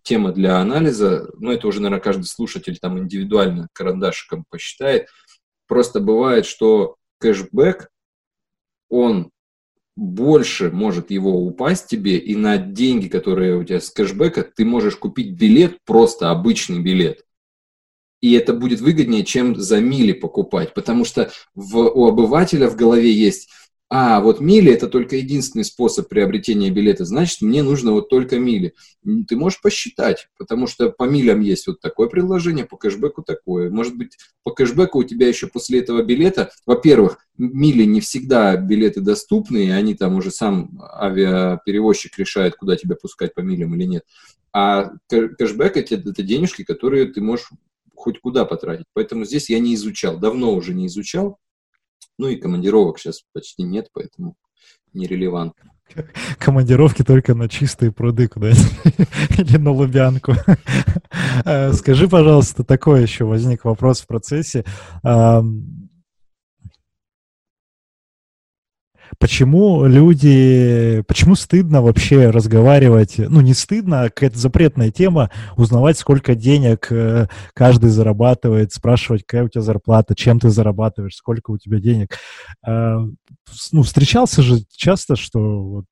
тема 0.03 0.33
для 0.33 0.59
анализа, 0.59 1.31
но 1.39 1.53
это 1.53 1.67
уже, 1.69 1.81
наверное, 1.81 2.03
каждый 2.03 2.27
слушатель 2.27 2.79
там 2.79 2.99
индивидуально 2.99 3.69
карандашиком 3.73 4.45
посчитает– 4.51 5.09
Просто 5.67 6.01
бывает, 6.01 6.47
что 6.47 6.97
кэшбэк, 7.21 7.89
он 8.91 9.31
больше 9.97 10.71
может 10.71 11.11
его 11.11 11.45
упасть 11.45 11.87
тебе, 11.87 12.19
и 12.19 12.35
на 12.35 12.59
деньги, 12.59 13.09
которые 13.09 13.57
у 13.57 13.65
тебя 13.65 13.81
с 13.81 13.91
кэшбэка, 13.91 14.43
ты 14.43 14.65
можешь 14.65 14.97
купить 14.97 15.33
билет, 15.33 15.79
просто 15.85 16.31
обычный 16.31 16.81
билет. 16.81 17.25
И 18.21 18.33
это 18.33 18.55
будет 18.55 18.81
выгоднее, 18.81 19.25
чем 19.25 19.57
за 19.57 19.81
мили 19.81 20.13
покупать, 20.13 20.75
потому 20.75 21.05
что 21.05 21.31
в, 21.55 21.77
у 21.79 22.07
обывателя 22.07 22.69
в 22.69 22.77
голове 22.77 23.13
есть 23.13 23.49
а, 23.97 24.21
вот 24.21 24.41
мили 24.41 24.73
это 24.73 24.89
только 24.89 25.15
единственный 25.15 25.65
способ 25.65 26.09
приобретения 26.09 26.69
билета, 26.69 27.05
значит, 27.05 27.43
мне 27.43 27.63
нужно 27.63 27.93
вот 27.93 28.09
только 28.09 28.41
мили. 28.41 28.75
Ты 29.29 29.37
можешь 29.37 29.61
посчитать, 29.61 30.27
потому 30.37 30.67
что 30.67 30.91
по 30.91 31.05
милям 31.05 31.41
есть 31.41 31.69
вот 31.69 31.81
такое 31.81 32.09
предложение, 32.09 32.65
по 32.65 32.77
кэшбэку 32.77 33.23
такое. 33.23 33.71
Может 33.71 33.97
быть, 33.97 34.19
по 34.43 34.51
кэшбэку 34.51 34.99
у 34.99 35.05
тебя 35.05 35.29
еще 35.29 35.47
после 35.47 35.79
этого 35.79 36.03
билета, 36.03 36.51
во-первых, 36.67 37.19
мили 37.39 37.85
не 37.85 38.01
всегда 38.01 38.57
билеты 38.57 39.01
доступны, 39.01 39.67
и 39.67 39.71
они 39.71 39.95
там 39.95 40.17
уже 40.17 40.33
сам 40.33 40.83
авиаперевозчик 41.01 42.19
решает, 42.19 42.57
куда 42.57 42.75
тебя 42.75 42.97
пускать 42.97 43.33
по 43.33 43.43
милям 43.43 43.77
или 43.77 43.85
нет. 43.85 44.03
А 44.53 44.91
кэшбэк 45.09 45.77
это, 45.77 45.95
это 45.95 46.23
денежки, 46.25 46.65
которые 46.65 47.07
ты 47.07 47.21
можешь 47.21 47.49
хоть 47.95 48.19
куда 48.19 48.45
потратить. 48.45 48.87
Поэтому 48.93 49.25
здесь 49.25 49.51
я 49.51 49.61
не 49.61 49.77
изучал, 49.77 50.19
давно 50.19 50.53
уже 50.53 50.75
не 50.75 50.89
изучал. 50.89 51.39
Ну 52.19 52.29
и 52.29 52.37
командировок 52.37 52.99
сейчас 52.99 53.23
почти 53.33 53.63
нет, 53.63 53.89
поэтому 53.93 54.37
нерелевантно. 54.93 55.73
Командировки 56.39 57.03
только 57.03 57.35
на 57.35 57.49
чистые 57.49 57.93
пруды 57.93 58.29
куда-нибудь 58.29 59.39
или 59.39 59.57
на 59.57 59.71
Лубянку. 59.71 60.35
Э, 61.45 61.73
скажи, 61.73 62.09
пожалуйста, 62.09 62.65
такой 62.65 63.03
еще 63.03 63.25
возник 63.25 63.65
вопрос 63.65 64.01
в 64.01 64.07
процессе. 64.07 64.65
Почему 69.19 69.85
люди, 69.85 71.03
почему 71.07 71.35
стыдно 71.35 71.83
вообще 71.83 72.31
разговаривать, 72.31 73.19
ну 73.19 73.41
не 73.41 73.55
стыдно, 73.55 74.03
а 74.03 74.05
какая-то 74.11 74.39
запретная 74.39 74.91
тема, 74.91 75.31
узнавать, 75.57 75.99
сколько 75.99 76.35
денег 76.35 76.89
э, 76.91 77.29
каждый 77.55 77.91
зарабатывает, 77.91 78.73
спрашивать, 78.73 79.25
какая 79.27 79.45
у 79.45 79.49
тебя 79.49 79.63
зарплата, 79.63 80.15
чем 80.15 80.41
ты 80.41 80.51
зарабатываешь, 80.51 81.17
сколько 81.17 81.51
у 81.51 81.59
тебя 81.59 81.81
денег. 81.81 82.19
А, 82.67 82.99
ну, 83.73 83.83
встречался 83.83 84.43
же 84.43 84.61
часто, 84.71 85.17
что 85.17 85.41
вот 85.63 85.85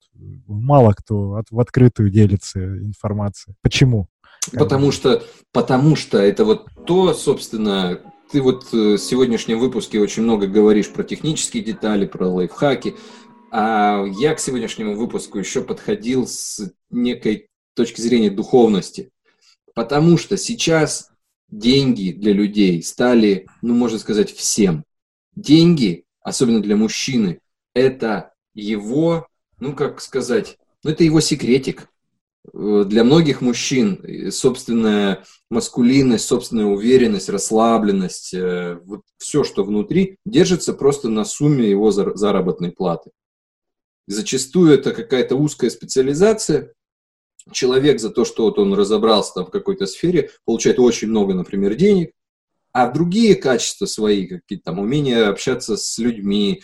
мало 0.47 0.93
кто 0.93 1.41
в 1.49 1.59
открытую 1.59 2.09
делится 2.09 2.59
информацией. 2.59 3.55
Почему? 3.61 4.07
Потому 4.51 4.91
что, 4.91 5.23
потому 5.51 5.95
что 5.95 6.17
это 6.17 6.43
вот 6.43 6.67
то, 6.85 7.13
собственно, 7.13 7.99
ты 8.33 8.41
вот 8.41 8.73
э, 8.73 8.95
в 8.95 8.97
сегодняшнем 8.97 9.59
выпуске 9.59 9.99
очень 9.99 10.23
много 10.23 10.47
говоришь 10.47 10.89
про 10.89 11.03
технические 11.03 11.63
детали, 11.63 12.07
про 12.07 12.27
лайфхаки, 12.27 12.95
а 13.51 14.03
я 14.17 14.33
к 14.33 14.39
сегодняшнему 14.39 14.95
выпуску 14.95 15.37
еще 15.37 15.61
подходил 15.63 16.25
с 16.25 16.73
некой 16.89 17.49
точки 17.75 18.01
зрения 18.01 18.31
духовности. 18.31 19.11
Потому 19.75 20.17
что 20.17 20.35
сейчас 20.35 21.11
деньги 21.47 22.11
для 22.11 22.33
людей 22.33 22.81
стали, 22.81 23.45
ну, 23.61 23.75
можно 23.75 23.99
сказать, 23.99 24.31
всем. 24.31 24.83
Деньги, 25.35 26.05
особенно 26.19 26.59
для 26.59 26.75
мужчины, 26.75 27.39
это 27.75 28.33
его, 28.55 29.27
ну, 29.59 29.75
как 29.75 30.01
сказать, 30.01 30.57
ну, 30.83 30.89
это 30.89 31.03
его 31.03 31.19
секретик. 31.19 31.87
Э, 32.51 32.83
для 32.85 33.03
многих 33.03 33.41
мужчин 33.41 33.99
э, 34.03 34.31
собственная 34.31 35.23
маскулинность, 35.49 36.25
собственная 36.25 36.65
уверенность, 36.65 37.29
расслабленность, 37.29 38.33
э, 38.33 38.79
вот 38.83 39.01
все, 39.17 39.43
что 39.43 39.63
внутри, 39.63 40.17
держится 40.25 40.73
просто 40.73 41.09
на 41.09 41.25
сумме 41.25 41.69
его 41.69 41.91
заработной 41.91 42.71
платы. 42.71 43.11
Зачастую 44.07 44.73
это 44.73 44.93
какая-то 44.93 45.35
узкая 45.35 45.69
специализация. 45.69 46.73
Человек 47.51 47.99
за 47.99 48.09
то, 48.09 48.25
что 48.25 48.43
вот 48.43 48.59
он 48.59 48.73
разобрался 48.73 49.35
там 49.35 49.45
в 49.45 49.49
какой-то 49.49 49.85
сфере, 49.85 50.31
получает 50.45 50.79
очень 50.79 51.09
много, 51.09 51.33
например, 51.33 51.75
денег, 51.75 52.11
а 52.73 52.91
другие 52.91 53.35
качества 53.35 53.85
свои, 53.85 54.27
какие-то 54.27 54.65
там 54.65 54.79
умение 54.79 55.25
общаться 55.25 55.77
с 55.77 55.97
людьми, 55.99 56.63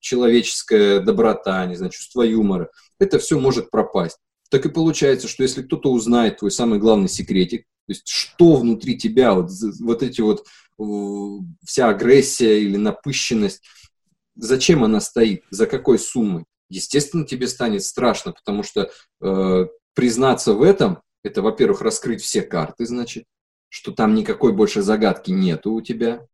человеческая 0.00 1.00
доброта, 1.00 1.66
не 1.66 1.74
знаю, 1.74 1.90
чувство 1.90 2.22
юмора, 2.22 2.70
это 2.98 3.18
все 3.18 3.38
может 3.38 3.70
пропасть 3.70 4.18
так 4.52 4.66
и 4.66 4.68
получается, 4.68 5.28
что 5.28 5.44
если 5.44 5.62
кто-то 5.62 5.90
узнает 5.90 6.36
твой 6.36 6.50
самый 6.50 6.78
главный 6.78 7.08
секретик, 7.08 7.62
то 7.86 7.92
есть 7.92 8.06
что 8.06 8.56
внутри 8.56 8.98
тебя, 8.98 9.32
вот, 9.32 9.50
вот 9.80 10.02
эти 10.02 10.20
вот 10.20 10.44
вся 11.64 11.88
агрессия 11.88 12.60
или 12.60 12.76
напыщенность, 12.76 13.62
зачем 14.36 14.84
она 14.84 15.00
стоит, 15.00 15.42
за 15.48 15.66
какой 15.66 15.98
суммой? 15.98 16.44
Естественно, 16.68 17.26
тебе 17.26 17.48
станет 17.48 17.82
страшно, 17.82 18.32
потому 18.32 18.62
что 18.62 18.90
э, 19.22 19.66
признаться 19.94 20.52
в 20.52 20.60
этом, 20.60 21.00
это, 21.24 21.40
во-первых, 21.40 21.80
раскрыть 21.80 22.20
все 22.20 22.42
карты, 22.42 22.84
значит, 22.84 23.24
что 23.70 23.92
там 23.92 24.14
никакой 24.14 24.52
больше 24.52 24.82
загадки 24.82 25.30
нету 25.30 25.72
у 25.72 25.80
тебя. 25.80 26.26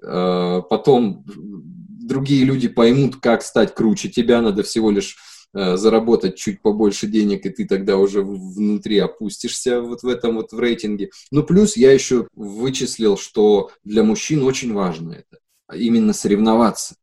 Э, 0.00 0.62
потом 0.70 1.24
другие 1.26 2.44
люди 2.44 2.68
поймут, 2.68 3.16
как 3.16 3.42
стать 3.42 3.74
круче 3.74 4.08
тебя, 4.08 4.40
надо 4.40 4.62
всего 4.62 4.92
лишь 4.92 5.16
заработать 5.52 6.36
чуть 6.36 6.60
побольше 6.60 7.06
денег, 7.06 7.46
и 7.46 7.50
ты 7.50 7.66
тогда 7.66 7.96
уже 7.96 8.22
внутри 8.22 8.98
опустишься 8.98 9.80
вот 9.80 10.02
в 10.02 10.08
этом 10.08 10.36
вот 10.36 10.52
в 10.52 10.58
рейтинге. 10.58 11.10
Ну, 11.30 11.42
плюс 11.42 11.76
я 11.76 11.92
еще 11.92 12.28
вычислил, 12.34 13.16
что 13.16 13.70
для 13.82 14.02
мужчин 14.02 14.42
очень 14.42 14.72
важно 14.72 15.12
это, 15.12 15.38
именно 15.74 16.12
соревноваться, 16.12 16.96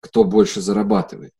кто 0.00 0.24
больше 0.24 0.60
зарабатывает. 0.60 1.32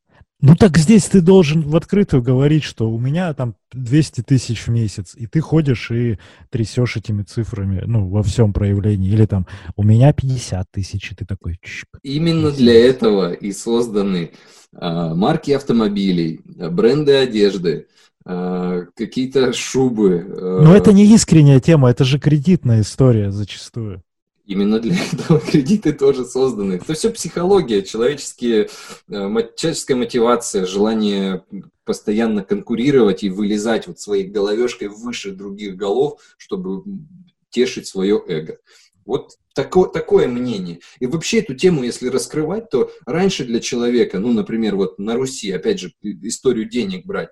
Ну 0.47 0.57
так 0.57 0.76
здесь 0.76 1.05
ты 1.07 1.22
должен 1.22 1.62
в 1.62 1.74
открытую 1.74 2.22
говорить, 2.22 2.64
что 2.64 2.90
у 2.90 2.99
меня 2.99 3.32
там 3.32 3.55
200 3.72 4.24
тысяч 4.24 4.66
в 4.66 4.68
месяц, 4.68 5.14
и 5.16 5.26
ты 5.26 5.40
ходишь 5.40 5.90
и 5.90 6.18
трясешь 6.51 6.99
этими 6.99 7.22
цифрами, 7.22 7.82
ну, 7.86 8.11
во 8.11 8.22
всем 8.22 8.53
проявлении. 8.53 9.11
Или 9.11 9.24
там 9.24 9.47
у 9.74 9.82
меня 9.82 10.12
50 10.12 10.70
тысяч, 10.70 11.12
и 11.12 11.14
ты 11.14 11.24
такой... 11.24 11.59
Чик, 11.62 11.88
Именно 12.03 12.51
для 12.51 12.74
этого 12.74 13.32
и 13.32 13.53
созданы 13.53 14.32
а, 14.74 15.14
марки 15.14 15.51
автомобилей, 15.53 16.42
бренды 16.45 17.14
одежды, 17.14 17.86
а, 18.26 18.82
какие-то 18.95 19.55
шубы. 19.55 20.26
А. 20.28 20.61
Но 20.62 20.76
это 20.76 20.92
не 20.92 21.07
искренняя 21.14 21.59
тема, 21.59 21.88
это 21.88 22.05
же 22.05 22.18
кредитная 22.18 22.82
история 22.82 23.30
зачастую. 23.30 24.03
Именно 24.45 24.78
для 24.78 24.97
этого 25.12 25.40
кредиты 25.40 25.92
тоже 25.92 26.24
созданы. 26.24 26.74
Это 26.74 26.95
все 26.95 27.11
психология, 27.11 27.82
человеческие, 27.82 28.68
э, 29.09 29.49
человеческая 29.57 29.95
мотивация, 29.95 30.66
желание 30.66 31.45
постоянно 31.84 32.45
конкурировать 32.45 33.22
и 33.22 33.30
вылезать 33.30 33.86
вот 33.86 34.01
своей 34.01 34.24
головешкой 34.24 34.88
выше 34.88 35.32
других 35.32 35.76
голов, 35.76 36.20
чтобы 36.36 36.84
тешить 37.51 37.86
свое 37.86 38.22
эго. 38.26 38.59
Вот 39.05 39.36
такое, 39.55 39.88
такое 39.88 40.28
мнение. 40.28 40.80
И 40.99 41.07
вообще 41.07 41.40
эту 41.40 41.55
тему, 41.55 41.82
если 41.82 42.09
раскрывать, 42.09 42.70
то 42.70 42.90
раньше 43.07 43.45
для 43.45 43.61
человека, 43.61 44.18
ну, 44.18 44.32
например, 44.32 44.76
вот 44.76 44.99
на 44.99 45.14
Руси, 45.14 45.53
опять 45.53 45.80
же, 45.80 45.92
историю 46.03 46.68
денег 46.68 47.07
брать, 47.07 47.30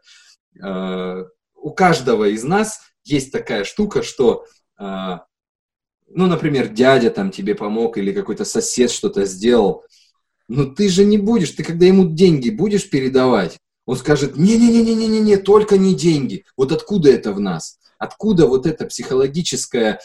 э, 0.63 1.25
у 1.55 1.71
каждого 1.73 2.29
из 2.29 2.43
нас 2.45 2.81
есть 3.05 3.33
такая 3.33 3.65
штука, 3.65 4.03
что 4.03 4.45
э, 4.79 5.19
ну, 6.15 6.27
например, 6.27 6.69
дядя 6.69 7.11
там 7.11 7.31
тебе 7.31 7.55
помог 7.55 7.99
или 7.99 8.13
какой-то 8.13 8.45
сосед 8.45 8.91
что-то 8.91 9.25
сделал, 9.25 9.85
но 10.49 10.67
ты 10.67 10.89
же 10.89 11.05
не 11.05 11.19
будешь, 11.19 11.51
ты 11.51 11.65
когда 11.65 11.87
ему 11.87 12.07
деньги 12.07 12.51
будешь 12.51 12.89
передавать, 12.89 13.59
он 13.87 13.97
скажет, 13.97 14.37
не-не-не-не-не-не, 14.37 15.39
только 15.39 15.77
не 15.77 15.95
деньги. 15.95 16.45
Вот 16.57 16.73
откуда 16.73 17.11
это 17.11 17.33
в 17.33 17.41
нас? 17.41 17.79
Откуда 17.99 18.47
вот 18.47 18.67
эта 18.67 18.87
психологическая 18.87 20.01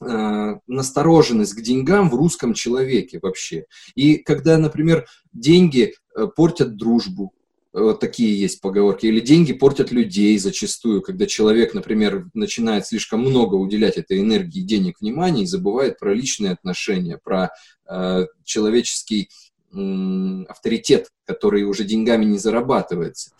э, 0.00 0.54
настороженность 0.66 1.54
к 1.54 1.60
деньгам 1.60 2.10
в 2.10 2.14
русском 2.14 2.54
человеке 2.54 3.18
вообще? 3.22 3.66
И 3.94 4.16
когда, 4.16 4.58
например, 4.58 5.06
деньги 5.32 5.94
э, 6.16 6.26
портят 6.34 6.76
дружбу, 6.76 7.32
Вот 7.76 8.00
такие 8.00 8.40
есть 8.40 8.62
поговорки. 8.62 9.04
Или 9.04 9.20
деньги 9.20 9.52
портят 9.52 9.92
людей 9.92 10.38
зачастую, 10.38 11.02
когда 11.02 11.26
человек, 11.26 11.74
например, 11.74 12.26
начинает 12.32 12.86
слишком 12.86 13.20
много 13.20 13.54
уделять 13.56 13.98
этой 13.98 14.20
энергии, 14.20 14.62
денег, 14.62 14.98
внимания 14.98 15.42
и 15.42 15.46
забывает 15.46 15.98
про 15.98 16.14
личные 16.14 16.52
отношения, 16.52 17.18
про 17.22 17.50
э, 17.86 18.26
человеческий 18.44 19.28
э, 19.74 20.44
авторитет, 20.48 21.10
который 21.26 21.64
уже 21.64 21.84
деньгами 21.84 22.24
не 22.24 22.38
зарабатывается. 22.38 23.32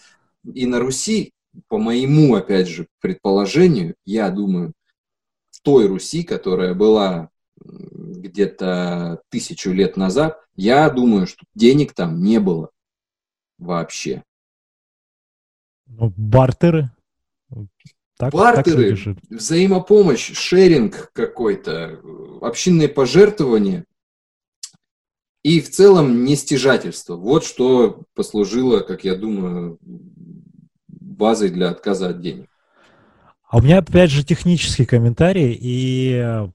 И 0.52 0.66
на 0.66 0.80
Руси, 0.80 1.32
по 1.68 1.78
моему, 1.78 2.34
опять 2.34 2.68
же, 2.68 2.88
предположению, 3.00 3.94
я 4.04 4.28
думаю, 4.28 4.74
в 5.50 5.62
той 5.62 5.86
Руси, 5.86 6.24
которая 6.24 6.74
была 6.74 7.30
где-то 7.64 9.22
тысячу 9.30 9.70
лет 9.70 9.96
назад, 9.96 10.38
я 10.56 10.90
думаю, 10.90 11.26
что 11.26 11.46
денег 11.54 11.94
там 11.94 12.22
не 12.22 12.38
было 12.38 12.68
вообще. 13.58 14.22
Ну, 15.86 16.12
бартеры. 16.16 16.90
Так, 18.18 18.32
бартеры, 18.32 18.96
так 18.96 19.16
взаимопомощь, 19.28 20.32
шеринг 20.32 21.10
какой-то, 21.12 22.00
общинные 22.40 22.88
пожертвования 22.88 23.84
и 25.42 25.60
в 25.60 25.70
целом 25.70 26.24
нестяжательство. 26.24 27.16
Вот 27.16 27.44
что 27.44 28.04
послужило, 28.14 28.80
как 28.80 29.04
я 29.04 29.14
думаю, 29.16 29.78
базой 30.88 31.50
для 31.50 31.68
отказа 31.68 32.08
от 32.08 32.20
денег. 32.20 32.48
А 33.48 33.58
у 33.58 33.60
меня, 33.60 33.78
опять 33.78 34.10
же, 34.10 34.24
технический 34.24 34.86
комментарий, 34.86 35.56
и 35.60 36.48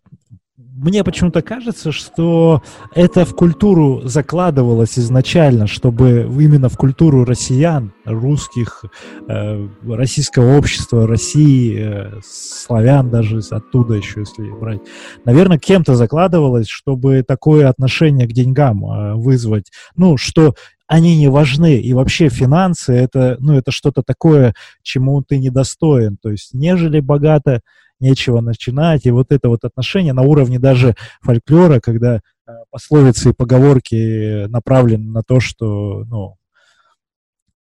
мне 0.82 1.04
почему-то 1.04 1.44
кажется, 1.44 1.92
что 1.92 2.64
это 2.96 3.24
в 3.24 3.36
культуру 3.36 4.02
закладывалось 4.04 4.98
изначально, 4.98 5.68
чтобы 5.68 6.28
именно 6.40 6.70
в 6.70 6.78
культуру 6.78 7.24
россиян, 7.24 7.94
русских, 8.04 8.84
э, 9.28 9.68
российского 9.88 10.58
общества, 10.58 11.06
России, 11.06 11.78
э, 11.80 12.20
славян 12.24 13.12
даже 13.12 13.42
оттуда 13.52 13.94
еще, 13.94 14.22
если 14.22 14.50
брать, 14.50 14.82
наверное, 15.24 15.60
кем-то 15.60 15.94
закладывалось, 15.94 16.68
чтобы 16.68 17.24
такое 17.28 17.70
отношение 17.70 18.28
к 18.28 18.34
деньгам 18.34 18.84
э, 18.84 19.14
вызвать. 19.14 19.72
Ну, 19.96 20.18
что 20.18 20.56
они 20.88 21.16
не 21.16 21.30
важны. 21.30 21.80
И 21.80 21.94
вообще 21.94 22.30
финансы 22.30 22.94
это, 22.94 23.38
ну, 23.40 23.54
это 23.54 23.72
что-то 23.72 24.02
такое, 24.02 24.56
чему 24.82 25.22
ты 25.22 25.38
недостоин. 25.38 26.18
То 26.22 26.32
есть, 26.32 26.56
нежели 26.56 27.00
богато, 27.00 27.62
нечего 28.02 28.41
начинать. 28.41 29.06
И 29.06 29.12
вот 29.12 29.32
это 29.32 29.49
вот 29.49 29.64
отношение 29.64 30.14
на 30.14 30.24
уровне 30.24 30.60
даже 30.60 30.95
фольклора, 31.22 31.80
когда 31.80 32.16
э, 32.16 32.52
пословицы 32.70 33.30
и 33.30 33.34
поговорки 33.34 34.47
направлены 34.47 35.10
на 35.12 35.24
то, 35.24 35.39
что, 35.39 36.04
ну, 36.06 36.38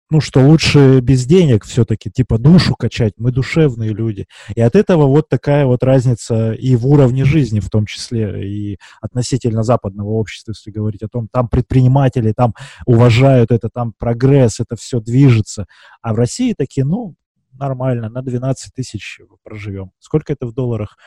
ну, 0.10 0.22
что 0.22 0.40
лучше 0.40 1.02
без 1.02 1.26
денег 1.26 1.66
все-таки, 1.66 2.10
типа 2.10 2.38
душу 2.38 2.76
качать, 2.76 3.14
мы 3.18 3.32
душевные 3.32 3.92
люди. 3.92 4.26
И 4.56 4.62
от 4.62 4.76
этого 4.76 5.06
вот 5.06 5.28
такая 5.28 5.66
вот 5.66 5.84
разница 5.84 6.54
и 6.54 6.76
в 6.78 6.88
уровне 6.88 7.26
жизни 7.26 7.60
в 7.60 7.70
том 7.70 7.86
числе, 7.86 8.50
и 8.50 8.78
относительно 9.02 9.64
западного 9.64 10.10
общества, 10.10 10.54
если 10.56 10.72
говорить 10.72 11.04
о 11.04 11.10
том, 11.10 11.28
там 11.30 11.50
предприниматели, 11.50 12.32
там 12.32 12.54
уважают 12.86 13.52
это, 13.52 13.70
там 13.70 13.94
прогресс, 13.98 14.62
это 14.62 14.78
все 14.78 15.02
движется. 15.02 15.66
А 16.02 16.14
в 16.14 16.18
России 16.18 16.54
такие, 16.58 16.86
ну, 16.86 17.16
нормально, 17.58 18.10
на 18.10 18.22
12 18.22 18.74
тысяч 18.74 19.20
проживем. 19.44 19.92
Сколько 20.00 20.34
это 20.34 20.46
в 20.46 20.54
долларах? 20.54 20.98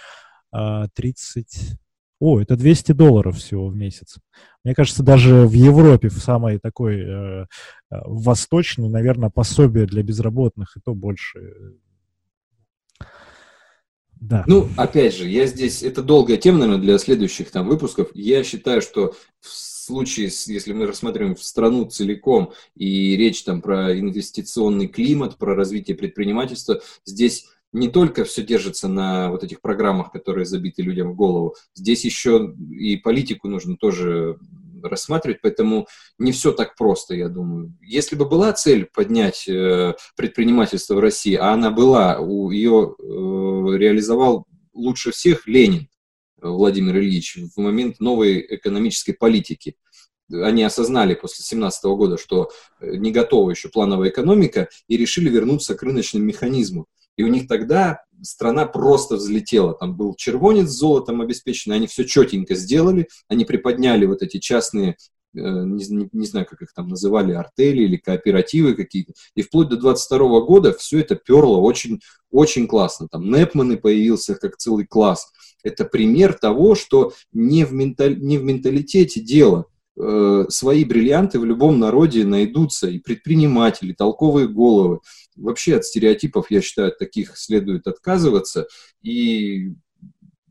30... 0.52 1.46
А, 1.60 1.76
О, 2.18 2.40
это 2.40 2.56
200 2.56 2.92
долларов 2.92 3.36
всего 3.36 3.68
в 3.68 3.76
месяц. 3.76 4.16
Мне 4.64 4.74
кажется, 4.74 5.02
даже 5.02 5.46
в 5.46 5.52
Европе, 5.52 6.08
в 6.08 6.18
самой 6.18 6.58
такой 6.58 7.00
э, 7.00 7.06
э 7.06 7.46
восточной, 8.04 8.88
наверное, 8.88 9.30
пособие 9.30 9.86
для 9.86 10.02
безработных, 10.02 10.76
и 10.76 10.80
то 10.80 10.94
больше. 10.94 11.38
Да. 14.20 14.44
Ну, 14.46 14.68
опять 14.76 15.16
же, 15.16 15.26
я 15.28 15.46
здесь, 15.46 15.82
это 15.82 16.02
долгая 16.02 16.36
тема, 16.36 16.58
наверное, 16.58 16.82
для 16.82 16.98
следующих 16.98 17.50
там 17.50 17.66
выпусков. 17.66 18.10
Я 18.12 18.44
считаю, 18.44 18.82
что 18.82 19.14
случае, 19.80 20.30
если 20.46 20.72
мы 20.72 20.86
рассматриваем 20.86 21.36
страну 21.36 21.84
целиком 21.86 22.52
и 22.74 23.16
речь 23.16 23.42
там 23.44 23.62
про 23.62 23.98
инвестиционный 23.98 24.88
климат, 24.88 25.36
про 25.36 25.54
развитие 25.54 25.96
предпринимательства, 25.96 26.80
здесь 27.04 27.46
не 27.72 27.88
только 27.88 28.24
все 28.24 28.42
держится 28.42 28.88
на 28.88 29.30
вот 29.30 29.44
этих 29.44 29.60
программах, 29.60 30.10
которые 30.10 30.44
забиты 30.44 30.82
людям 30.82 31.12
в 31.12 31.14
голову, 31.14 31.54
здесь 31.74 32.04
еще 32.04 32.54
и 32.70 32.96
политику 32.96 33.48
нужно 33.48 33.76
тоже 33.76 34.38
рассматривать, 34.82 35.40
поэтому 35.42 35.86
не 36.18 36.32
все 36.32 36.52
так 36.52 36.74
просто, 36.76 37.14
я 37.14 37.28
думаю. 37.28 37.74
Если 37.82 38.16
бы 38.16 38.24
была 38.24 38.52
цель 38.52 38.86
поднять 38.86 39.46
э, 39.46 39.94
предпринимательство 40.16 40.94
в 40.94 41.00
России, 41.00 41.34
а 41.34 41.52
она 41.52 41.70
была, 41.70 42.18
у, 42.18 42.50
ее 42.50 42.94
э, 42.98 43.02
реализовал 43.04 44.46
лучше 44.72 45.10
всех 45.12 45.46
Ленин, 45.46 45.88
Владимир 46.42 46.98
Ильич 46.98 47.38
в 47.54 47.60
момент 47.60 48.00
новой 48.00 48.44
экономической 48.48 49.12
политики. 49.12 49.76
Они 50.32 50.62
осознали 50.62 51.14
после 51.14 51.42
2017 51.42 51.84
года, 51.84 52.18
что 52.18 52.50
э, 52.80 52.96
не 52.96 53.10
готова 53.10 53.50
еще 53.50 53.68
плановая 53.68 54.10
экономика, 54.10 54.68
и 54.88 54.96
решили 54.96 55.28
вернуться 55.28 55.74
к 55.74 55.82
рыночному 55.82 56.24
механизму. 56.24 56.86
И 57.16 57.22
у 57.22 57.28
них 57.28 57.48
тогда 57.48 58.00
страна 58.22 58.66
просто 58.66 59.16
взлетела. 59.16 59.74
Там 59.74 59.96
был 59.96 60.14
червонец 60.14 60.68
с 60.68 60.78
золотом 60.78 61.20
обеспеченный, 61.20 61.76
они 61.76 61.86
все 61.86 62.04
четенько 62.04 62.54
сделали, 62.54 63.08
они 63.28 63.44
приподняли 63.44 64.06
вот 64.06 64.22
эти 64.22 64.38
частные 64.38 64.90
э, 64.90 64.96
не, 65.34 65.84
не, 65.88 66.08
не 66.12 66.26
знаю, 66.26 66.46
как 66.46 66.62
их 66.62 66.72
там 66.72 66.88
называли, 66.88 67.32
артели 67.32 67.82
или 67.82 67.96
кооперативы 67.96 68.74
какие-то. 68.74 69.12
И 69.34 69.42
вплоть 69.42 69.68
до 69.68 69.76
22 69.76 70.40
года 70.40 70.72
все 70.72 71.00
это 71.00 71.16
перло 71.16 71.58
очень, 71.58 72.00
очень 72.30 72.66
классно. 72.66 73.08
Там 73.08 73.30
Непманы 73.30 73.76
появился 73.76 74.34
как 74.34 74.56
целый 74.56 74.86
класс. 74.86 75.30
Это 75.62 75.84
пример 75.84 76.34
того, 76.34 76.74
что 76.74 77.12
не 77.32 77.64
в, 77.64 77.72
менталь... 77.72 78.18
не 78.20 78.38
в 78.38 78.44
менталитете 78.44 79.20
дело. 79.20 79.66
Э, 79.98 80.46
свои 80.48 80.84
бриллианты 80.84 81.38
в 81.38 81.44
любом 81.44 81.78
народе 81.78 82.24
найдутся, 82.24 82.88
и 82.88 82.98
предприниматели, 82.98 83.92
толковые 83.92 84.48
головы. 84.48 85.00
Вообще 85.36 85.76
от 85.76 85.84
стереотипов, 85.84 86.50
я 86.50 86.60
считаю, 86.62 86.92
таких 86.96 87.36
следует 87.36 87.86
отказываться. 87.86 88.66
И 89.02 89.72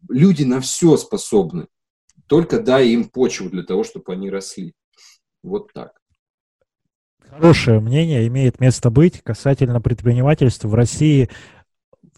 люди 0.07 0.43
на 0.43 0.61
все 0.61 0.97
способны. 0.97 1.67
Только 2.27 2.59
дай 2.59 2.89
им 2.89 3.09
почву 3.09 3.49
для 3.49 3.63
того, 3.63 3.83
чтобы 3.83 4.13
они 4.13 4.29
росли. 4.29 4.73
Вот 5.41 5.73
так. 5.73 5.99
Хорошее 7.29 7.79
мнение 7.79 8.27
имеет 8.27 8.59
место 8.59 8.89
быть 8.89 9.21
касательно 9.21 9.81
предпринимательства. 9.81 10.67
В 10.67 10.73
России 10.73 11.29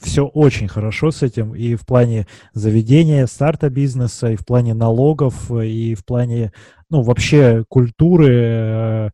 все 0.02 0.26
очень 0.26 0.68
хорошо 0.68 1.12
с 1.12 1.24
этим 1.24 1.56
и 1.56 1.76
в 1.76 1.86
плане 1.86 2.28
заведения, 2.54 3.28
старта 3.28 3.70
бизнеса, 3.70 4.32
и 4.32 4.36
в 4.36 4.46
плане 4.46 4.74
налогов, 4.74 5.52
и 5.52 5.96
в 5.96 6.04
плане, 6.06 6.52
ну, 6.90 7.02
вообще 7.02 7.64
культуры, 7.70 8.30
э, 8.34 9.10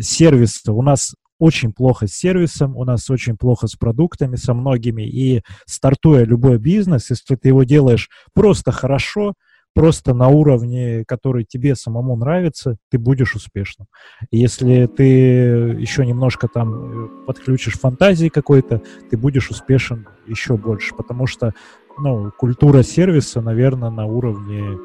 сервиса. 0.00 0.72
У 0.72 0.82
нас 0.82 1.14
очень 1.38 1.72
плохо 1.72 2.06
с 2.06 2.12
сервисом, 2.12 2.76
у 2.76 2.84
нас 2.84 3.08
очень 3.10 3.36
плохо 3.36 3.66
с 3.66 3.74
продуктами, 3.74 4.36
со 4.36 4.54
многими. 4.54 5.02
И 5.02 5.42
стартуя 5.66 6.24
любой 6.24 6.58
бизнес, 6.58 7.10
если 7.10 7.34
ты 7.34 7.48
его 7.48 7.64
делаешь 7.64 8.08
просто 8.34 8.72
хорошо, 8.72 9.34
просто 9.74 10.14
на 10.14 10.28
уровне, 10.28 11.04
который 11.06 11.44
тебе 11.44 11.74
самому 11.74 12.16
нравится, 12.16 12.76
ты 12.90 12.98
будешь 12.98 13.34
успешным. 13.34 13.86
Если 14.30 14.86
ты 14.86 15.04
еще 15.04 16.04
немножко 16.04 16.48
там 16.48 16.74
э, 16.74 17.08
подключишь 17.26 17.78
фантазии 17.78 18.28
какой-то, 18.28 18.82
ты 19.10 19.16
будешь 19.16 19.50
успешен 19.50 20.06
еще 20.26 20.56
больше, 20.56 20.94
потому 20.94 21.26
что 21.26 21.52
ну, 21.98 22.30
культура 22.36 22.82
сервиса, 22.82 23.40
наверное, 23.40 23.90
на 23.90 24.06
уровне 24.06 24.78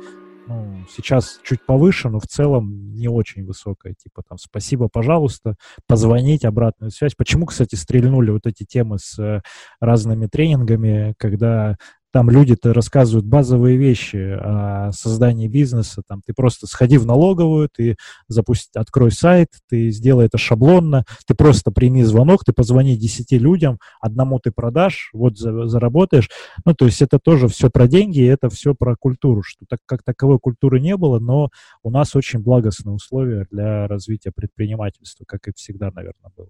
ну, 0.48 0.86
сейчас 0.96 1.40
чуть 1.44 1.66
повыше, 1.66 2.10
но 2.10 2.20
в 2.20 2.28
целом 2.28 2.94
не 2.94 3.08
очень 3.08 3.46
высокая. 3.46 3.94
Типа 3.94 4.22
там 4.28 4.38
спасибо, 4.38 4.90
пожалуйста, 4.92 5.56
позвонить, 5.88 6.46
обратную 6.46 6.92
связь. 6.92 7.16
Почему, 7.16 7.46
кстати, 7.46 7.76
стрельнули 7.76 8.32
вот 8.32 8.46
эти 8.46 8.64
темы 8.64 9.00
с 9.00 9.18
э, 9.18 9.42
разными 9.80 10.28
тренингами, 10.28 11.16
когда 11.18 11.78
там 12.16 12.30
люди-то 12.30 12.74
рассказывают 12.74 13.26
базовые 13.26 13.76
вещи 13.76 14.38
о 14.40 14.94
создании 14.94 15.50
бизнеса. 15.50 16.02
Там 16.08 16.22
ты 16.26 16.32
просто 16.34 16.66
сходи 16.66 16.98
в 16.98 17.06
налоговую, 17.06 17.68
ты 17.68 17.98
запусти, 18.30 18.70
открой 18.80 19.12
сайт, 19.12 19.50
ты 19.68 19.90
сделай 19.90 20.28
это 20.28 20.38
шаблонно, 20.38 21.04
ты 21.28 21.36
просто 21.36 21.72
прими 21.72 22.04
звонок, 22.04 22.46
ты 22.46 22.54
позвони 22.54 22.96
10 22.96 23.34
людям, 23.34 23.80
одному 24.00 24.40
ты 24.40 24.52
продашь, 24.52 25.10
вот 25.12 25.38
за, 25.38 25.68
заработаешь. 25.68 26.30
Ну, 26.64 26.74
то 26.74 26.86
есть 26.86 27.02
это 27.02 27.20
тоже 27.20 27.50
все 27.50 27.70
про 27.70 27.86
деньги, 27.86 28.26
это 28.26 28.48
все 28.48 28.74
про 28.74 28.96
культуру, 28.96 29.44
что 29.44 29.66
так 29.68 29.80
как 29.86 30.02
таковой 30.02 30.40
культуры 30.40 30.80
не 30.80 30.96
было, 30.96 31.20
но 31.20 31.50
у 31.84 31.90
нас 31.90 32.16
очень 32.16 32.40
благостные 32.40 32.96
условия 32.96 33.46
для 33.52 33.90
развития 33.90 34.32
предпринимательства, 34.34 35.26
как 35.28 35.50
и 35.50 35.54
всегда, 35.54 35.92
наверное, 35.94 36.32
было. 36.34 36.48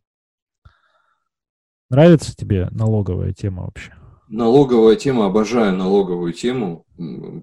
Нравится 1.89 2.35
тебе 2.35 2.67
налоговая 2.69 3.33
тема 3.33 3.63
вообще? 3.63 3.93
Налоговая 4.27 4.95
тема, 4.95 5.27
обожаю 5.27 5.75
налоговую 5.75 6.33
тему. 6.33 6.85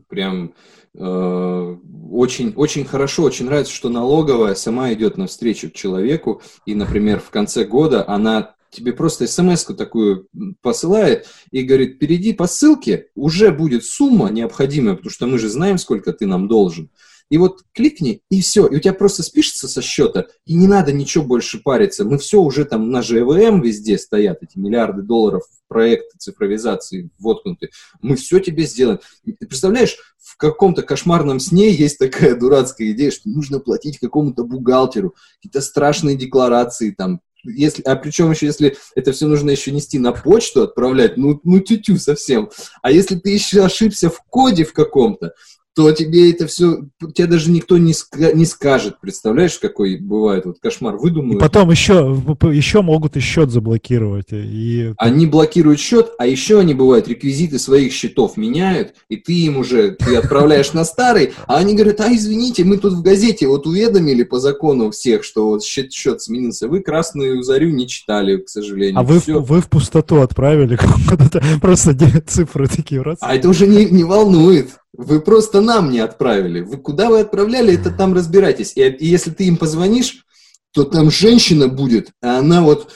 Прям 0.09 0.55
э, 0.95 1.77
очень, 2.11 2.53
очень 2.57 2.85
хорошо, 2.85 3.23
очень 3.23 3.47
нравится, 3.47 3.73
что 3.73 3.89
налоговая 3.89 4.55
сама 4.55 4.93
идет 4.93 5.17
навстречу 5.17 5.71
человеку. 5.71 6.43
И, 6.67 6.75
например, 6.75 7.21
в 7.21 7.31
конце 7.31 7.65
года 7.65 8.05
она 8.09 8.55
тебе 8.71 8.93
просто 8.93 9.27
смс 9.27 9.65
такую 9.65 10.27
посылает 10.61 11.29
и 11.51 11.63
говорит, 11.63 11.99
перейди 11.99 12.33
по 12.33 12.47
ссылке, 12.47 13.09
уже 13.15 13.53
будет 13.53 13.85
сумма 13.85 14.31
необходимая, 14.31 14.97
потому 14.97 15.11
что 15.11 15.27
мы 15.27 15.39
же 15.39 15.49
знаем, 15.49 15.79
сколько 15.79 16.13
ты 16.13 16.27
нам 16.27 16.49
должен. 16.49 16.91
И 17.33 17.39
вот 17.39 17.63
кликни, 17.73 18.21
и 18.29 18.43
все, 18.43 18.67
и 18.67 18.77
у 18.77 18.79
тебя 18.79 18.93
просто 18.93 19.23
спишется 19.23 19.67
со 19.67 19.81
счета, 19.81 20.27
и 20.45 20.55
не 20.55 20.69
надо 20.69 20.93
ничего 20.93 21.25
больше 21.25 21.63
париться. 21.63 22.05
Мы 22.05 22.19
все 22.19 22.43
уже 22.43 22.67
там, 22.67 22.91
на 22.91 23.01
же 23.01 23.21
ЭВМ 23.21 23.63
везде 23.63 23.97
стоят, 23.97 24.43
эти 24.43 24.59
миллиарды 24.59 25.01
долларов 25.01 25.41
проекты 25.67 26.19
цифровизации 26.19 27.09
воткнуты. 27.19 27.71
Мы 28.03 28.17
все 28.17 28.39
тебе 28.39 28.65
сделаем. 28.65 29.01
Ты 29.25 29.47
представляешь, 29.47 29.97
в 30.19 30.37
каком-то 30.37 30.83
кошмарном 30.83 31.41
сне 31.41 31.73
есть 31.73 31.97
такая 31.99 32.37
дурацкая 32.39 32.91
идея, 32.91 33.11
что 33.11 33.31
нужно 33.31 33.61
платить 33.61 33.99
какому-то 33.99 34.45
бухгалтеру, 34.45 35.15
какие-то 35.37 35.63
страшные 35.63 36.17
декларации 36.17 36.91
там, 36.91 37.23
если, 37.45 37.81
а 37.85 37.97
причем 37.97 38.31
еще, 38.31 38.45
если 38.45 38.77
это 38.95 39.13
все 39.13 39.27
нужно 39.27 39.51
еще 39.51 39.73
нести 39.73 39.99
на 39.99 40.13
почту, 40.13 40.65
отправлять, 40.65 41.17
ну, 41.17 41.41
ну 41.45 41.61
тю-тю 41.61 41.97
совсем. 41.97 42.51
А 42.83 42.93
если 42.93 43.17
ты 43.17 43.31
еще 43.31 43.65
ошибся 43.65 44.11
в 44.11 44.23
коде 44.29 44.65
в 44.65 44.75
каком-то, 44.75 45.33
то 45.75 45.91
тебе 45.93 46.31
это 46.31 46.47
все, 46.47 46.85
тебе 47.15 47.27
даже 47.27 47.51
никто 47.51 47.79
не, 47.79 47.93
ска- 47.93 48.35
не 48.35 48.45
скажет, 48.45 49.01
представляешь, 49.01 49.59
какой 49.59 49.99
бывает 49.99 50.45
вот 50.45 50.59
кошмар, 50.61 50.97
выдумывают. 50.97 51.39
И 51.39 51.41
потом 51.41 51.71
еще, 51.71 52.17
еще 52.53 52.83
могут 52.83 53.17
и 53.17 53.21
счет 53.21 53.51
заблокировать. 53.51 54.29
И... 54.33 54.93
Они 54.99 55.27
блокируют 55.27 55.81
счет, 55.81 56.13
а 56.19 56.27
еще 56.27 56.59
они 56.59 56.75
бывают, 56.75 57.09
реквизиты 57.09 57.59
своих 57.59 57.93
счетов 57.93 58.37
меняют, 58.37 58.95
и 59.09 59.17
ты 59.17 59.33
им 59.33 59.59
уже, 59.59 59.93
ты 59.93 60.17
отправляешь 60.17 60.73
на 60.73 60.85
старый, 60.85 61.33
а 61.47 61.57
они 61.57 61.75
говорят, 61.75 62.01
а 62.01 62.15
извините, 62.15 62.65
мы 62.65 62.77
тут 62.77 62.95
в 62.95 63.03
газете 63.03 63.47
вот 63.47 63.67
уведомили 63.67 64.25
по 64.25 64.41
закону 64.41 64.91
всех, 64.91 65.25
что 65.25 65.49
вот 65.49 65.65
счет, 65.65 65.93
счет 65.93 66.21
сменился, 66.21 66.69
вы 66.69 66.81
красную 66.81 67.43
зарю 67.43 67.71
не 67.71 67.89
читали, 67.89 68.37
к 68.37 68.49
сожалению. 68.49 68.99
А 68.99 69.03
вы, 69.03 69.21
в, 69.21 69.27
вы 69.29 69.61
в 69.61 69.69
пустоту 69.69 70.21
отправили, 70.21 70.79
просто 71.61 71.97
цифры 72.27 72.69
такие. 72.69 73.03
А 73.21 73.35
это 73.35 73.49
уже 73.49 73.67
не, 73.67 73.87
не 73.87 74.05
волнует. 74.05 74.82
Вы 74.95 75.21
просто 75.21 75.61
нам 75.61 75.91
не 75.91 76.01
отправили. 76.01 76.61
Вы 76.61 76.77
куда 76.77 77.09
вы 77.09 77.21
отправляли, 77.21 77.75
это 77.75 77.91
там 77.91 78.13
разбирайтесь. 78.15 78.73
И, 78.77 78.83
и 78.83 79.07
если 79.07 79.31
ты 79.31 79.45
им 79.45 79.57
позвонишь, 79.57 80.25
то 80.73 80.85
там 80.85 81.11
женщина 81.11 81.69
будет, 81.69 82.11
а 82.23 82.39
она 82.39 82.63
вот 82.63 82.91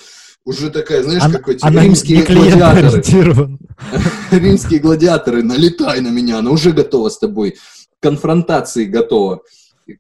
уже 0.45 0.71
такая, 0.71 1.03
знаешь, 1.03 1.23
она, 1.23 1.39
как 1.39 1.49
эти 1.49 1.65
она 1.65 1.83
римские 1.83 2.23
гладиаторы. 2.23 3.59
римские 4.31 4.81
гладиаторы, 4.81 5.43
налетай 5.43 6.01
на 6.01 6.09
меня, 6.09 6.39
она 6.39 6.51
уже 6.53 6.73
готова 6.73 7.09
с 7.09 7.19
тобой, 7.19 7.57
конфронтации 8.01 8.85
готова. 8.85 9.43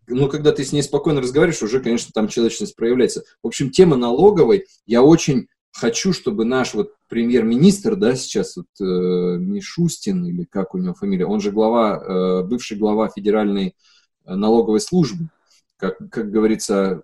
Ну, 0.06 0.28
когда 0.28 0.52
ты 0.52 0.64
с 0.64 0.72
ней 0.72 0.82
спокойно 0.82 1.20
разговариваешь, 1.20 1.62
уже, 1.62 1.80
конечно, 1.80 2.10
там 2.12 2.28
человечность 2.28 2.76
проявляется. 2.76 3.22
В 3.42 3.46
общем, 3.46 3.70
тема 3.70 3.96
налоговой, 3.96 4.66
я 4.86 5.02
очень 5.02 5.48
хочу, 5.76 6.12
чтобы 6.12 6.44
наш 6.44 6.74
вот 6.74 6.94
премьер-министр, 7.08 7.96
да, 7.96 8.14
сейчас 8.14 8.56
вот 8.56 8.66
э, 8.80 8.84
Мишустин, 8.84 10.24
или 10.24 10.44
как 10.44 10.74
у 10.74 10.78
него 10.78 10.94
фамилия, 10.94 11.26
он 11.26 11.40
же 11.40 11.50
глава, 11.50 12.02
э, 12.02 12.42
бывший 12.44 12.78
глава 12.78 13.08
Федеральной 13.08 13.74
э, 14.24 14.34
налоговой 14.34 14.80
службы, 14.80 15.28
как, 15.76 15.98
как 16.10 16.30
говорится, 16.30 17.02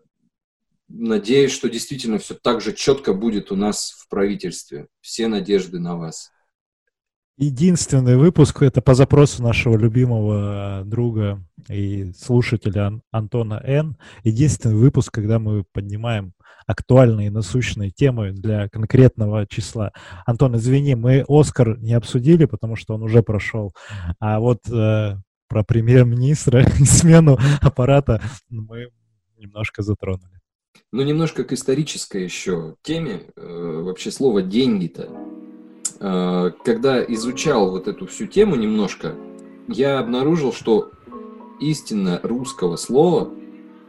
надеюсь, 0.88 1.52
что 1.52 1.68
действительно 1.68 2.18
все 2.18 2.34
так 2.34 2.60
же 2.60 2.72
четко 2.72 3.12
будет 3.12 3.52
у 3.52 3.56
нас 3.56 3.92
в 3.98 4.08
правительстве. 4.08 4.88
Все 5.00 5.28
надежды 5.28 5.78
на 5.78 5.96
вас. 5.96 6.30
Единственный 7.38 8.16
выпуск 8.16 8.62
это 8.62 8.82
по 8.82 8.94
запросу 8.94 9.42
нашего 9.42 9.76
любимого 9.76 10.82
друга 10.84 11.42
и 11.68 12.12
слушателя 12.12 13.00
Антона 13.10 13.60
Н. 13.64 13.96
Единственный 14.22 14.76
выпуск, 14.76 15.12
когда 15.12 15.38
мы 15.38 15.64
поднимаем 15.72 16.34
актуальные 16.66 17.30
насущные 17.30 17.90
темы 17.90 18.32
для 18.32 18.68
конкретного 18.68 19.46
числа. 19.46 19.92
Антон, 20.26 20.56
извини, 20.56 20.94
мы 20.94 21.24
Оскар 21.28 21.78
не 21.78 21.94
обсудили, 21.94 22.44
потому 22.44 22.76
что 22.76 22.94
он 22.94 23.02
уже 23.02 23.22
прошел. 23.22 23.72
А 24.18 24.40
вот 24.40 24.60
э, 24.70 25.16
про 25.48 25.64
премьер-министра 25.64 26.64
и 26.80 26.84
смену 26.84 27.38
аппарата 27.60 28.22
мы 28.48 28.88
немножко 29.36 29.82
затронули. 29.82 30.40
Ну, 30.92 31.02
немножко 31.02 31.44
к 31.44 31.52
исторической 31.52 32.24
еще 32.24 32.76
теме. 32.82 33.22
Э, 33.36 33.82
вообще 33.84 34.10
слово 34.10 34.42
«деньги»-то. 34.42 35.08
Э, 36.00 36.50
когда 36.64 37.02
изучал 37.04 37.70
вот 37.70 37.88
эту 37.88 38.06
всю 38.06 38.26
тему 38.26 38.56
немножко, 38.56 39.14
я 39.68 39.98
обнаружил, 39.98 40.52
что 40.52 40.90
истинно 41.60 42.20
русского 42.22 42.76
слова 42.76 43.30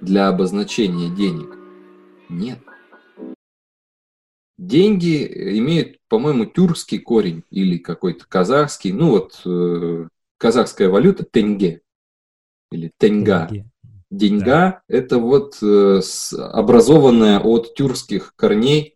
для 0.02 0.28
обозначения 0.28 1.10
денег 1.10 1.58
нет. 2.38 2.60
Деньги 4.58 5.26
имеют, 5.58 5.98
по-моему, 6.08 6.46
тюркский 6.46 7.00
корень 7.00 7.44
или 7.50 7.78
какой-то 7.78 8.26
казахский. 8.28 8.92
Ну 8.92 9.10
вот 9.10 9.42
э, 9.46 10.08
казахская 10.38 10.90
валюта 10.90 11.26
тенге 11.26 11.82
или 12.72 12.92
тенга. 12.98 13.48
Тенге. 13.48 13.70
Деньга 14.14 14.46
да. 14.46 14.82
это 14.88 15.18
вот 15.18 15.58
э, 15.64 16.02
образованное 16.38 17.40
от 17.40 17.74
тюркских 17.74 18.34
корней 18.36 18.96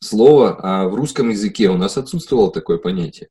слово, 0.00 0.56
а 0.62 0.88
в 0.88 0.94
русском 0.94 1.30
языке 1.30 1.68
у 1.68 1.76
нас 1.76 1.98
отсутствовало 1.98 2.52
такое 2.52 2.78
понятие. 2.78 3.28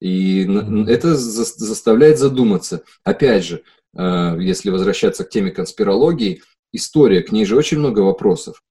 И 0.00 0.42
это 0.88 1.14
заставляет 1.14 2.18
задуматься. 2.18 2.82
Опять 3.04 3.44
же, 3.44 3.62
э, 3.96 4.36
если 4.40 4.70
возвращаться 4.70 5.22
к 5.24 5.30
теме 5.30 5.52
конспирологии, 5.52 6.42
история, 6.76 7.22
к 7.22 7.32
ней 7.32 7.44
же 7.44 7.56
очень 7.56 7.78
много 7.78 8.00
вопросов. 8.00 8.62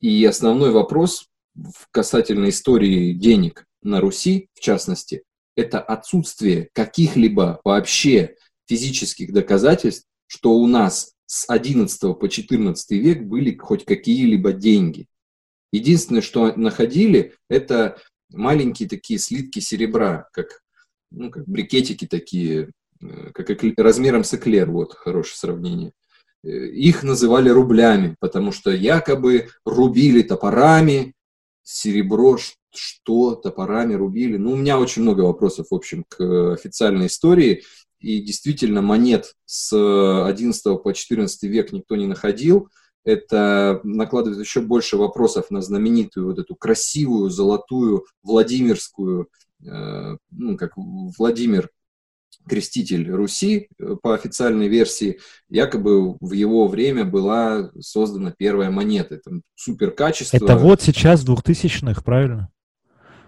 И 0.00 0.24
основной 0.24 0.70
вопрос 0.70 1.26
касательно 1.90 2.48
истории 2.48 3.12
денег 3.12 3.66
на 3.82 4.00
Руси, 4.00 4.48
в 4.54 4.60
частности, 4.60 5.22
это 5.56 5.80
отсутствие 5.80 6.70
каких-либо 6.72 7.60
вообще 7.64 8.36
физических 8.66 9.32
доказательств, 9.32 10.06
что 10.26 10.52
у 10.54 10.66
нас 10.66 11.12
с 11.26 11.44
11 11.48 12.18
по 12.18 12.28
14 12.28 12.90
век 12.92 13.22
были 13.22 13.56
хоть 13.56 13.84
какие-либо 13.84 14.52
деньги. 14.52 15.06
Единственное, 15.72 16.22
что 16.22 16.52
находили, 16.56 17.34
это 17.48 17.98
маленькие 18.30 18.88
такие 18.88 19.18
слитки 19.18 19.60
серебра, 19.60 20.28
как, 20.32 20.62
ну, 21.10 21.30
как 21.30 21.46
брикетики 21.46 22.06
такие, 22.06 22.70
э, 23.00 23.30
как 23.32 23.50
размером 23.76 24.24
с 24.24 24.34
эклер, 24.34 24.70
вот 24.70 24.94
хорошее 24.94 25.36
сравнение. 25.36 25.92
Э, 26.42 26.48
их 26.48 27.02
называли 27.02 27.48
рублями, 27.50 28.16
потому 28.20 28.52
что 28.52 28.70
якобы 28.70 29.48
рубили 29.64 30.22
топорами, 30.22 31.14
серебро, 31.62 32.38
что 32.74 33.34
топорами 33.34 33.94
рубили. 33.94 34.36
Ну, 34.36 34.52
у 34.52 34.56
меня 34.56 34.78
очень 34.78 35.02
много 35.02 35.22
вопросов, 35.22 35.66
в 35.70 35.74
общем, 35.74 36.04
к 36.08 36.52
официальной 36.52 37.06
истории. 37.06 37.62
И 37.98 38.20
действительно, 38.22 38.80
монет 38.80 39.34
с 39.44 39.72
11 39.74 40.82
по 40.82 40.92
14 40.94 41.42
век 41.44 41.72
никто 41.72 41.96
не 41.96 42.06
находил. 42.06 42.68
Это 43.04 43.80
накладывает 43.82 44.40
еще 44.40 44.60
больше 44.60 44.96
вопросов 44.96 45.50
на 45.50 45.62
знаменитую 45.62 46.26
вот 46.26 46.38
эту 46.38 46.54
красивую 46.54 47.30
золотую 47.30 48.04
Владимирскую, 48.22 49.28
э, 49.64 50.16
ну, 50.30 50.56
как 50.56 50.72
Владимир 50.76 51.70
креститель 52.48 53.10
Руси 53.10 53.68
э, 53.78 53.96
по 54.02 54.14
официальной 54.14 54.68
версии, 54.68 55.20
якобы 55.48 56.16
в 56.20 56.32
его 56.32 56.68
время 56.68 57.04
была 57.04 57.70
создана 57.80 58.32
первая 58.36 58.70
монета. 58.70 59.16
Это 59.16 59.40
супер 59.54 59.90
качество. 59.92 60.36
Это 60.36 60.56
вот 60.56 60.82
сейчас 60.82 61.24
2000-х, 61.24 62.02
правильно? 62.02 62.50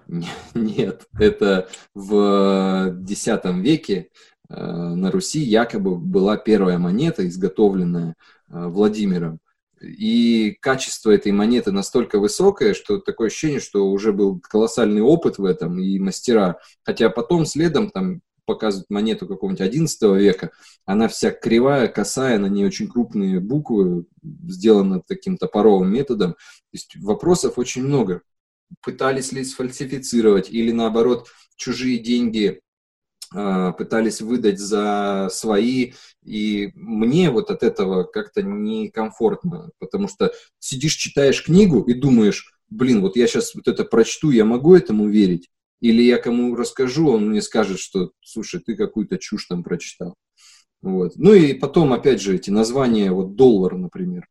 Нет, 0.54 1.06
это 1.18 1.68
в 1.94 2.96
X 3.08 3.26
веке 3.44 4.08
э, 4.48 4.54
на 4.54 5.10
Руси 5.10 5.40
якобы 5.40 5.96
была 5.96 6.36
первая 6.36 6.78
монета, 6.78 7.26
изготовленная 7.26 8.14
э, 8.48 8.66
Владимиром. 8.66 9.40
И 9.80 10.56
качество 10.60 11.10
этой 11.10 11.32
монеты 11.32 11.72
настолько 11.72 12.20
высокое, 12.20 12.72
что 12.72 12.98
такое 12.98 13.28
ощущение, 13.28 13.58
что 13.58 13.90
уже 13.90 14.12
был 14.12 14.40
колоссальный 14.40 15.00
опыт 15.00 15.38
в 15.38 15.44
этом 15.44 15.80
и 15.80 15.98
мастера. 15.98 16.58
Хотя 16.84 17.10
потом 17.10 17.46
следом 17.46 17.90
там 17.90 18.20
показывают 18.44 18.90
монету 18.90 19.26
какого-нибудь 19.26 19.60
11 19.60 20.02
века, 20.18 20.50
она 20.84 21.08
вся 21.08 21.30
кривая, 21.30 21.88
косая, 21.88 22.38
на 22.38 22.46
ней 22.46 22.64
очень 22.64 22.88
крупные 22.88 23.40
буквы, 23.40 24.06
сделаны 24.22 25.02
таким 25.06 25.36
топоровым 25.36 25.92
методом. 25.92 26.32
То 26.32 26.38
есть 26.72 26.96
вопросов 26.96 27.58
очень 27.58 27.84
много. 27.84 28.22
Пытались 28.82 29.32
ли 29.32 29.44
сфальсифицировать 29.44 30.50
или 30.50 30.72
наоборот 30.72 31.28
чужие 31.56 31.98
деньги 31.98 32.60
э, 33.34 33.72
пытались 33.76 34.20
выдать 34.20 34.58
за 34.58 35.28
свои, 35.30 35.92
и 36.24 36.72
мне 36.74 37.30
вот 37.30 37.50
от 37.50 37.62
этого 37.62 38.04
как-то 38.04 38.42
некомфортно, 38.42 39.70
потому 39.78 40.08
что 40.08 40.32
сидишь, 40.58 40.94
читаешь 40.94 41.44
книгу 41.44 41.82
и 41.82 41.94
думаешь, 41.94 42.58
блин, 42.70 43.02
вот 43.02 43.16
я 43.16 43.26
сейчас 43.26 43.54
вот 43.54 43.68
это 43.68 43.84
прочту, 43.84 44.30
я 44.30 44.44
могу 44.44 44.74
этому 44.74 45.08
верить? 45.08 45.48
Или 45.82 46.02
я 46.02 46.18
кому 46.18 46.54
расскажу, 46.54 47.10
он 47.10 47.30
мне 47.30 47.42
скажет, 47.42 47.80
что, 47.80 48.12
слушай, 48.22 48.60
ты 48.60 48.76
какую-то 48.76 49.18
чушь 49.18 49.46
там 49.46 49.64
прочитал. 49.64 50.14
Вот. 50.80 51.14
Ну 51.16 51.34
и 51.34 51.54
потом, 51.54 51.92
опять 51.92 52.20
же, 52.20 52.36
эти 52.36 52.50
названия, 52.50 53.10
вот 53.10 53.34
доллар, 53.34 53.76
например. 53.76 54.28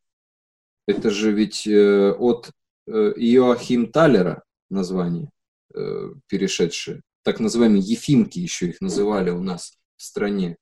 Это 0.88 1.10
же 1.10 1.34
ведь 1.34 1.68
э, 1.68 2.12
от 2.14 2.52
э, 2.88 2.92
Иоахим 3.18 3.92
Талера 3.92 4.44
название 4.70 5.30
э, 5.76 6.14
перешедшее. 6.28 7.02
Так 7.22 7.42
называемые 7.42 7.84
Ефимки 7.84 8.40
еще 8.40 8.70
их 8.70 8.80
называли 8.80 9.30
у 9.32 9.44
нас 9.44 9.74
в 9.98 10.04
стране. 10.04 10.56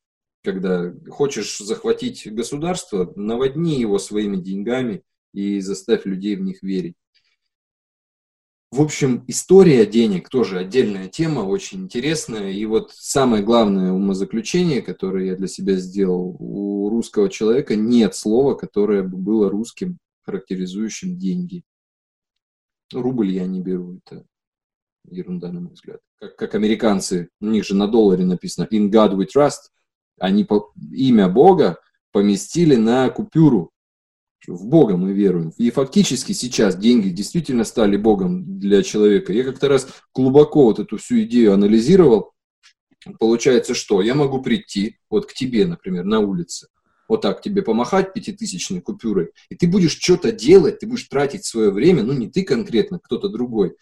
Когда 0.43 0.91
хочешь 1.07 1.59
захватить 1.59 2.33
государство, 2.33 3.13
наводни 3.15 3.79
его 3.79 3.99
своими 3.99 4.37
деньгами 4.37 5.03
и 5.33 5.59
заставь 5.59 6.07
людей 6.07 6.35
в 6.35 6.41
них 6.41 6.63
верить. 6.63 6.95
В 8.71 8.81
общем, 8.81 9.23
история 9.27 9.87
денег 9.87 10.29
тоже 10.29 10.59
отдельная 10.59 11.07
тема, 11.07 11.39
очень 11.39 11.85
интересная. 11.85 12.51
И 12.51 12.65
вот 12.65 12.91
самое 12.93 13.43
главное 13.43 13.91
умозаключение, 13.91 14.83
которое 14.83 15.25
я 15.25 15.35
для 15.35 15.47
себя 15.47 15.75
сделал, 15.75 16.35
у 16.39 16.87
русского 16.89 17.29
человека 17.29 17.75
нет 17.75 18.13
слова, 18.13 18.53
которое 18.53 19.01
бы 19.01 19.17
было 19.17 19.49
русским, 19.49 19.97
характеризующим 20.21 21.17
деньги. 21.17 21.63
Рубль 22.93 23.31
я 23.31 23.47
не 23.47 23.59
беру, 23.59 23.97
это 24.05 24.23
ерунда, 25.09 25.51
на 25.51 25.61
мой 25.61 25.73
взгляд. 25.73 26.01
Как, 26.19 26.35
как 26.35 26.53
американцы, 26.53 27.29
у 27.41 27.47
них 27.47 27.65
же 27.65 27.73
на 27.75 27.87
долларе 27.87 28.23
написано 28.23 28.67
«In 28.71 28.91
God 28.91 29.15
we 29.15 29.25
trust», 29.25 29.71
они 30.19 30.43
по, 30.43 30.71
имя 30.91 31.27
Бога 31.27 31.79
поместили 32.11 32.75
на 32.75 33.09
купюру 33.09 33.71
в 34.47 34.65
Бога 34.67 34.97
мы 34.97 35.13
веруем. 35.13 35.51
И 35.57 35.69
фактически 35.71 36.31
сейчас 36.31 36.75
деньги 36.75 37.09
действительно 37.09 37.63
стали 37.63 37.97
Богом 37.97 38.59
для 38.59 38.83
человека. 38.83 39.33
Я 39.33 39.43
как-то 39.43 39.67
раз 39.67 39.87
глубоко 40.13 40.65
вот 40.65 40.79
эту 40.79 40.97
всю 40.97 41.21
идею 41.21 41.53
анализировал. 41.53 42.31
Получается, 43.19 43.73
что 43.73 44.01
я 44.01 44.15
могу 44.15 44.41
прийти 44.41 44.97
вот 45.09 45.25
к 45.25 45.33
тебе, 45.33 45.65
например, 45.65 46.03
на 46.03 46.19
улице, 46.19 46.67
вот 47.07 47.21
так 47.21 47.41
тебе 47.41 47.61
помахать 47.61 48.13
пятитысячной 48.13 48.81
купюрой, 48.81 49.31
и 49.49 49.55
ты 49.55 49.67
будешь 49.67 49.97
что-то 49.97 50.31
делать, 50.31 50.79
ты 50.79 50.87
будешь 50.87 51.05
тратить 51.05 51.45
свое 51.45 51.71
время, 51.71 52.03
ну 52.03 52.13
не 52.13 52.29
ты 52.29 52.43
конкретно, 52.43 52.99
кто-то 52.99 53.29
другой, 53.29 53.75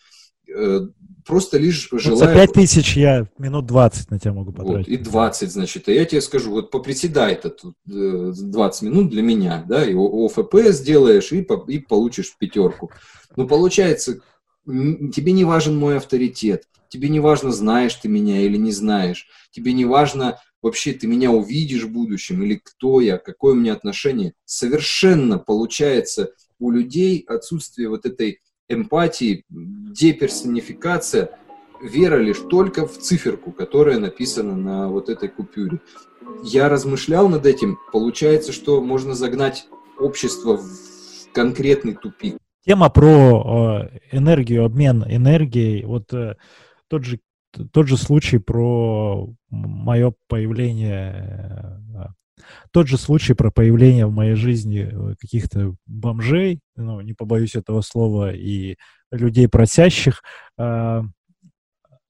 просто 1.25 1.57
лишь 1.57 1.89
желаю... 1.91 2.19
Вот 2.19 2.29
за 2.29 2.33
5 2.33 2.53
тысяч 2.53 2.95
я 2.95 3.27
минут 3.37 3.65
20 3.65 4.11
на 4.11 4.19
тебя 4.19 4.33
могу 4.33 4.51
потратить. 4.51 4.87
Вот, 4.87 4.87
и 4.87 4.97
20, 4.97 5.51
значит. 5.51 5.89
И 5.89 5.93
я 5.93 6.05
тебе 6.05 6.21
скажу, 6.21 6.51
вот 6.51 6.71
поприседай 6.71 7.33
это 7.33 7.55
20 7.85 8.81
минут 8.83 9.09
для 9.09 9.21
меня, 9.21 9.63
да, 9.67 9.85
и 9.85 9.93
ОФП 9.93 10.55
сделаешь, 10.69 11.31
и, 11.31 11.45
и 11.67 11.79
получишь 11.79 12.35
пятерку. 12.39 12.91
Ну, 13.35 13.47
получается, 13.47 14.21
тебе 14.65 15.33
не 15.33 15.43
важен 15.43 15.77
мой 15.77 15.97
авторитет, 15.97 16.63
тебе 16.89 17.09
не 17.09 17.19
важно, 17.19 17.51
знаешь 17.51 17.95
ты 17.95 18.07
меня 18.07 18.41
или 18.41 18.57
не 18.57 18.71
знаешь, 18.71 19.27
тебе 19.51 19.73
не 19.73 19.85
важно, 19.85 20.39
вообще 20.61 20.93
ты 20.93 21.07
меня 21.07 21.31
увидишь 21.31 21.83
в 21.83 21.91
будущем, 21.91 22.41
или 22.43 22.59
кто 22.63 23.01
я, 23.01 23.17
какое 23.17 23.53
у 23.53 23.57
меня 23.57 23.73
отношение. 23.73 24.33
Совершенно 24.45 25.37
получается 25.37 26.31
у 26.59 26.71
людей 26.71 27.23
отсутствие 27.27 27.89
вот 27.89 28.05
этой 28.05 28.39
эмпатии, 28.69 29.43
деперсонификация, 29.49 31.31
вера 31.81 32.17
лишь 32.17 32.39
только 32.49 32.87
в 32.87 32.97
циферку, 32.97 33.51
которая 33.51 33.99
написана 33.99 34.55
на 34.55 34.89
вот 34.89 35.09
этой 35.09 35.29
купюре. 35.29 35.79
Я 36.43 36.69
размышлял 36.69 37.29
над 37.29 37.45
этим, 37.45 37.77
получается, 37.91 38.51
что 38.51 38.81
можно 38.81 39.13
загнать 39.13 39.67
общество 39.99 40.57
в 40.57 41.31
конкретный 41.33 41.95
тупик. 41.95 42.37
Тема 42.65 42.89
про 42.89 43.89
э, 43.91 43.99
энергию, 44.11 44.65
обмен 44.65 45.03
энергией, 45.07 45.85
вот 45.85 46.11
э, 46.13 46.35
тот 46.89 47.05
же 47.05 47.19
тот 47.71 47.87
же 47.87 47.97
случай 47.97 48.37
про 48.37 49.29
мое 49.49 50.13
появление 50.27 51.81
э, 51.95 52.07
тот 52.71 52.87
же 52.87 52.97
случай 52.97 53.33
про 53.33 53.51
появление 53.51 54.05
в 54.05 54.13
моей 54.13 54.35
жизни 54.35 54.89
э, 54.91 55.15
каких-то 55.19 55.75
бомжей, 55.85 56.59
ну, 56.75 57.01
не 57.01 57.13
побоюсь 57.13 57.55
этого 57.55 57.81
слова, 57.81 58.33
и 58.33 58.77
людей 59.11 59.47
просящих. 59.47 60.21
Э, 60.57 61.01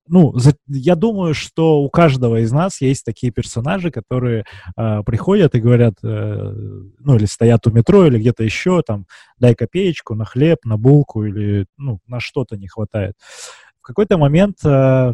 ну, 0.09 0.37
за, 0.37 0.53
я 0.67 0.95
думаю, 0.95 1.33
что 1.33 1.81
у 1.81 1.89
каждого 1.89 2.39
из 2.41 2.51
нас 2.51 2.81
есть 2.81 3.03
такие 3.03 3.31
персонажи, 3.31 3.91
которые 3.91 4.45
э, 4.77 5.03
приходят 5.05 5.55
и 5.55 5.59
говорят, 5.59 5.95
э, 6.03 6.53
ну, 6.99 7.15
или 7.15 7.25
стоят 7.25 7.67
у 7.67 7.71
метро, 7.71 8.05
или 8.05 8.19
где-то 8.19 8.43
еще, 8.43 8.81
там, 8.81 9.05
дай 9.37 9.55
копеечку 9.55 10.15
на 10.15 10.25
хлеб, 10.25 10.59
на 10.63 10.77
булку, 10.77 11.25
или, 11.25 11.65
ну, 11.77 11.99
на 12.07 12.19
что-то 12.19 12.57
не 12.57 12.67
хватает. 12.67 13.15
В 13.79 13.81
какой-то 13.81 14.17
момент 14.17 14.57
э, 14.65 15.13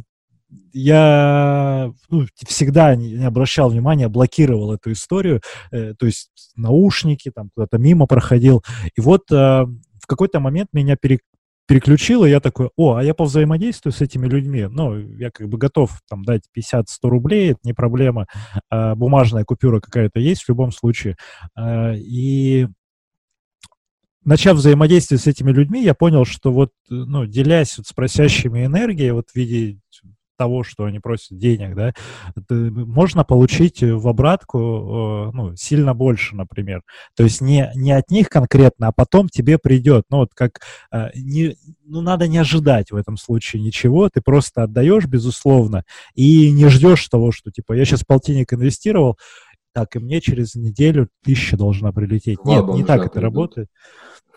я 0.73 1.91
ну, 2.09 2.25
всегда 2.47 2.95
не 2.95 3.25
обращал 3.25 3.69
внимания, 3.69 4.07
блокировал 4.07 4.73
эту 4.73 4.91
историю, 4.91 5.41
э, 5.71 5.93
то 5.97 6.05
есть 6.05 6.31
наушники, 6.55 7.31
там 7.31 7.49
куда-то 7.53 7.77
мимо 7.77 8.07
проходил. 8.07 8.63
И 8.95 9.01
вот 9.01 9.31
э, 9.31 9.35
в 9.35 10.07
какой-то 10.07 10.39
момент 10.39 10.69
меня 10.73 10.95
пере, 10.95 11.19
переключило, 11.67 12.25
я 12.25 12.39
такой, 12.39 12.69
о, 12.75 12.95
а 12.95 13.03
я 13.03 13.13
повзаимодействую 13.13 13.93
с 13.93 14.01
этими 14.01 14.27
людьми. 14.27 14.67
Ну, 14.69 14.97
я 14.97 15.31
как 15.31 15.47
бы 15.47 15.57
готов 15.57 16.01
там 16.09 16.23
дать 16.23 16.43
50-100 16.57 16.83
рублей, 17.03 17.51
это 17.51 17.59
не 17.63 17.73
проблема. 17.73 18.27
Э, 18.71 18.95
бумажная 18.95 19.43
купюра 19.45 19.79
какая-то 19.79 20.19
есть 20.19 20.43
в 20.43 20.49
любом 20.49 20.71
случае. 20.71 21.15
Э, 21.57 21.95
и 21.95 22.67
начав 24.25 24.57
взаимодействие 24.57 25.19
с 25.19 25.27
этими 25.27 25.51
людьми, 25.51 25.83
я 25.83 25.93
понял, 25.93 26.25
что 26.25 26.51
вот, 26.51 26.71
ну, 26.89 27.25
делясь 27.25 27.77
вот 27.77 27.87
с 27.87 27.93
просящими 27.93 28.65
энергией, 28.65 29.11
вот 29.11 29.29
в 29.29 29.35
виде 29.35 29.79
того, 30.37 30.63
что 30.63 30.85
они 30.85 30.99
просят 30.99 31.37
денег, 31.37 31.75
да, 31.75 31.93
можно 32.49 33.23
получить 33.23 33.81
в 33.81 34.07
обратку 34.07 34.59
э, 34.59 35.31
ну, 35.33 35.55
сильно 35.55 35.93
больше, 35.93 36.35
например. 36.35 36.81
То 37.15 37.23
есть 37.23 37.41
не, 37.41 37.71
не 37.75 37.91
от 37.91 38.09
них 38.09 38.29
конкретно, 38.29 38.87
а 38.87 38.91
потом 38.91 39.29
тебе 39.29 39.57
придет. 39.57 40.05
Ну, 40.09 40.17
вот 40.17 40.29
как 40.33 40.59
э, 40.91 41.09
не, 41.15 41.55
ну, 41.85 42.01
надо 42.01 42.27
не 42.27 42.37
ожидать 42.37 42.91
в 42.91 42.95
этом 42.95 43.17
случае 43.17 43.61
ничего, 43.61 44.09
ты 44.09 44.21
просто 44.21 44.63
отдаешь, 44.63 45.05
безусловно, 45.05 45.83
и 46.15 46.51
не 46.51 46.67
ждешь 46.69 47.07
того, 47.07 47.31
что, 47.31 47.51
типа, 47.51 47.73
я 47.73 47.85
сейчас 47.85 48.03
полтинник 48.03 48.53
инвестировал, 48.53 49.17
так, 49.73 49.95
и 49.95 49.99
мне 49.99 50.21
через 50.21 50.53
неделю 50.55 51.09
тысяча 51.23 51.57
должна 51.57 51.91
прилететь. 51.91 52.37
Два 52.43 52.57
Нет, 52.57 52.67
не 52.75 52.83
так 52.83 53.01
это 53.01 53.09
придут. 53.09 53.23
работает. 53.23 53.67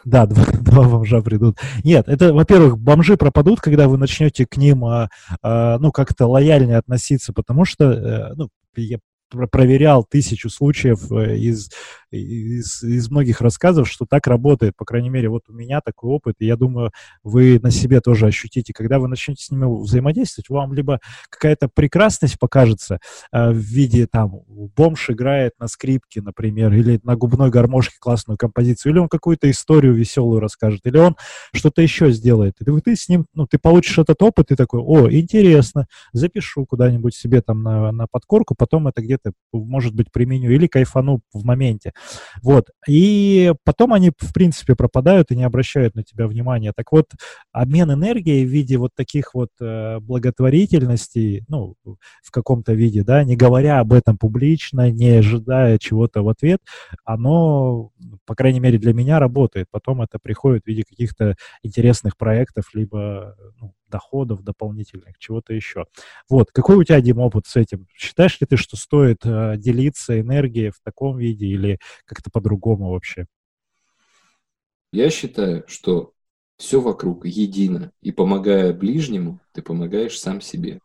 Да, 0.05 0.26
два, 0.26 0.44
два 0.44 0.82
бомжа 0.88 1.20
придут. 1.22 1.59
Нет, 1.84 2.09
это, 2.09 2.32
во-первых, 2.32 2.78
бомжи 2.78 3.16
пропадут, 3.16 3.61
когда 3.61 3.88
вы 3.88 3.99
начнете 3.99 4.47
к 4.47 4.57
ним, 4.57 4.84
а, 4.84 5.09
а, 5.42 5.78
ну, 5.78 5.92
как-то 5.92 6.26
лояльнее 6.26 6.78
относиться, 6.78 7.32
потому 7.32 7.64
что, 7.64 7.90
а, 7.90 8.32
ну, 8.36 8.49
я 8.76 8.99
проверял 9.28 10.05
тысячу 10.05 10.49
случаев 10.49 11.11
э, 11.11 11.36
из, 11.38 11.70
из, 12.11 12.82
из 12.82 13.11
многих 13.11 13.40
рассказов, 13.40 13.88
что 13.88 14.07
так 14.07 14.26
работает. 14.26 14.74
По 14.76 14.84
крайней 14.84 15.11
мере, 15.11 15.28
вот 15.28 15.42
у 15.48 15.52
меня 15.52 15.80
такой 15.80 16.11
опыт, 16.11 16.36
и 16.38 16.46
я 16.46 16.57
думаю, 16.57 16.90
вы 17.22 17.59
на 17.62 17.70
себе 17.70 18.00
тоже 18.00 18.26
ощутите. 18.26 18.72
Когда 18.72 18.98
вы 18.98 19.09
начнете 19.09 19.44
с 19.44 19.50
ними 19.50 19.64
взаимодействовать, 19.82 20.48
вам 20.48 20.72
либо 20.72 21.00
какая-то 21.28 21.68
прекрасность 21.68 22.38
покажется 22.38 22.98
э, 23.32 23.50
в 23.50 23.57
виде, 23.57 24.07
там, 24.07 24.40
бомж 24.48 25.11
играет 25.11 25.52
на 25.59 25.68
скрипке, 25.68 26.22
например, 26.22 26.72
или 26.72 27.00
на 27.02 27.16
губной 27.16 27.50
гармошке 27.50 27.96
классную 27.98 28.38
композицию, 28.38 28.92
или 28.92 28.98
он 28.98 29.09
какую-то 29.09 29.50
историю 29.50 29.94
веселую 29.94 30.40
расскажет, 30.40 30.80
или 30.84 30.98
он 30.98 31.16
что-то 31.52 31.82
еще 31.82 32.11
сделает. 32.11 32.54
И 32.61 32.64
ты, 32.64 32.80
ты 32.80 32.96
с 32.96 33.09
ним, 33.09 33.26
ну, 33.34 33.46
ты 33.46 33.59
получишь 33.59 33.98
этот 33.98 34.22
опыт, 34.22 34.50
и 34.50 34.57
такой, 34.57 34.80
о, 34.80 35.11
интересно, 35.11 35.86
запишу 36.12 36.66
куда-нибудь 36.66 37.14
себе 37.14 37.40
там 37.40 37.62
на, 37.62 37.92
на 37.92 38.07
подкорку, 38.07 38.54
потом 38.57 38.88
это 38.88 39.02
где-то, 39.02 39.32
может 39.52 39.94
быть, 39.94 40.12
применю, 40.12 40.50
или 40.50 40.66
кайфану 40.66 41.20
в 41.32 41.44
моменте. 41.44 41.92
Вот. 42.42 42.66
И 42.88 43.53
потом 43.64 43.92
они, 43.92 44.11
в 44.16 44.32
принципе, 44.32 44.74
пропадают 44.74 45.30
и 45.30 45.36
не 45.36 45.44
обращают 45.44 45.94
на 45.94 46.03
тебя 46.03 46.26
внимания. 46.26 46.72
Так 46.74 46.92
вот, 46.92 47.07
обмен 47.53 47.92
энергией 47.92 48.44
в 48.44 48.49
виде 48.49 48.76
вот 48.76 48.90
таких 48.94 49.34
вот 49.34 49.51
э, 49.61 49.99
благотворительностей, 50.01 51.44
ну, 51.49 51.74
в 51.84 52.30
каком-то 52.30 52.72
виде, 52.72 53.03
да, 53.03 53.24
не 53.24 53.36
говоря 53.36 53.80
об 53.80 53.92
этом 53.92 54.18
публично, 54.18 54.90
не 54.90 55.09
ожидая 55.11 55.78
чего-то 55.78 56.22
в 56.22 56.28
ответ, 56.28 56.61
оно, 57.05 57.90
по 58.26 58.34
крайней 58.34 58.61
мере, 58.61 58.78
для 58.78 58.92
меня 58.92 59.18
работает. 59.18 59.66
Потом 59.70 60.03
это 60.03 60.18
приходит 60.20 60.64
в 60.64 60.68
виде 60.68 60.84
каких-то 60.88 61.36
интересных 61.62 62.16
проектов, 62.16 62.66
либо 62.74 63.36
ну, 63.61 63.72
доходов 63.97 64.42
дополнительных, 64.42 65.18
чего-то 65.18 65.55
еще. 65.55 65.86
Вот, 66.28 66.51
какой 66.53 66.76
у 66.76 66.84
тебя, 66.84 67.01
Дим, 67.01 67.18
опыт 67.18 67.47
с 67.47 67.57
этим? 67.57 67.86
Считаешь 67.97 68.38
ли 68.40 68.47
ты, 68.47 68.59
что 68.59 68.76
стоит 68.76 69.24
э, 69.24 69.55
делиться 69.57 70.20
энергией 70.20 70.70
в 70.70 70.80
таком 70.84 71.16
виде 71.16 71.47
или 71.47 71.78
как-то 72.05 72.30
по-другому 72.30 72.90
вообще? 72.90 73.26
Я 74.92 75.09
считаю, 75.11 75.64
что 75.66 76.12
все 76.59 76.80
вокруг 76.80 77.24
едино, 77.24 77.92
и 78.03 78.12
помогая 78.12 78.72
ближнему, 78.72 79.40
ты 79.53 79.62
помогаешь 79.62 80.18
сам 80.18 80.41
себе. 80.41 80.80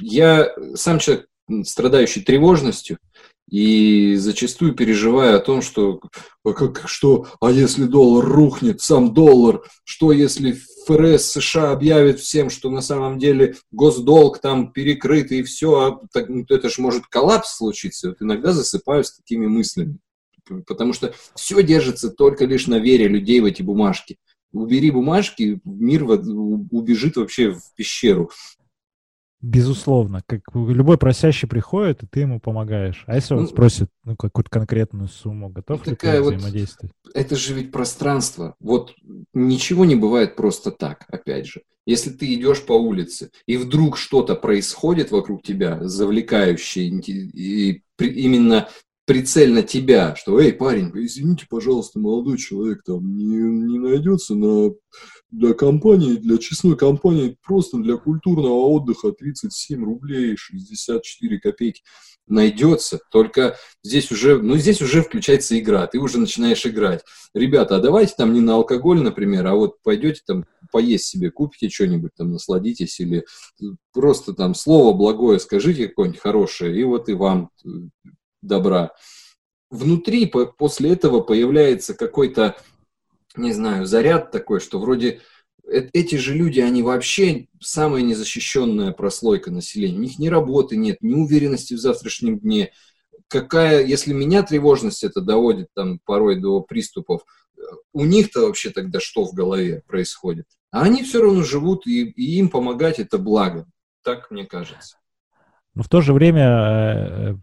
Я 0.00 0.54
сам 0.74 0.98
человек, 0.98 1.26
страдающий 1.64 2.22
тревожностью, 2.22 2.98
и 3.50 4.16
зачастую 4.16 4.74
переживая 4.74 5.36
о 5.36 5.40
том, 5.40 5.62
что, 5.62 6.00
а 6.44 6.52
как, 6.52 6.86
что, 6.86 7.26
а 7.40 7.50
если 7.50 7.84
доллар 7.84 8.24
рухнет, 8.24 8.80
сам 8.80 9.14
доллар, 9.14 9.62
что 9.84 10.12
если 10.12 10.58
ФРС 10.88 11.32
США 11.32 11.72
объявит 11.72 12.18
всем, 12.18 12.48
что 12.48 12.70
на 12.70 12.80
самом 12.80 13.18
деле 13.18 13.56
госдолг 13.70 14.40
там 14.40 14.72
перекрыт 14.72 15.30
и 15.32 15.42
все, 15.42 15.80
а 15.80 16.00
так, 16.12 16.30
ну, 16.30 16.46
это 16.48 16.70
же 16.70 16.80
может 16.80 17.06
коллапс 17.06 17.58
случиться. 17.58 18.08
Вот 18.08 18.22
иногда 18.22 18.52
засыпаю 18.52 19.04
с 19.04 19.14
такими 19.14 19.46
мыслями. 19.46 19.98
Потому 20.66 20.94
что 20.94 21.14
все 21.36 21.62
держится 21.62 22.08
только 22.10 22.46
лишь 22.46 22.66
на 22.66 22.78
вере 22.78 23.06
людей 23.06 23.40
в 23.40 23.44
эти 23.44 23.60
бумажки. 23.60 24.16
Убери 24.50 24.90
бумажки, 24.90 25.60
мир 25.64 26.04
убежит 26.04 27.16
вообще 27.16 27.50
в 27.50 27.60
пещеру. 27.76 28.30
Безусловно, 29.40 30.20
как 30.26 30.40
любой 30.52 30.98
просящий 30.98 31.46
приходит, 31.46 32.02
и 32.02 32.06
ты 32.06 32.20
ему 32.20 32.40
помогаешь. 32.40 33.04
А 33.06 33.14
если 33.14 33.34
он 33.34 33.42
ну, 33.42 33.46
спросит 33.46 33.88
ну, 34.04 34.16
какую-то 34.16 34.50
конкретную 34.50 35.08
сумму, 35.08 35.48
готов 35.48 35.86
ли 35.86 35.94
ты 35.94 36.20
вот, 36.20 36.34
взаимодействовать? 36.34 36.92
Это 37.14 37.36
же 37.36 37.54
ведь 37.54 37.70
пространство. 37.70 38.56
Вот 38.58 38.94
ничего 39.34 39.84
не 39.84 39.94
бывает 39.94 40.34
просто 40.34 40.72
так, 40.72 41.04
опять 41.08 41.46
же. 41.46 41.62
Если 41.86 42.10
ты 42.10 42.34
идешь 42.34 42.66
по 42.66 42.72
улице, 42.72 43.30
и 43.46 43.56
вдруг 43.56 43.96
что-то 43.96 44.34
происходит 44.34 45.12
вокруг 45.12 45.42
тебя, 45.42 45.78
завлекающее, 45.82 46.88
и 46.88 47.82
именно 47.98 48.68
прицельно 49.06 49.62
тебя, 49.62 50.14
что, 50.16 50.38
эй, 50.38 50.52
парень, 50.52 50.90
извините, 50.94 51.46
пожалуйста, 51.48 51.98
молодой 51.98 52.36
человек, 52.36 52.82
там 52.84 53.16
не, 53.16 53.36
не 53.36 53.78
найдется 53.78 54.34
на, 54.34 54.74
для 55.30 55.54
компании, 55.54 56.16
для 56.16 56.38
честной 56.38 56.76
компании, 56.76 57.36
просто 57.44 57.78
для 57.78 57.96
культурного 57.96 58.54
отдыха 58.68 59.12
37 59.12 59.84
рублей 59.84 60.36
64 60.36 61.38
копейки 61.38 61.82
найдется, 62.26 63.00
только 63.10 63.56
здесь 63.82 64.10
уже, 64.10 64.40
ну, 64.40 64.56
здесь 64.56 64.82
уже 64.82 65.02
включается 65.02 65.58
игра, 65.58 65.86
ты 65.86 65.98
уже 65.98 66.18
начинаешь 66.18 66.66
играть. 66.66 67.02
Ребята, 67.34 67.76
а 67.76 67.80
давайте 67.80 68.14
там 68.16 68.32
не 68.32 68.40
на 68.40 68.54
алкоголь, 68.54 69.00
например, 69.00 69.46
а 69.46 69.54
вот 69.54 69.82
пойдете 69.82 70.22
там 70.26 70.44
поесть 70.70 71.06
себе, 71.06 71.30
купите 71.30 71.68
что-нибудь 71.68 72.10
там, 72.16 72.30
насладитесь, 72.30 73.00
или 73.00 73.24
просто 73.92 74.34
там 74.34 74.54
слово 74.54 74.96
благое 74.96 75.38
скажите 75.38 75.88
какое-нибудь 75.88 76.20
хорошее, 76.20 76.78
и 76.78 76.84
вот 76.84 77.08
и 77.08 77.14
вам 77.14 77.50
добра. 78.42 78.92
Внутри 79.70 80.26
после 80.58 80.92
этого 80.92 81.20
появляется 81.20 81.94
какой-то, 81.94 82.56
не 83.36 83.52
знаю, 83.52 83.86
заряд 83.86 84.30
такой, 84.30 84.60
что 84.60 84.78
вроде 84.78 85.20
э, 85.66 85.88
эти 85.92 86.16
же 86.16 86.34
люди, 86.34 86.60
они 86.60 86.82
вообще 86.82 87.46
самая 87.60 88.02
незащищенная 88.02 88.92
прослойка 88.92 89.50
населения. 89.50 89.98
У 89.98 90.02
них 90.02 90.18
ни 90.18 90.28
работы 90.28 90.76
нет, 90.76 90.98
ни 91.00 91.14
уверенности 91.14 91.74
в 91.74 91.78
завтрашнем 91.78 92.38
дне. 92.38 92.72
Какая, 93.28 93.84
если 93.84 94.12
меня 94.12 94.42
тревожность 94.42 95.04
это 95.04 95.20
доводит 95.20 95.68
там 95.74 96.00
порой 96.04 96.40
до 96.40 96.60
приступов, 96.60 97.22
у 97.92 98.04
них-то 98.04 98.46
вообще 98.46 98.70
тогда 98.70 99.00
что 99.00 99.24
в 99.24 99.34
голове 99.34 99.82
происходит? 99.86 100.46
А 100.70 100.82
они 100.82 101.02
все 101.02 101.22
равно 101.22 101.42
живут, 101.42 101.86
и, 101.86 102.04
и 102.04 102.38
им 102.38 102.48
помогать 102.48 102.98
это 102.98 103.18
благо. 103.18 103.66
Так 104.02 104.30
мне 104.30 104.46
кажется. 104.46 104.96
Но 105.74 105.82
в 105.82 105.88
то 105.88 106.00
же 106.00 106.12
время 106.12 106.44
э, 106.44 107.34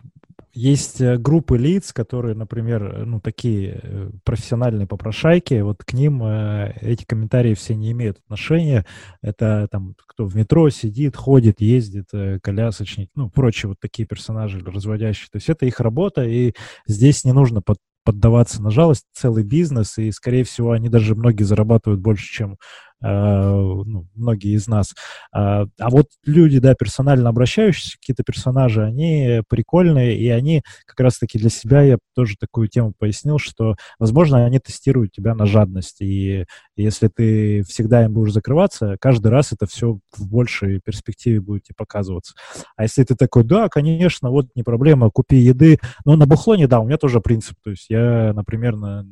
есть 0.56 1.02
э, 1.02 1.18
группы 1.18 1.58
лиц, 1.58 1.92
которые, 1.92 2.34
например, 2.34 2.84
э, 2.84 3.04
ну, 3.04 3.20
такие 3.20 3.82
э, 3.84 4.10
профессиональные 4.24 4.88
попрошайки, 4.88 5.60
вот 5.62 5.84
к 5.84 5.94
ним 5.94 6.24
эти 6.24 7.04
комментарии 7.06 7.54
все 7.54 7.76
не 7.76 7.92
имеют 7.92 8.20
отношения. 8.20 8.86
Это 9.22 9.68
там 9.70 9.96
кто 10.08 10.26
в 10.26 10.36
метро 10.36 10.70
сидит, 10.70 11.18
ходит, 11.18 11.60
ездит, 11.60 12.10
колясочник, 12.42 13.10
ну, 13.16 13.30
прочие 13.30 13.70
вот 13.70 13.80
такие 13.82 14.08
персонажи 14.08 14.64
разводящие. 14.66 15.28
То 15.32 15.38
есть 15.38 15.50
это 15.50 15.66
их 15.66 15.80
работа, 15.82 16.24
и 16.24 16.54
здесь 16.88 17.26
не 17.26 17.34
нужно 17.34 17.62
под, 17.62 17.78
поддаваться 18.06 18.62
на 18.62 18.72
жалость, 18.72 19.06
целый 19.14 19.44
бизнес, 19.44 19.98
и, 19.98 20.12
скорее 20.12 20.46
всего, 20.46 20.72
они 20.72 20.88
даже 20.88 21.16
многие 21.16 21.44
зарабатывают 21.44 22.00
больше, 22.00 22.32
чем 22.32 22.58
ну, 23.02 24.08
многие 24.16 24.56
из 24.56 24.68
нас. 24.68 24.94
А, 25.32 25.66
а 25.80 25.90
вот 25.90 26.08
люди, 26.26 26.60
да, 26.60 26.76
персонально 26.76 27.30
обращающиеся, 27.30 27.98
какие-то 28.00 28.24
персонажи, 28.24 28.84
они 28.84 29.42
прикольные, 29.50 30.18
и 30.18 30.30
они 30.30 30.62
как 30.86 31.00
раз-таки 31.00 31.38
для 31.38 31.50
себя, 31.50 31.82
я 31.82 31.98
тоже 32.16 32.36
такую 32.40 32.68
тему 32.68 32.94
пояснил, 32.98 33.38
что, 33.38 33.76
возможно, 34.00 34.46
они 34.46 34.60
тестируют 34.60 35.12
тебя 35.12 35.36
на 35.36 35.46
жадность, 35.46 36.02
и 36.02 36.46
если 36.76 37.08
ты 37.08 37.64
всегда 37.64 38.06
им 38.06 38.14
будешь 38.14 38.34
закрываться, 38.34 38.98
каждый 39.00 39.28
раз 39.28 39.52
это 39.52 39.66
все 39.68 40.00
в 40.16 40.28
большей 40.28 40.80
перспективе 40.80 41.42
будет 41.42 41.64
тебе 41.64 41.76
показываться. 41.78 42.34
А 42.76 42.84
если 42.84 43.04
ты 43.04 43.16
такой, 43.16 43.44
да, 43.44 43.70
конечно, 43.70 44.30
вот 44.30 44.48
не 44.56 44.64
проблема, 44.64 45.10
купи 45.12 45.38
еды, 45.38 45.80
но 46.06 46.16
на 46.16 46.26
бухло 46.26 46.56
не 46.56 46.68
да, 46.68 46.80
у 46.80 46.86
меня 46.86 46.98
тоже 46.98 47.20
принцип, 47.22 47.58
то 47.64 47.70
есть 47.72 47.90
я, 47.90 48.34
например, 48.34 48.76
на 48.76 49.06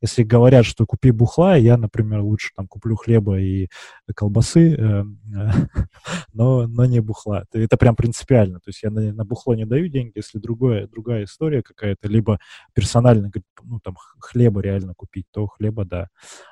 если 0.00 0.22
говорят, 0.22 0.64
что 0.64 0.86
купи 0.86 1.10
бухла, 1.10 1.56
я, 1.56 1.76
например, 1.76 2.20
лучше 2.20 2.50
там 2.56 2.66
куплю 2.66 2.96
хлеба 2.96 3.38
и 3.38 3.68
колбасы, 4.14 4.74
э, 4.74 5.04
но, 6.32 6.66
но 6.66 6.84
не 6.84 7.00
бухла. 7.00 7.44
Это 7.52 7.76
прям 7.76 7.96
принципиально. 7.96 8.60
То 8.60 8.70
есть 8.70 8.82
я 8.82 8.90
на, 8.90 9.12
на 9.12 9.24
бухло 9.24 9.54
не 9.54 9.66
даю 9.66 9.88
деньги, 9.88 10.12
если 10.16 10.38
другое, 10.38 10.86
другая 10.86 11.24
история 11.24 11.62
какая-то, 11.62 12.08
либо 12.08 12.38
персонально, 12.74 13.30
ну, 13.62 13.80
там, 13.80 13.96
хлеба 14.20 14.60
реально 14.60 14.94
купить, 14.94 15.26
то 15.30 15.46
хлеба, 15.46 15.84
да. 15.84 16.08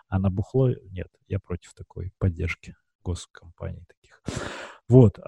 А 0.09 0.19
на 0.19 0.31
бухло 0.31 0.71
нет. 0.91 1.09
Я 1.29 1.39
против 1.39 1.75
такой 1.75 2.13
поддержки 2.19 2.75
госкомпаний 3.05 3.85
таких. 3.87 4.23
Вот. 4.89 5.19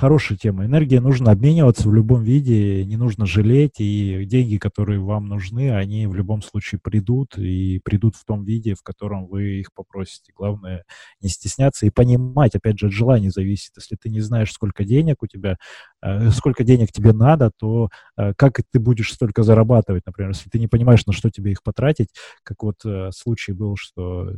Хорошая 0.00 0.38
тема. 0.38 0.64
Энергия 0.64 0.98
нужно 0.98 1.30
обмениваться 1.30 1.86
в 1.86 1.92
любом 1.92 2.22
виде, 2.22 2.86
не 2.86 2.96
нужно 2.96 3.26
жалеть, 3.26 3.80
и 3.80 4.24
деньги, 4.24 4.56
которые 4.56 4.98
вам 4.98 5.28
нужны, 5.28 5.76
они 5.76 6.06
в 6.06 6.14
любом 6.14 6.40
случае 6.40 6.80
придут, 6.82 7.36
и 7.36 7.80
придут 7.84 8.16
в 8.16 8.24
том 8.24 8.42
виде, 8.42 8.74
в 8.74 8.82
котором 8.82 9.26
вы 9.26 9.60
их 9.60 9.74
попросите. 9.74 10.32
Главное 10.34 10.84
не 11.20 11.28
стесняться 11.28 11.84
и 11.84 11.90
понимать, 11.90 12.54
опять 12.54 12.78
же, 12.78 12.86
от 12.86 12.92
желания 12.92 13.30
зависит. 13.30 13.72
Если 13.76 13.94
ты 13.94 14.08
не 14.08 14.20
знаешь, 14.20 14.50
сколько 14.52 14.84
денег 14.84 15.22
у 15.22 15.26
тебя, 15.26 15.58
э, 16.02 16.30
сколько 16.30 16.64
денег 16.64 16.92
тебе 16.92 17.12
надо, 17.12 17.50
то 17.58 17.90
э, 18.16 18.32
как 18.38 18.62
ты 18.72 18.80
будешь 18.80 19.12
столько 19.12 19.42
зарабатывать, 19.42 20.06
например, 20.06 20.30
если 20.30 20.48
ты 20.48 20.58
не 20.58 20.66
понимаешь, 20.66 21.04
на 21.04 21.12
что 21.12 21.28
тебе 21.28 21.52
их 21.52 21.62
потратить, 21.62 22.08
как 22.42 22.62
вот 22.62 22.76
э, 22.86 23.10
случай 23.12 23.52
был, 23.52 23.76
что 23.76 24.30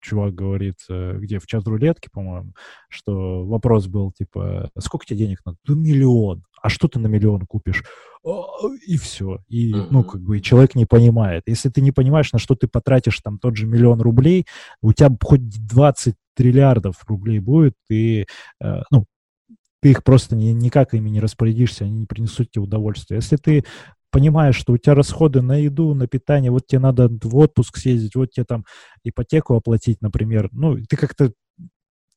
чувак 0.00 0.34
говорит, 0.34 0.76
э, 0.88 1.16
где 1.18 1.38
в 1.38 1.46
чат 1.46 1.66
рулетки, 1.66 2.08
по-моему, 2.12 2.52
что 2.88 3.44
вопрос 3.44 3.86
был 3.86 4.12
типа, 4.12 4.70
сколько 4.78 5.06
тебе 5.06 5.18
денег 5.20 5.40
надо? 5.44 5.58
Ну, 5.66 5.76
миллион. 5.76 6.44
А 6.62 6.68
что 6.68 6.88
ты 6.88 6.98
на 6.98 7.06
миллион 7.06 7.46
купишь? 7.46 7.84
«А, 8.22 8.44
и 8.86 8.98
все. 8.98 9.40
И, 9.48 9.74
ну, 9.90 10.04
как 10.04 10.20
бы, 10.20 10.40
человек 10.40 10.74
не 10.74 10.84
понимает. 10.84 11.44
Если 11.46 11.70
ты 11.70 11.80
не 11.80 11.90
понимаешь, 11.90 12.32
на 12.32 12.38
что 12.38 12.54
ты 12.54 12.68
потратишь 12.68 13.18
там 13.20 13.38
тот 13.38 13.56
же 13.56 13.66
миллион 13.66 14.00
рублей, 14.00 14.46
у 14.82 14.92
тебя 14.92 15.10
хоть 15.22 15.40
20 15.66 16.14
триллиардов 16.34 16.96
рублей 17.06 17.38
будет, 17.38 17.74
ты, 17.88 18.26
э, 18.60 18.82
ну, 18.90 19.06
ты 19.80 19.90
их 19.90 20.04
просто 20.04 20.36
ни, 20.36 20.48
никак 20.48 20.92
ими 20.94 21.08
не 21.08 21.20
распорядишься, 21.20 21.84
они 21.84 22.00
не 22.00 22.06
принесут 22.06 22.50
тебе 22.50 22.62
удовольствия. 22.62 23.16
Если 23.16 23.36
ты 23.36 23.64
понимаешь, 24.10 24.56
что 24.56 24.72
у 24.72 24.78
тебя 24.78 24.94
расходы 24.94 25.42
на 25.42 25.56
еду, 25.56 25.94
на 25.94 26.06
питание, 26.06 26.50
вот 26.50 26.66
тебе 26.66 26.80
надо 26.80 27.08
в 27.08 27.36
отпуск 27.36 27.76
съездить, 27.76 28.14
вот 28.14 28.30
тебе 28.32 28.44
там 28.44 28.64
ипотеку 29.04 29.54
оплатить, 29.54 30.00
например, 30.00 30.48
ну, 30.52 30.76
ты 30.88 30.96
как-то 30.96 31.32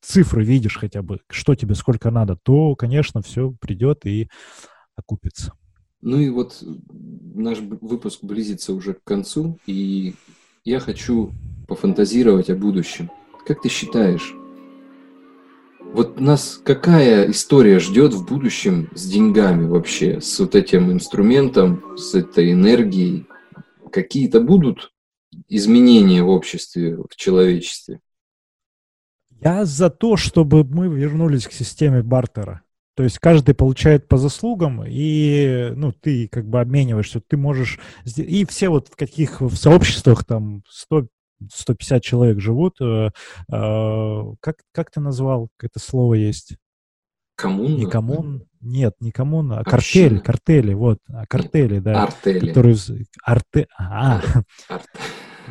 цифры 0.02 0.44
видишь 0.44 0.76
хотя 0.76 1.02
бы, 1.02 1.20
что 1.30 1.54
тебе 1.54 1.74
сколько 1.74 2.10
надо, 2.10 2.36
то, 2.42 2.74
конечно, 2.76 3.22
все 3.22 3.54
придет 3.60 4.06
и 4.06 4.28
окупится. 4.96 5.52
Ну 6.02 6.18
и 6.18 6.28
вот 6.28 6.62
наш 7.34 7.58
выпуск 7.60 8.22
близится 8.22 8.74
уже 8.74 8.94
к 8.94 9.02
концу, 9.04 9.58
и 9.66 10.14
я 10.64 10.78
хочу 10.78 11.32
пофантазировать 11.66 12.50
о 12.50 12.56
будущем. 12.56 13.10
Как 13.46 13.62
ты 13.62 13.68
считаешь, 13.68 14.34
вот 15.94 16.20
нас 16.20 16.60
какая 16.62 17.30
история 17.30 17.78
ждет 17.78 18.12
в 18.12 18.26
будущем 18.26 18.90
с 18.94 19.06
деньгами 19.06 19.66
вообще, 19.66 20.20
с 20.20 20.38
вот 20.40 20.54
этим 20.56 20.90
инструментом, 20.90 21.96
с 21.96 22.14
этой 22.14 22.52
энергией? 22.52 23.26
Какие-то 23.92 24.40
будут 24.40 24.92
изменения 25.48 26.22
в 26.22 26.28
обществе, 26.28 26.96
в 26.96 27.14
человечестве? 27.14 28.00
Я 29.40 29.64
за 29.64 29.88
то, 29.88 30.16
чтобы 30.16 30.64
мы 30.64 30.88
вернулись 30.88 31.46
к 31.46 31.52
системе 31.52 32.02
бартера. 32.02 32.62
То 32.96 33.02
есть 33.02 33.18
каждый 33.18 33.54
получает 33.54 34.08
по 34.08 34.16
заслугам, 34.16 34.84
и 34.86 35.72
ну, 35.74 35.92
ты 35.92 36.28
как 36.28 36.48
бы 36.48 36.60
обмениваешься, 36.60 37.20
ты 37.20 37.36
можешь... 37.36 37.78
И 38.16 38.44
все 38.46 38.68
вот 38.68 38.88
в 38.88 38.96
каких 38.96 39.40
в 39.40 39.54
сообществах 39.56 40.24
там 40.24 40.62
100, 40.68 41.08
150 41.52 42.02
человек 42.02 42.40
живут. 42.40 42.80
Э, 42.80 43.10
э, 43.52 44.22
как, 44.40 44.56
как 44.72 44.90
ты 44.90 45.00
назвал? 45.00 45.48
Это 45.60 45.78
слово 45.78 46.14
есть? 46.14 46.56
Коммун? 47.36 47.76
Не 47.76 47.86
коммун, 47.86 48.44
нет, 48.60 48.94
не 49.00 49.10
коммун, 49.10 49.52
а 49.52 49.64
картель, 49.64 50.20
картели, 50.20 50.72
вот, 50.72 50.98
а 51.08 51.26
картели, 51.26 51.80
да. 51.80 52.04
Артели. 52.04 52.48
Которые... 52.48 52.76
Арте... 53.24 53.66
А, 53.76 54.20
Арт... 54.68 54.86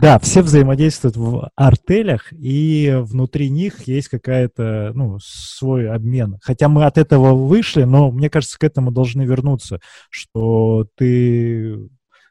Да, 0.01 0.17
все 0.19 0.41
взаимодействуют 0.41 1.17
в 1.17 1.49
артелях, 1.55 2.31
и 2.31 2.97
внутри 3.01 3.49
них 3.49 3.87
есть 3.87 4.07
какая-то, 4.07 4.91
ну, 4.95 5.19
свой 5.21 5.89
обмен. 5.89 6.39
Хотя 6.41 6.67
мы 6.67 6.85
от 6.85 6.97
этого 6.97 7.33
вышли, 7.35 7.83
но 7.83 8.11
мне 8.11 8.29
кажется, 8.29 8.57
к 8.57 8.63
этому 8.63 8.91
должны 8.91 9.23
вернуться, 9.23 9.79
что 10.09 10.87
ты... 10.95 11.77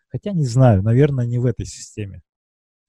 Хотя 0.08 0.32
не 0.32 0.44
знаю, 0.44 0.82
наверное, 0.82 1.26
не 1.26 1.38
в 1.38 1.46
этой 1.46 1.64
системе. 1.64 2.22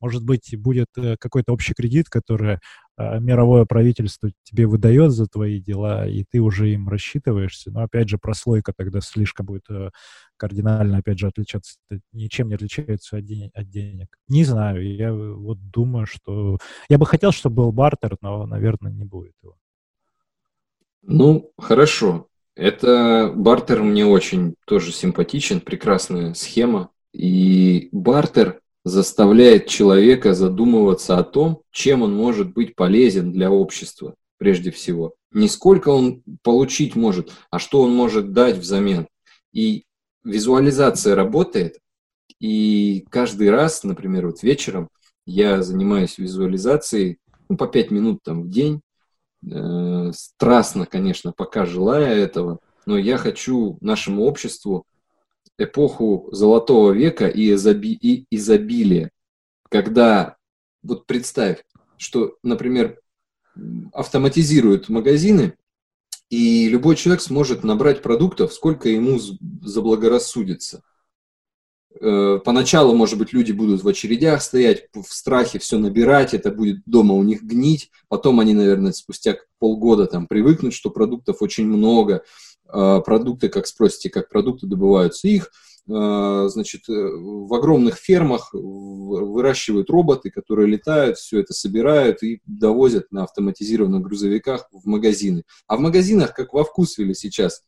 Может 0.04 0.26
быть, 0.26 0.54
будет 0.58 0.90
э, 0.98 1.16
какой-то 1.18 1.54
общий 1.54 1.74
кредит, 1.74 2.10
который 2.10 2.56
э, 2.98 3.20
мировое 3.22 3.64
правительство 3.64 4.30
тебе 4.44 4.68
выдает 4.68 5.14
за 5.14 5.28
твои 5.28 5.62
дела, 5.62 6.06
и 6.06 6.26
ты 6.30 6.42
уже 6.42 6.74
им 6.74 6.90
рассчитываешься. 6.90 7.72
Но, 7.72 7.84
опять 7.84 8.10
же, 8.10 8.18
прослойка 8.18 8.74
тогда 8.76 9.00
слишком 9.00 9.46
будет 9.46 9.64
э, 9.70 9.92
кардинально, 10.36 10.98
опять 10.98 11.20
же, 11.20 11.28
отличаться. 11.28 11.78
Ничем 12.12 12.50
не 12.50 12.56
отличается 12.56 13.16
от, 13.16 13.24
ден- 13.24 13.50
от 13.54 13.70
денег. 13.70 14.08
Не 14.28 14.44
знаю, 14.44 14.86
я 14.86 15.14
вот 15.14 15.72
думаю, 15.72 16.06
что... 16.06 16.58
Я 16.90 16.98
бы 16.98 17.06
хотел, 17.06 17.32
чтобы 17.32 17.56
был 17.56 17.72
бартер, 17.72 18.18
но, 18.20 18.46
наверное, 18.46 18.92
не 18.92 19.06
будет 19.06 19.36
его. 19.42 19.56
Ну, 21.02 21.54
хорошо. 21.58 22.28
Это 22.58 23.32
бартер 23.34 23.82
мне 23.82 24.06
очень 24.06 24.56
тоже 24.66 24.92
симпатичен, 24.92 25.62
прекрасная 25.62 26.34
схема. 26.34 26.90
И 27.14 27.88
бартер 27.94 28.60
заставляет 28.84 29.68
человека 29.68 30.34
задумываться 30.34 31.18
о 31.18 31.24
том, 31.24 31.62
чем 31.72 32.02
он 32.02 32.14
может 32.14 32.54
быть 32.54 32.76
полезен 32.76 33.32
для 33.32 33.50
общества 33.50 34.16
прежде 34.38 34.72
всего. 34.72 35.14
Не 35.32 35.48
сколько 35.48 35.90
он 35.90 36.22
получить 36.44 36.96
может, 36.96 37.32
а 37.50 37.60
что 37.60 37.82
он 37.82 37.96
может 37.96 38.34
дать 38.34 38.58
взамен. 38.58 39.08
И 39.54 39.86
визуализация 40.24 41.16
работает, 41.16 41.78
и 42.40 43.06
каждый 43.10 43.50
раз, 43.50 43.84
например, 43.84 44.28
вот 44.28 44.44
вечером 44.44 44.90
я 45.26 45.62
занимаюсь 45.62 46.18
визуализацией 46.18 47.20
ну, 47.48 47.56
по 47.56 47.68
5 47.68 47.92
минут 47.92 48.20
там 48.24 48.44
в 48.44 48.50
день, 48.50 48.82
э, 49.50 50.12
страстно, 50.14 50.86
конечно, 50.86 51.32
пока 51.32 51.66
желая 51.66 52.16
этого, 52.16 52.60
но 52.86 52.98
я 52.98 53.18
хочу 53.18 53.78
нашему 53.80 54.24
обществу 54.26 54.84
эпоху 55.64 56.30
Золотого 56.32 56.92
века 56.92 57.28
и, 57.28 57.54
изоби, 57.54 57.94
и 57.94 58.26
изобилия, 58.30 59.12
когда, 59.70 60.38
вот 60.82 61.06
представь, 61.06 61.64
что, 61.98 62.38
например, 62.44 63.00
автоматизируют 63.94 64.90
магазины, 64.90 65.54
и 66.30 66.68
любой 66.68 66.96
человек 66.96 67.22
сможет 67.22 67.64
набрать 67.64 68.02
продуктов, 68.02 68.54
сколько 68.54 68.90
ему 68.90 69.20
заблагорассудится. 69.62 70.82
Э, 72.00 72.40
поначалу, 72.44 72.96
может 72.96 73.20
быть, 73.20 73.34
люди 73.34 73.52
будут 73.52 73.84
в 73.84 73.88
очередях 73.88 74.42
стоять, 74.42 74.88
в 74.94 75.14
страхе 75.14 75.60
все 75.60 75.78
набирать, 75.78 76.34
это 76.34 76.52
будет 76.52 76.82
дома 76.86 77.14
у 77.14 77.24
них 77.24 77.44
гнить. 77.44 77.92
Потом 78.08 78.40
они, 78.40 78.54
наверное, 78.54 78.94
спустя 78.94 79.38
полгода 79.60 80.08
там 80.08 80.28
привыкнут, 80.28 80.74
что 80.74 80.90
продуктов 80.90 81.42
очень 81.42 81.68
много, 81.68 82.24
продукты, 83.02 83.50
как 83.50 83.68
спросите, 83.68 84.10
как 84.10 84.30
продукты 84.30 84.68
добываются 84.68 85.28
их, 85.28 85.52
а, 85.92 86.48
значит, 86.48 86.88
э, 86.88 86.94
в 86.94 87.54
огромных 87.54 87.96
фермах 87.96 88.54
выращивают 88.54 89.90
роботы, 89.90 90.32
которые 90.32 90.68
летают, 90.68 91.18
все 91.18 91.42
это 91.42 91.54
собирают 91.54 92.24
и 92.24 92.42
довозят 92.46 93.12
на 93.12 93.24
автоматизированных 93.24 94.02
грузовиках 94.02 94.68
в 94.72 94.88
магазины. 94.88 95.44
А 95.68 95.76
в 95.76 95.82
магазинах, 95.82 96.34
как 96.34 96.54
во 96.54 96.64
Вкусвилле 96.64 97.14
сейчас, 97.14 97.64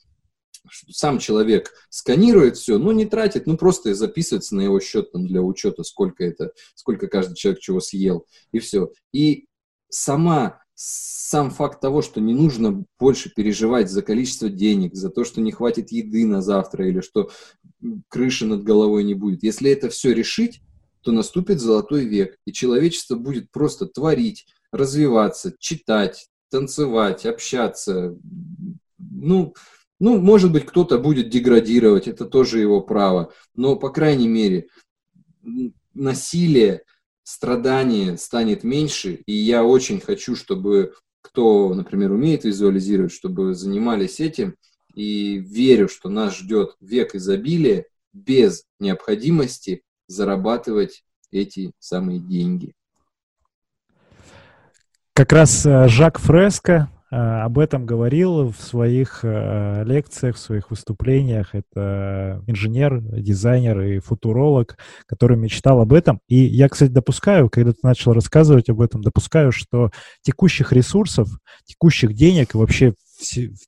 сам 0.89 1.19
человек 1.19 1.73
сканирует 1.89 2.55
все, 2.57 2.77
но 2.77 2.93
не 2.93 3.05
тратит, 3.05 3.47
ну 3.47 3.57
просто 3.57 3.93
записывается 3.93 4.55
на 4.55 4.61
его 4.61 4.79
счет 4.79 5.11
там, 5.11 5.27
для 5.27 5.41
учета, 5.41 5.83
сколько 5.83 6.23
это, 6.23 6.51
сколько 6.73 7.07
каждый 7.07 7.35
человек 7.35 7.61
чего 7.61 7.81
съел, 7.81 8.25
и 8.51 8.59
все. 8.59 8.91
И 9.11 9.45
сама 9.89 10.61
сам 10.75 11.49
факт 11.51 11.79
того, 11.79 12.01
что 12.01 12.19
не 12.19 12.33
нужно 12.33 12.83
больше 12.99 13.31
переживать 13.33 13.89
за 13.89 14.01
количество 14.01 14.49
денег, 14.49 14.95
за 14.95 15.09
то, 15.09 15.23
что 15.23 15.41
не 15.41 15.51
хватит 15.51 15.91
еды 15.91 16.25
на 16.25 16.41
завтра 16.41 16.87
или 16.87 16.99
что 16.99 17.31
крыши 18.09 18.45
над 18.45 18.63
головой 18.63 19.03
не 19.03 19.13
будет. 19.13 19.41
Если 19.43 19.71
это 19.71 19.89
все 19.89 20.13
решить, 20.13 20.61
то 21.01 21.11
наступит 21.11 21.61
золотой 21.61 22.05
век, 22.05 22.37
и 22.45 22.51
человечество 22.51 23.15
будет 23.15 23.51
просто 23.51 23.85
творить, 23.85 24.47
развиваться, 24.71 25.53
читать, 25.59 26.27
танцевать, 26.49 27.25
общаться. 27.25 28.17
Ну, 28.97 29.53
ну, 29.99 30.19
может 30.19 30.51
быть, 30.51 30.65
кто-то 30.65 30.97
будет 30.97 31.29
деградировать, 31.29 32.07
это 32.07 32.25
тоже 32.25 32.59
его 32.59 32.81
право, 32.81 33.31
но, 33.55 33.75
по 33.75 33.89
крайней 33.89 34.27
мере, 34.27 34.67
насилие, 35.93 36.83
страдание 37.25 38.17
станет 38.17 38.63
меньше, 38.63 39.15
и 39.25 39.33
я 39.33 39.63
очень 39.63 39.99
хочу, 39.99 40.35
чтобы 40.35 40.93
кто, 41.21 41.73
например, 41.73 42.11
умеет 42.11 42.45
визуализировать, 42.45 43.11
чтобы 43.11 43.55
занимались 43.55 44.19
этим, 44.19 44.55
и 44.93 45.39
верю, 45.39 45.89
что 45.89 46.07
нас 46.07 46.37
ждет 46.37 46.75
век 46.79 47.15
изобилия 47.15 47.87
без 48.13 48.63
необходимости 48.79 49.81
зарабатывать 50.07 51.03
эти 51.31 51.73
самые 51.79 52.19
деньги. 52.19 52.73
Как 55.13 55.33
раз 55.33 55.65
э, 55.65 55.87
Жак 55.87 56.19
Фреско 56.19 56.89
об 57.09 57.59
этом 57.59 57.85
говорил 57.85 58.51
в 58.51 58.59
своих 58.59 59.19
э, 59.23 59.83
лекциях, 59.85 60.35
в 60.35 60.39
своих 60.39 60.71
выступлениях. 60.71 61.53
Это 61.53 62.43
инженер, 62.47 62.99
дизайнер 62.99 63.79
и 63.81 63.99
футуролог, 63.99 64.77
который 65.05 65.37
мечтал 65.37 65.81
об 65.81 65.93
этом. 65.93 66.19
И 66.27 66.37
я, 66.37 66.67
кстати, 66.67 66.91
допускаю, 66.91 67.49
когда 67.49 67.71
ты 67.71 67.79
начал 67.83 68.13
рассказывать 68.13 68.69
об 68.69 68.81
этом, 68.81 69.01
допускаю, 69.01 69.51
что 69.51 69.91
текущих 70.23 70.71
ресурсов, 70.71 71.29
текущих 71.65 72.13
денег 72.13 72.55
и 72.55 72.57
вообще 72.57 72.93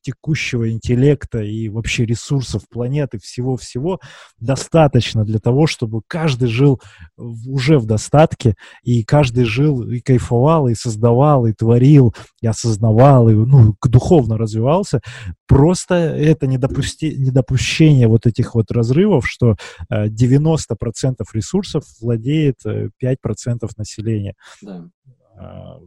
текущего 0.01 0.69
интеллекта 0.69 1.39
и 1.39 1.69
вообще 1.69 2.05
ресурсов 2.05 2.63
планеты, 2.69 3.19
всего-всего 3.19 3.99
достаточно 4.39 5.23
для 5.23 5.39
того, 5.39 5.67
чтобы 5.67 6.01
каждый 6.07 6.47
жил 6.47 6.81
уже 7.17 7.79
в 7.79 7.85
достатке, 7.85 8.55
и 8.83 9.03
каждый 9.03 9.45
жил 9.45 9.89
и 9.89 9.99
кайфовал, 9.99 10.67
и 10.67 10.75
создавал, 10.75 11.45
и 11.45 11.53
творил, 11.53 12.13
и 12.41 12.47
осознавал, 12.47 13.29
и 13.29 13.33
ну, 13.33 13.75
духовно 13.83 14.37
развивался. 14.37 15.01
Просто 15.47 15.95
это 15.95 16.47
недопусти... 16.47 17.15
недопущение 17.17 18.07
вот 18.07 18.25
этих 18.27 18.55
вот 18.55 18.71
разрывов, 18.71 19.27
что 19.27 19.55
90% 19.91 20.65
э, 20.69 21.13
ресурсов 21.33 21.83
владеет 22.01 22.55
5% 22.65 22.87
э, 23.01 23.67
населения. 23.77 24.35
Да. 24.61 24.89
А, 25.37 25.79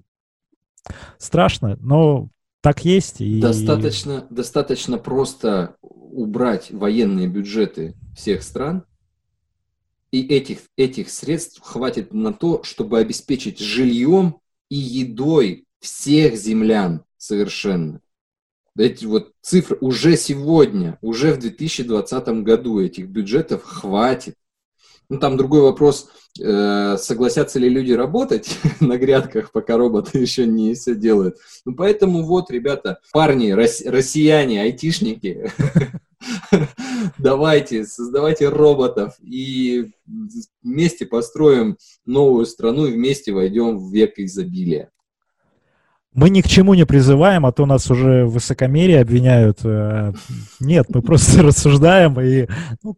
страшно, 1.18 1.76
но 1.80 2.30
так 2.60 2.84
есть. 2.84 3.20
И... 3.20 3.40
Достаточно, 3.40 4.26
достаточно 4.30 4.98
просто 4.98 5.76
убрать 5.80 6.70
военные 6.70 7.28
бюджеты 7.28 7.94
всех 8.16 8.42
стран, 8.42 8.84
и 10.10 10.26
этих, 10.26 10.58
этих 10.76 11.08
средств 11.10 11.60
хватит 11.62 12.12
на 12.12 12.32
то, 12.32 12.62
чтобы 12.64 12.98
обеспечить 12.98 13.60
жильем 13.60 14.36
и 14.68 14.76
едой 14.76 15.66
всех 15.78 16.36
землян 16.36 17.04
совершенно. 17.16 18.00
Эти 18.76 19.04
вот 19.04 19.32
цифры 19.40 19.78
уже 19.80 20.16
сегодня, 20.16 20.98
уже 21.00 21.32
в 21.32 21.38
2020 21.38 22.28
году 22.42 22.80
этих 22.80 23.08
бюджетов 23.08 23.62
хватит. 23.64 24.34
Ну, 25.10 25.18
там 25.18 25.36
другой 25.36 25.62
вопрос, 25.62 26.08
э, 26.40 26.96
согласятся 26.96 27.58
ли 27.58 27.68
люди 27.68 27.92
работать 27.92 28.56
на 28.80 28.96
грядках, 28.96 29.50
пока 29.50 29.76
роботы 29.76 30.18
еще 30.20 30.46
не 30.46 30.72
все 30.74 30.94
делают. 30.94 31.36
Ну, 31.64 31.74
поэтому 31.74 32.22
вот, 32.22 32.50
ребята, 32.50 33.00
парни, 33.12 33.50
рос, 33.50 33.82
россияне, 33.84 34.62
айтишники, 34.62 35.50
давайте, 37.18 37.84
создавайте 37.84 38.48
роботов 38.48 39.14
и 39.20 39.90
вместе 40.62 41.06
построим 41.06 41.76
новую 42.06 42.46
страну 42.46 42.86
и 42.86 42.92
вместе 42.92 43.32
войдем 43.32 43.78
в 43.78 43.92
век 43.92 44.16
изобилия. 44.18 44.92
Мы 46.12 46.28
ни 46.30 46.40
к 46.40 46.48
чему 46.48 46.74
не 46.74 46.84
призываем, 46.84 47.46
а 47.46 47.52
то 47.52 47.66
нас 47.66 47.88
уже 47.88 48.24
в 48.24 48.32
высокомерие 48.32 49.00
обвиняют. 49.00 49.60
Э, 49.62 50.12
нет, 50.58 50.86
мы 50.88 51.02
просто 51.02 51.40
рассуждаем 51.44 52.18
и, 52.20 52.48
ну, 52.82 52.96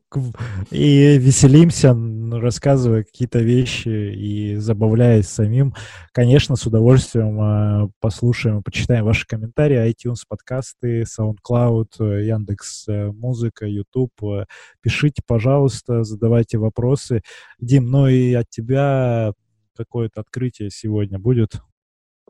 и 0.70 1.18
веселимся, 1.18 1.94
рассказывая 2.32 3.02
какие-то 3.02 3.40
вещи 3.40 3.89
и 3.89 4.56
забавляясь 4.56 5.28
самим. 5.28 5.74
Конечно, 6.12 6.56
с 6.56 6.64
удовольствием 6.64 7.39
э, 7.39 7.90
послушаем, 8.01 8.62
почитаем 8.62 9.05
ваши 9.05 9.26
комментарии, 9.26 9.90
iTunes, 9.90 10.20
подкасты, 10.26 11.02
SoundCloud, 11.02 12.22
Яндекс 12.24 12.86
Музыка, 12.89 13.66
YouTube. 13.66 14.47
Пишите, 14.80 15.20
пожалуйста, 15.26 16.02
задавайте 16.02 16.56
вопросы. 16.56 17.20
Дим, 17.60 17.90
ну 17.90 18.06
и 18.06 18.32
от 18.32 18.48
тебя 18.48 19.34
какое-то 19.76 20.22
открытие 20.22 20.70
сегодня 20.70 21.18
будет? 21.18 21.60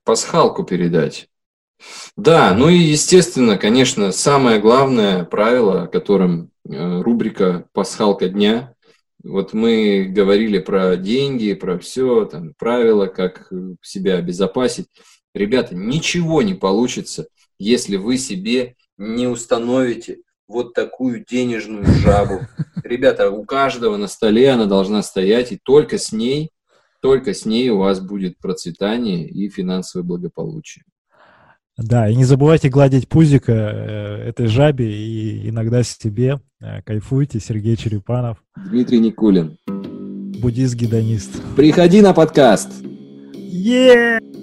Пасхалку 0.05 0.65
передать. 0.65 1.29
Да, 2.17 2.55
ну 2.55 2.69
и 2.69 2.77
естественно, 2.77 3.59
конечно, 3.59 4.13
самое 4.13 4.61
главное 4.61 5.25
правило, 5.25 5.87
которым 5.87 6.51
э, 6.69 7.01
рубрика 7.01 7.67
«Пасхалка 7.73 8.29
дня». 8.29 8.75
Вот 9.25 9.53
мы 9.53 10.05
говорили 10.05 10.59
про 10.59 10.97
деньги, 10.97 11.55
про 11.55 11.79
все, 11.79 12.25
там, 12.25 12.55
правила, 12.59 13.07
как 13.07 13.51
себя 13.81 14.17
обезопасить. 14.17 14.87
Ребята, 15.35 15.75
ничего 15.75 16.43
не 16.43 16.55
получится, 16.55 17.27
если 17.59 17.97
вы 17.97 18.19
себе 18.19 18.77
не 18.99 19.27
установите 19.27 20.19
вот 20.49 20.75
такую 20.75 21.25
денежную 21.25 21.85
жабу. 21.85 22.41
Ребята, 22.85 23.31
у 23.31 23.45
каждого 23.45 23.97
на 23.97 24.09
столе 24.09 24.51
она 24.51 24.67
должна 24.67 25.03
стоять, 25.03 25.53
и 25.53 25.61
только 25.63 25.99
с 25.99 26.13
ней 26.13 26.51
Только 27.03 27.35
с 27.35 27.45
ней 27.45 27.69
у 27.69 27.79
вас 27.79 28.01
будет 28.01 28.39
процветание 28.39 29.29
и 29.29 29.49
финансовое 29.49 30.07
благополучие. 30.07 30.85
Да, 31.77 32.09
и 32.09 32.15
не 32.15 32.25
забывайте 32.25 32.69
гладить 32.69 33.09
пузика 33.09 33.53
э, 33.53 34.29
этой 34.29 34.47
жабе 34.47 34.93
и 34.93 35.49
иногда 35.49 35.83
себе. 35.83 36.41
Э, 36.61 36.81
кайфуйте, 36.83 37.41
Сергей 37.41 37.77
Черепанов. 37.77 38.39
Дмитрий 38.69 39.01
Никулин. 39.01 39.59
Буддист-гедонист. 39.67 41.43
Приходи 41.57 42.03
на 42.03 42.13
подкаст. 42.15 42.71
Yeah! 43.35 44.42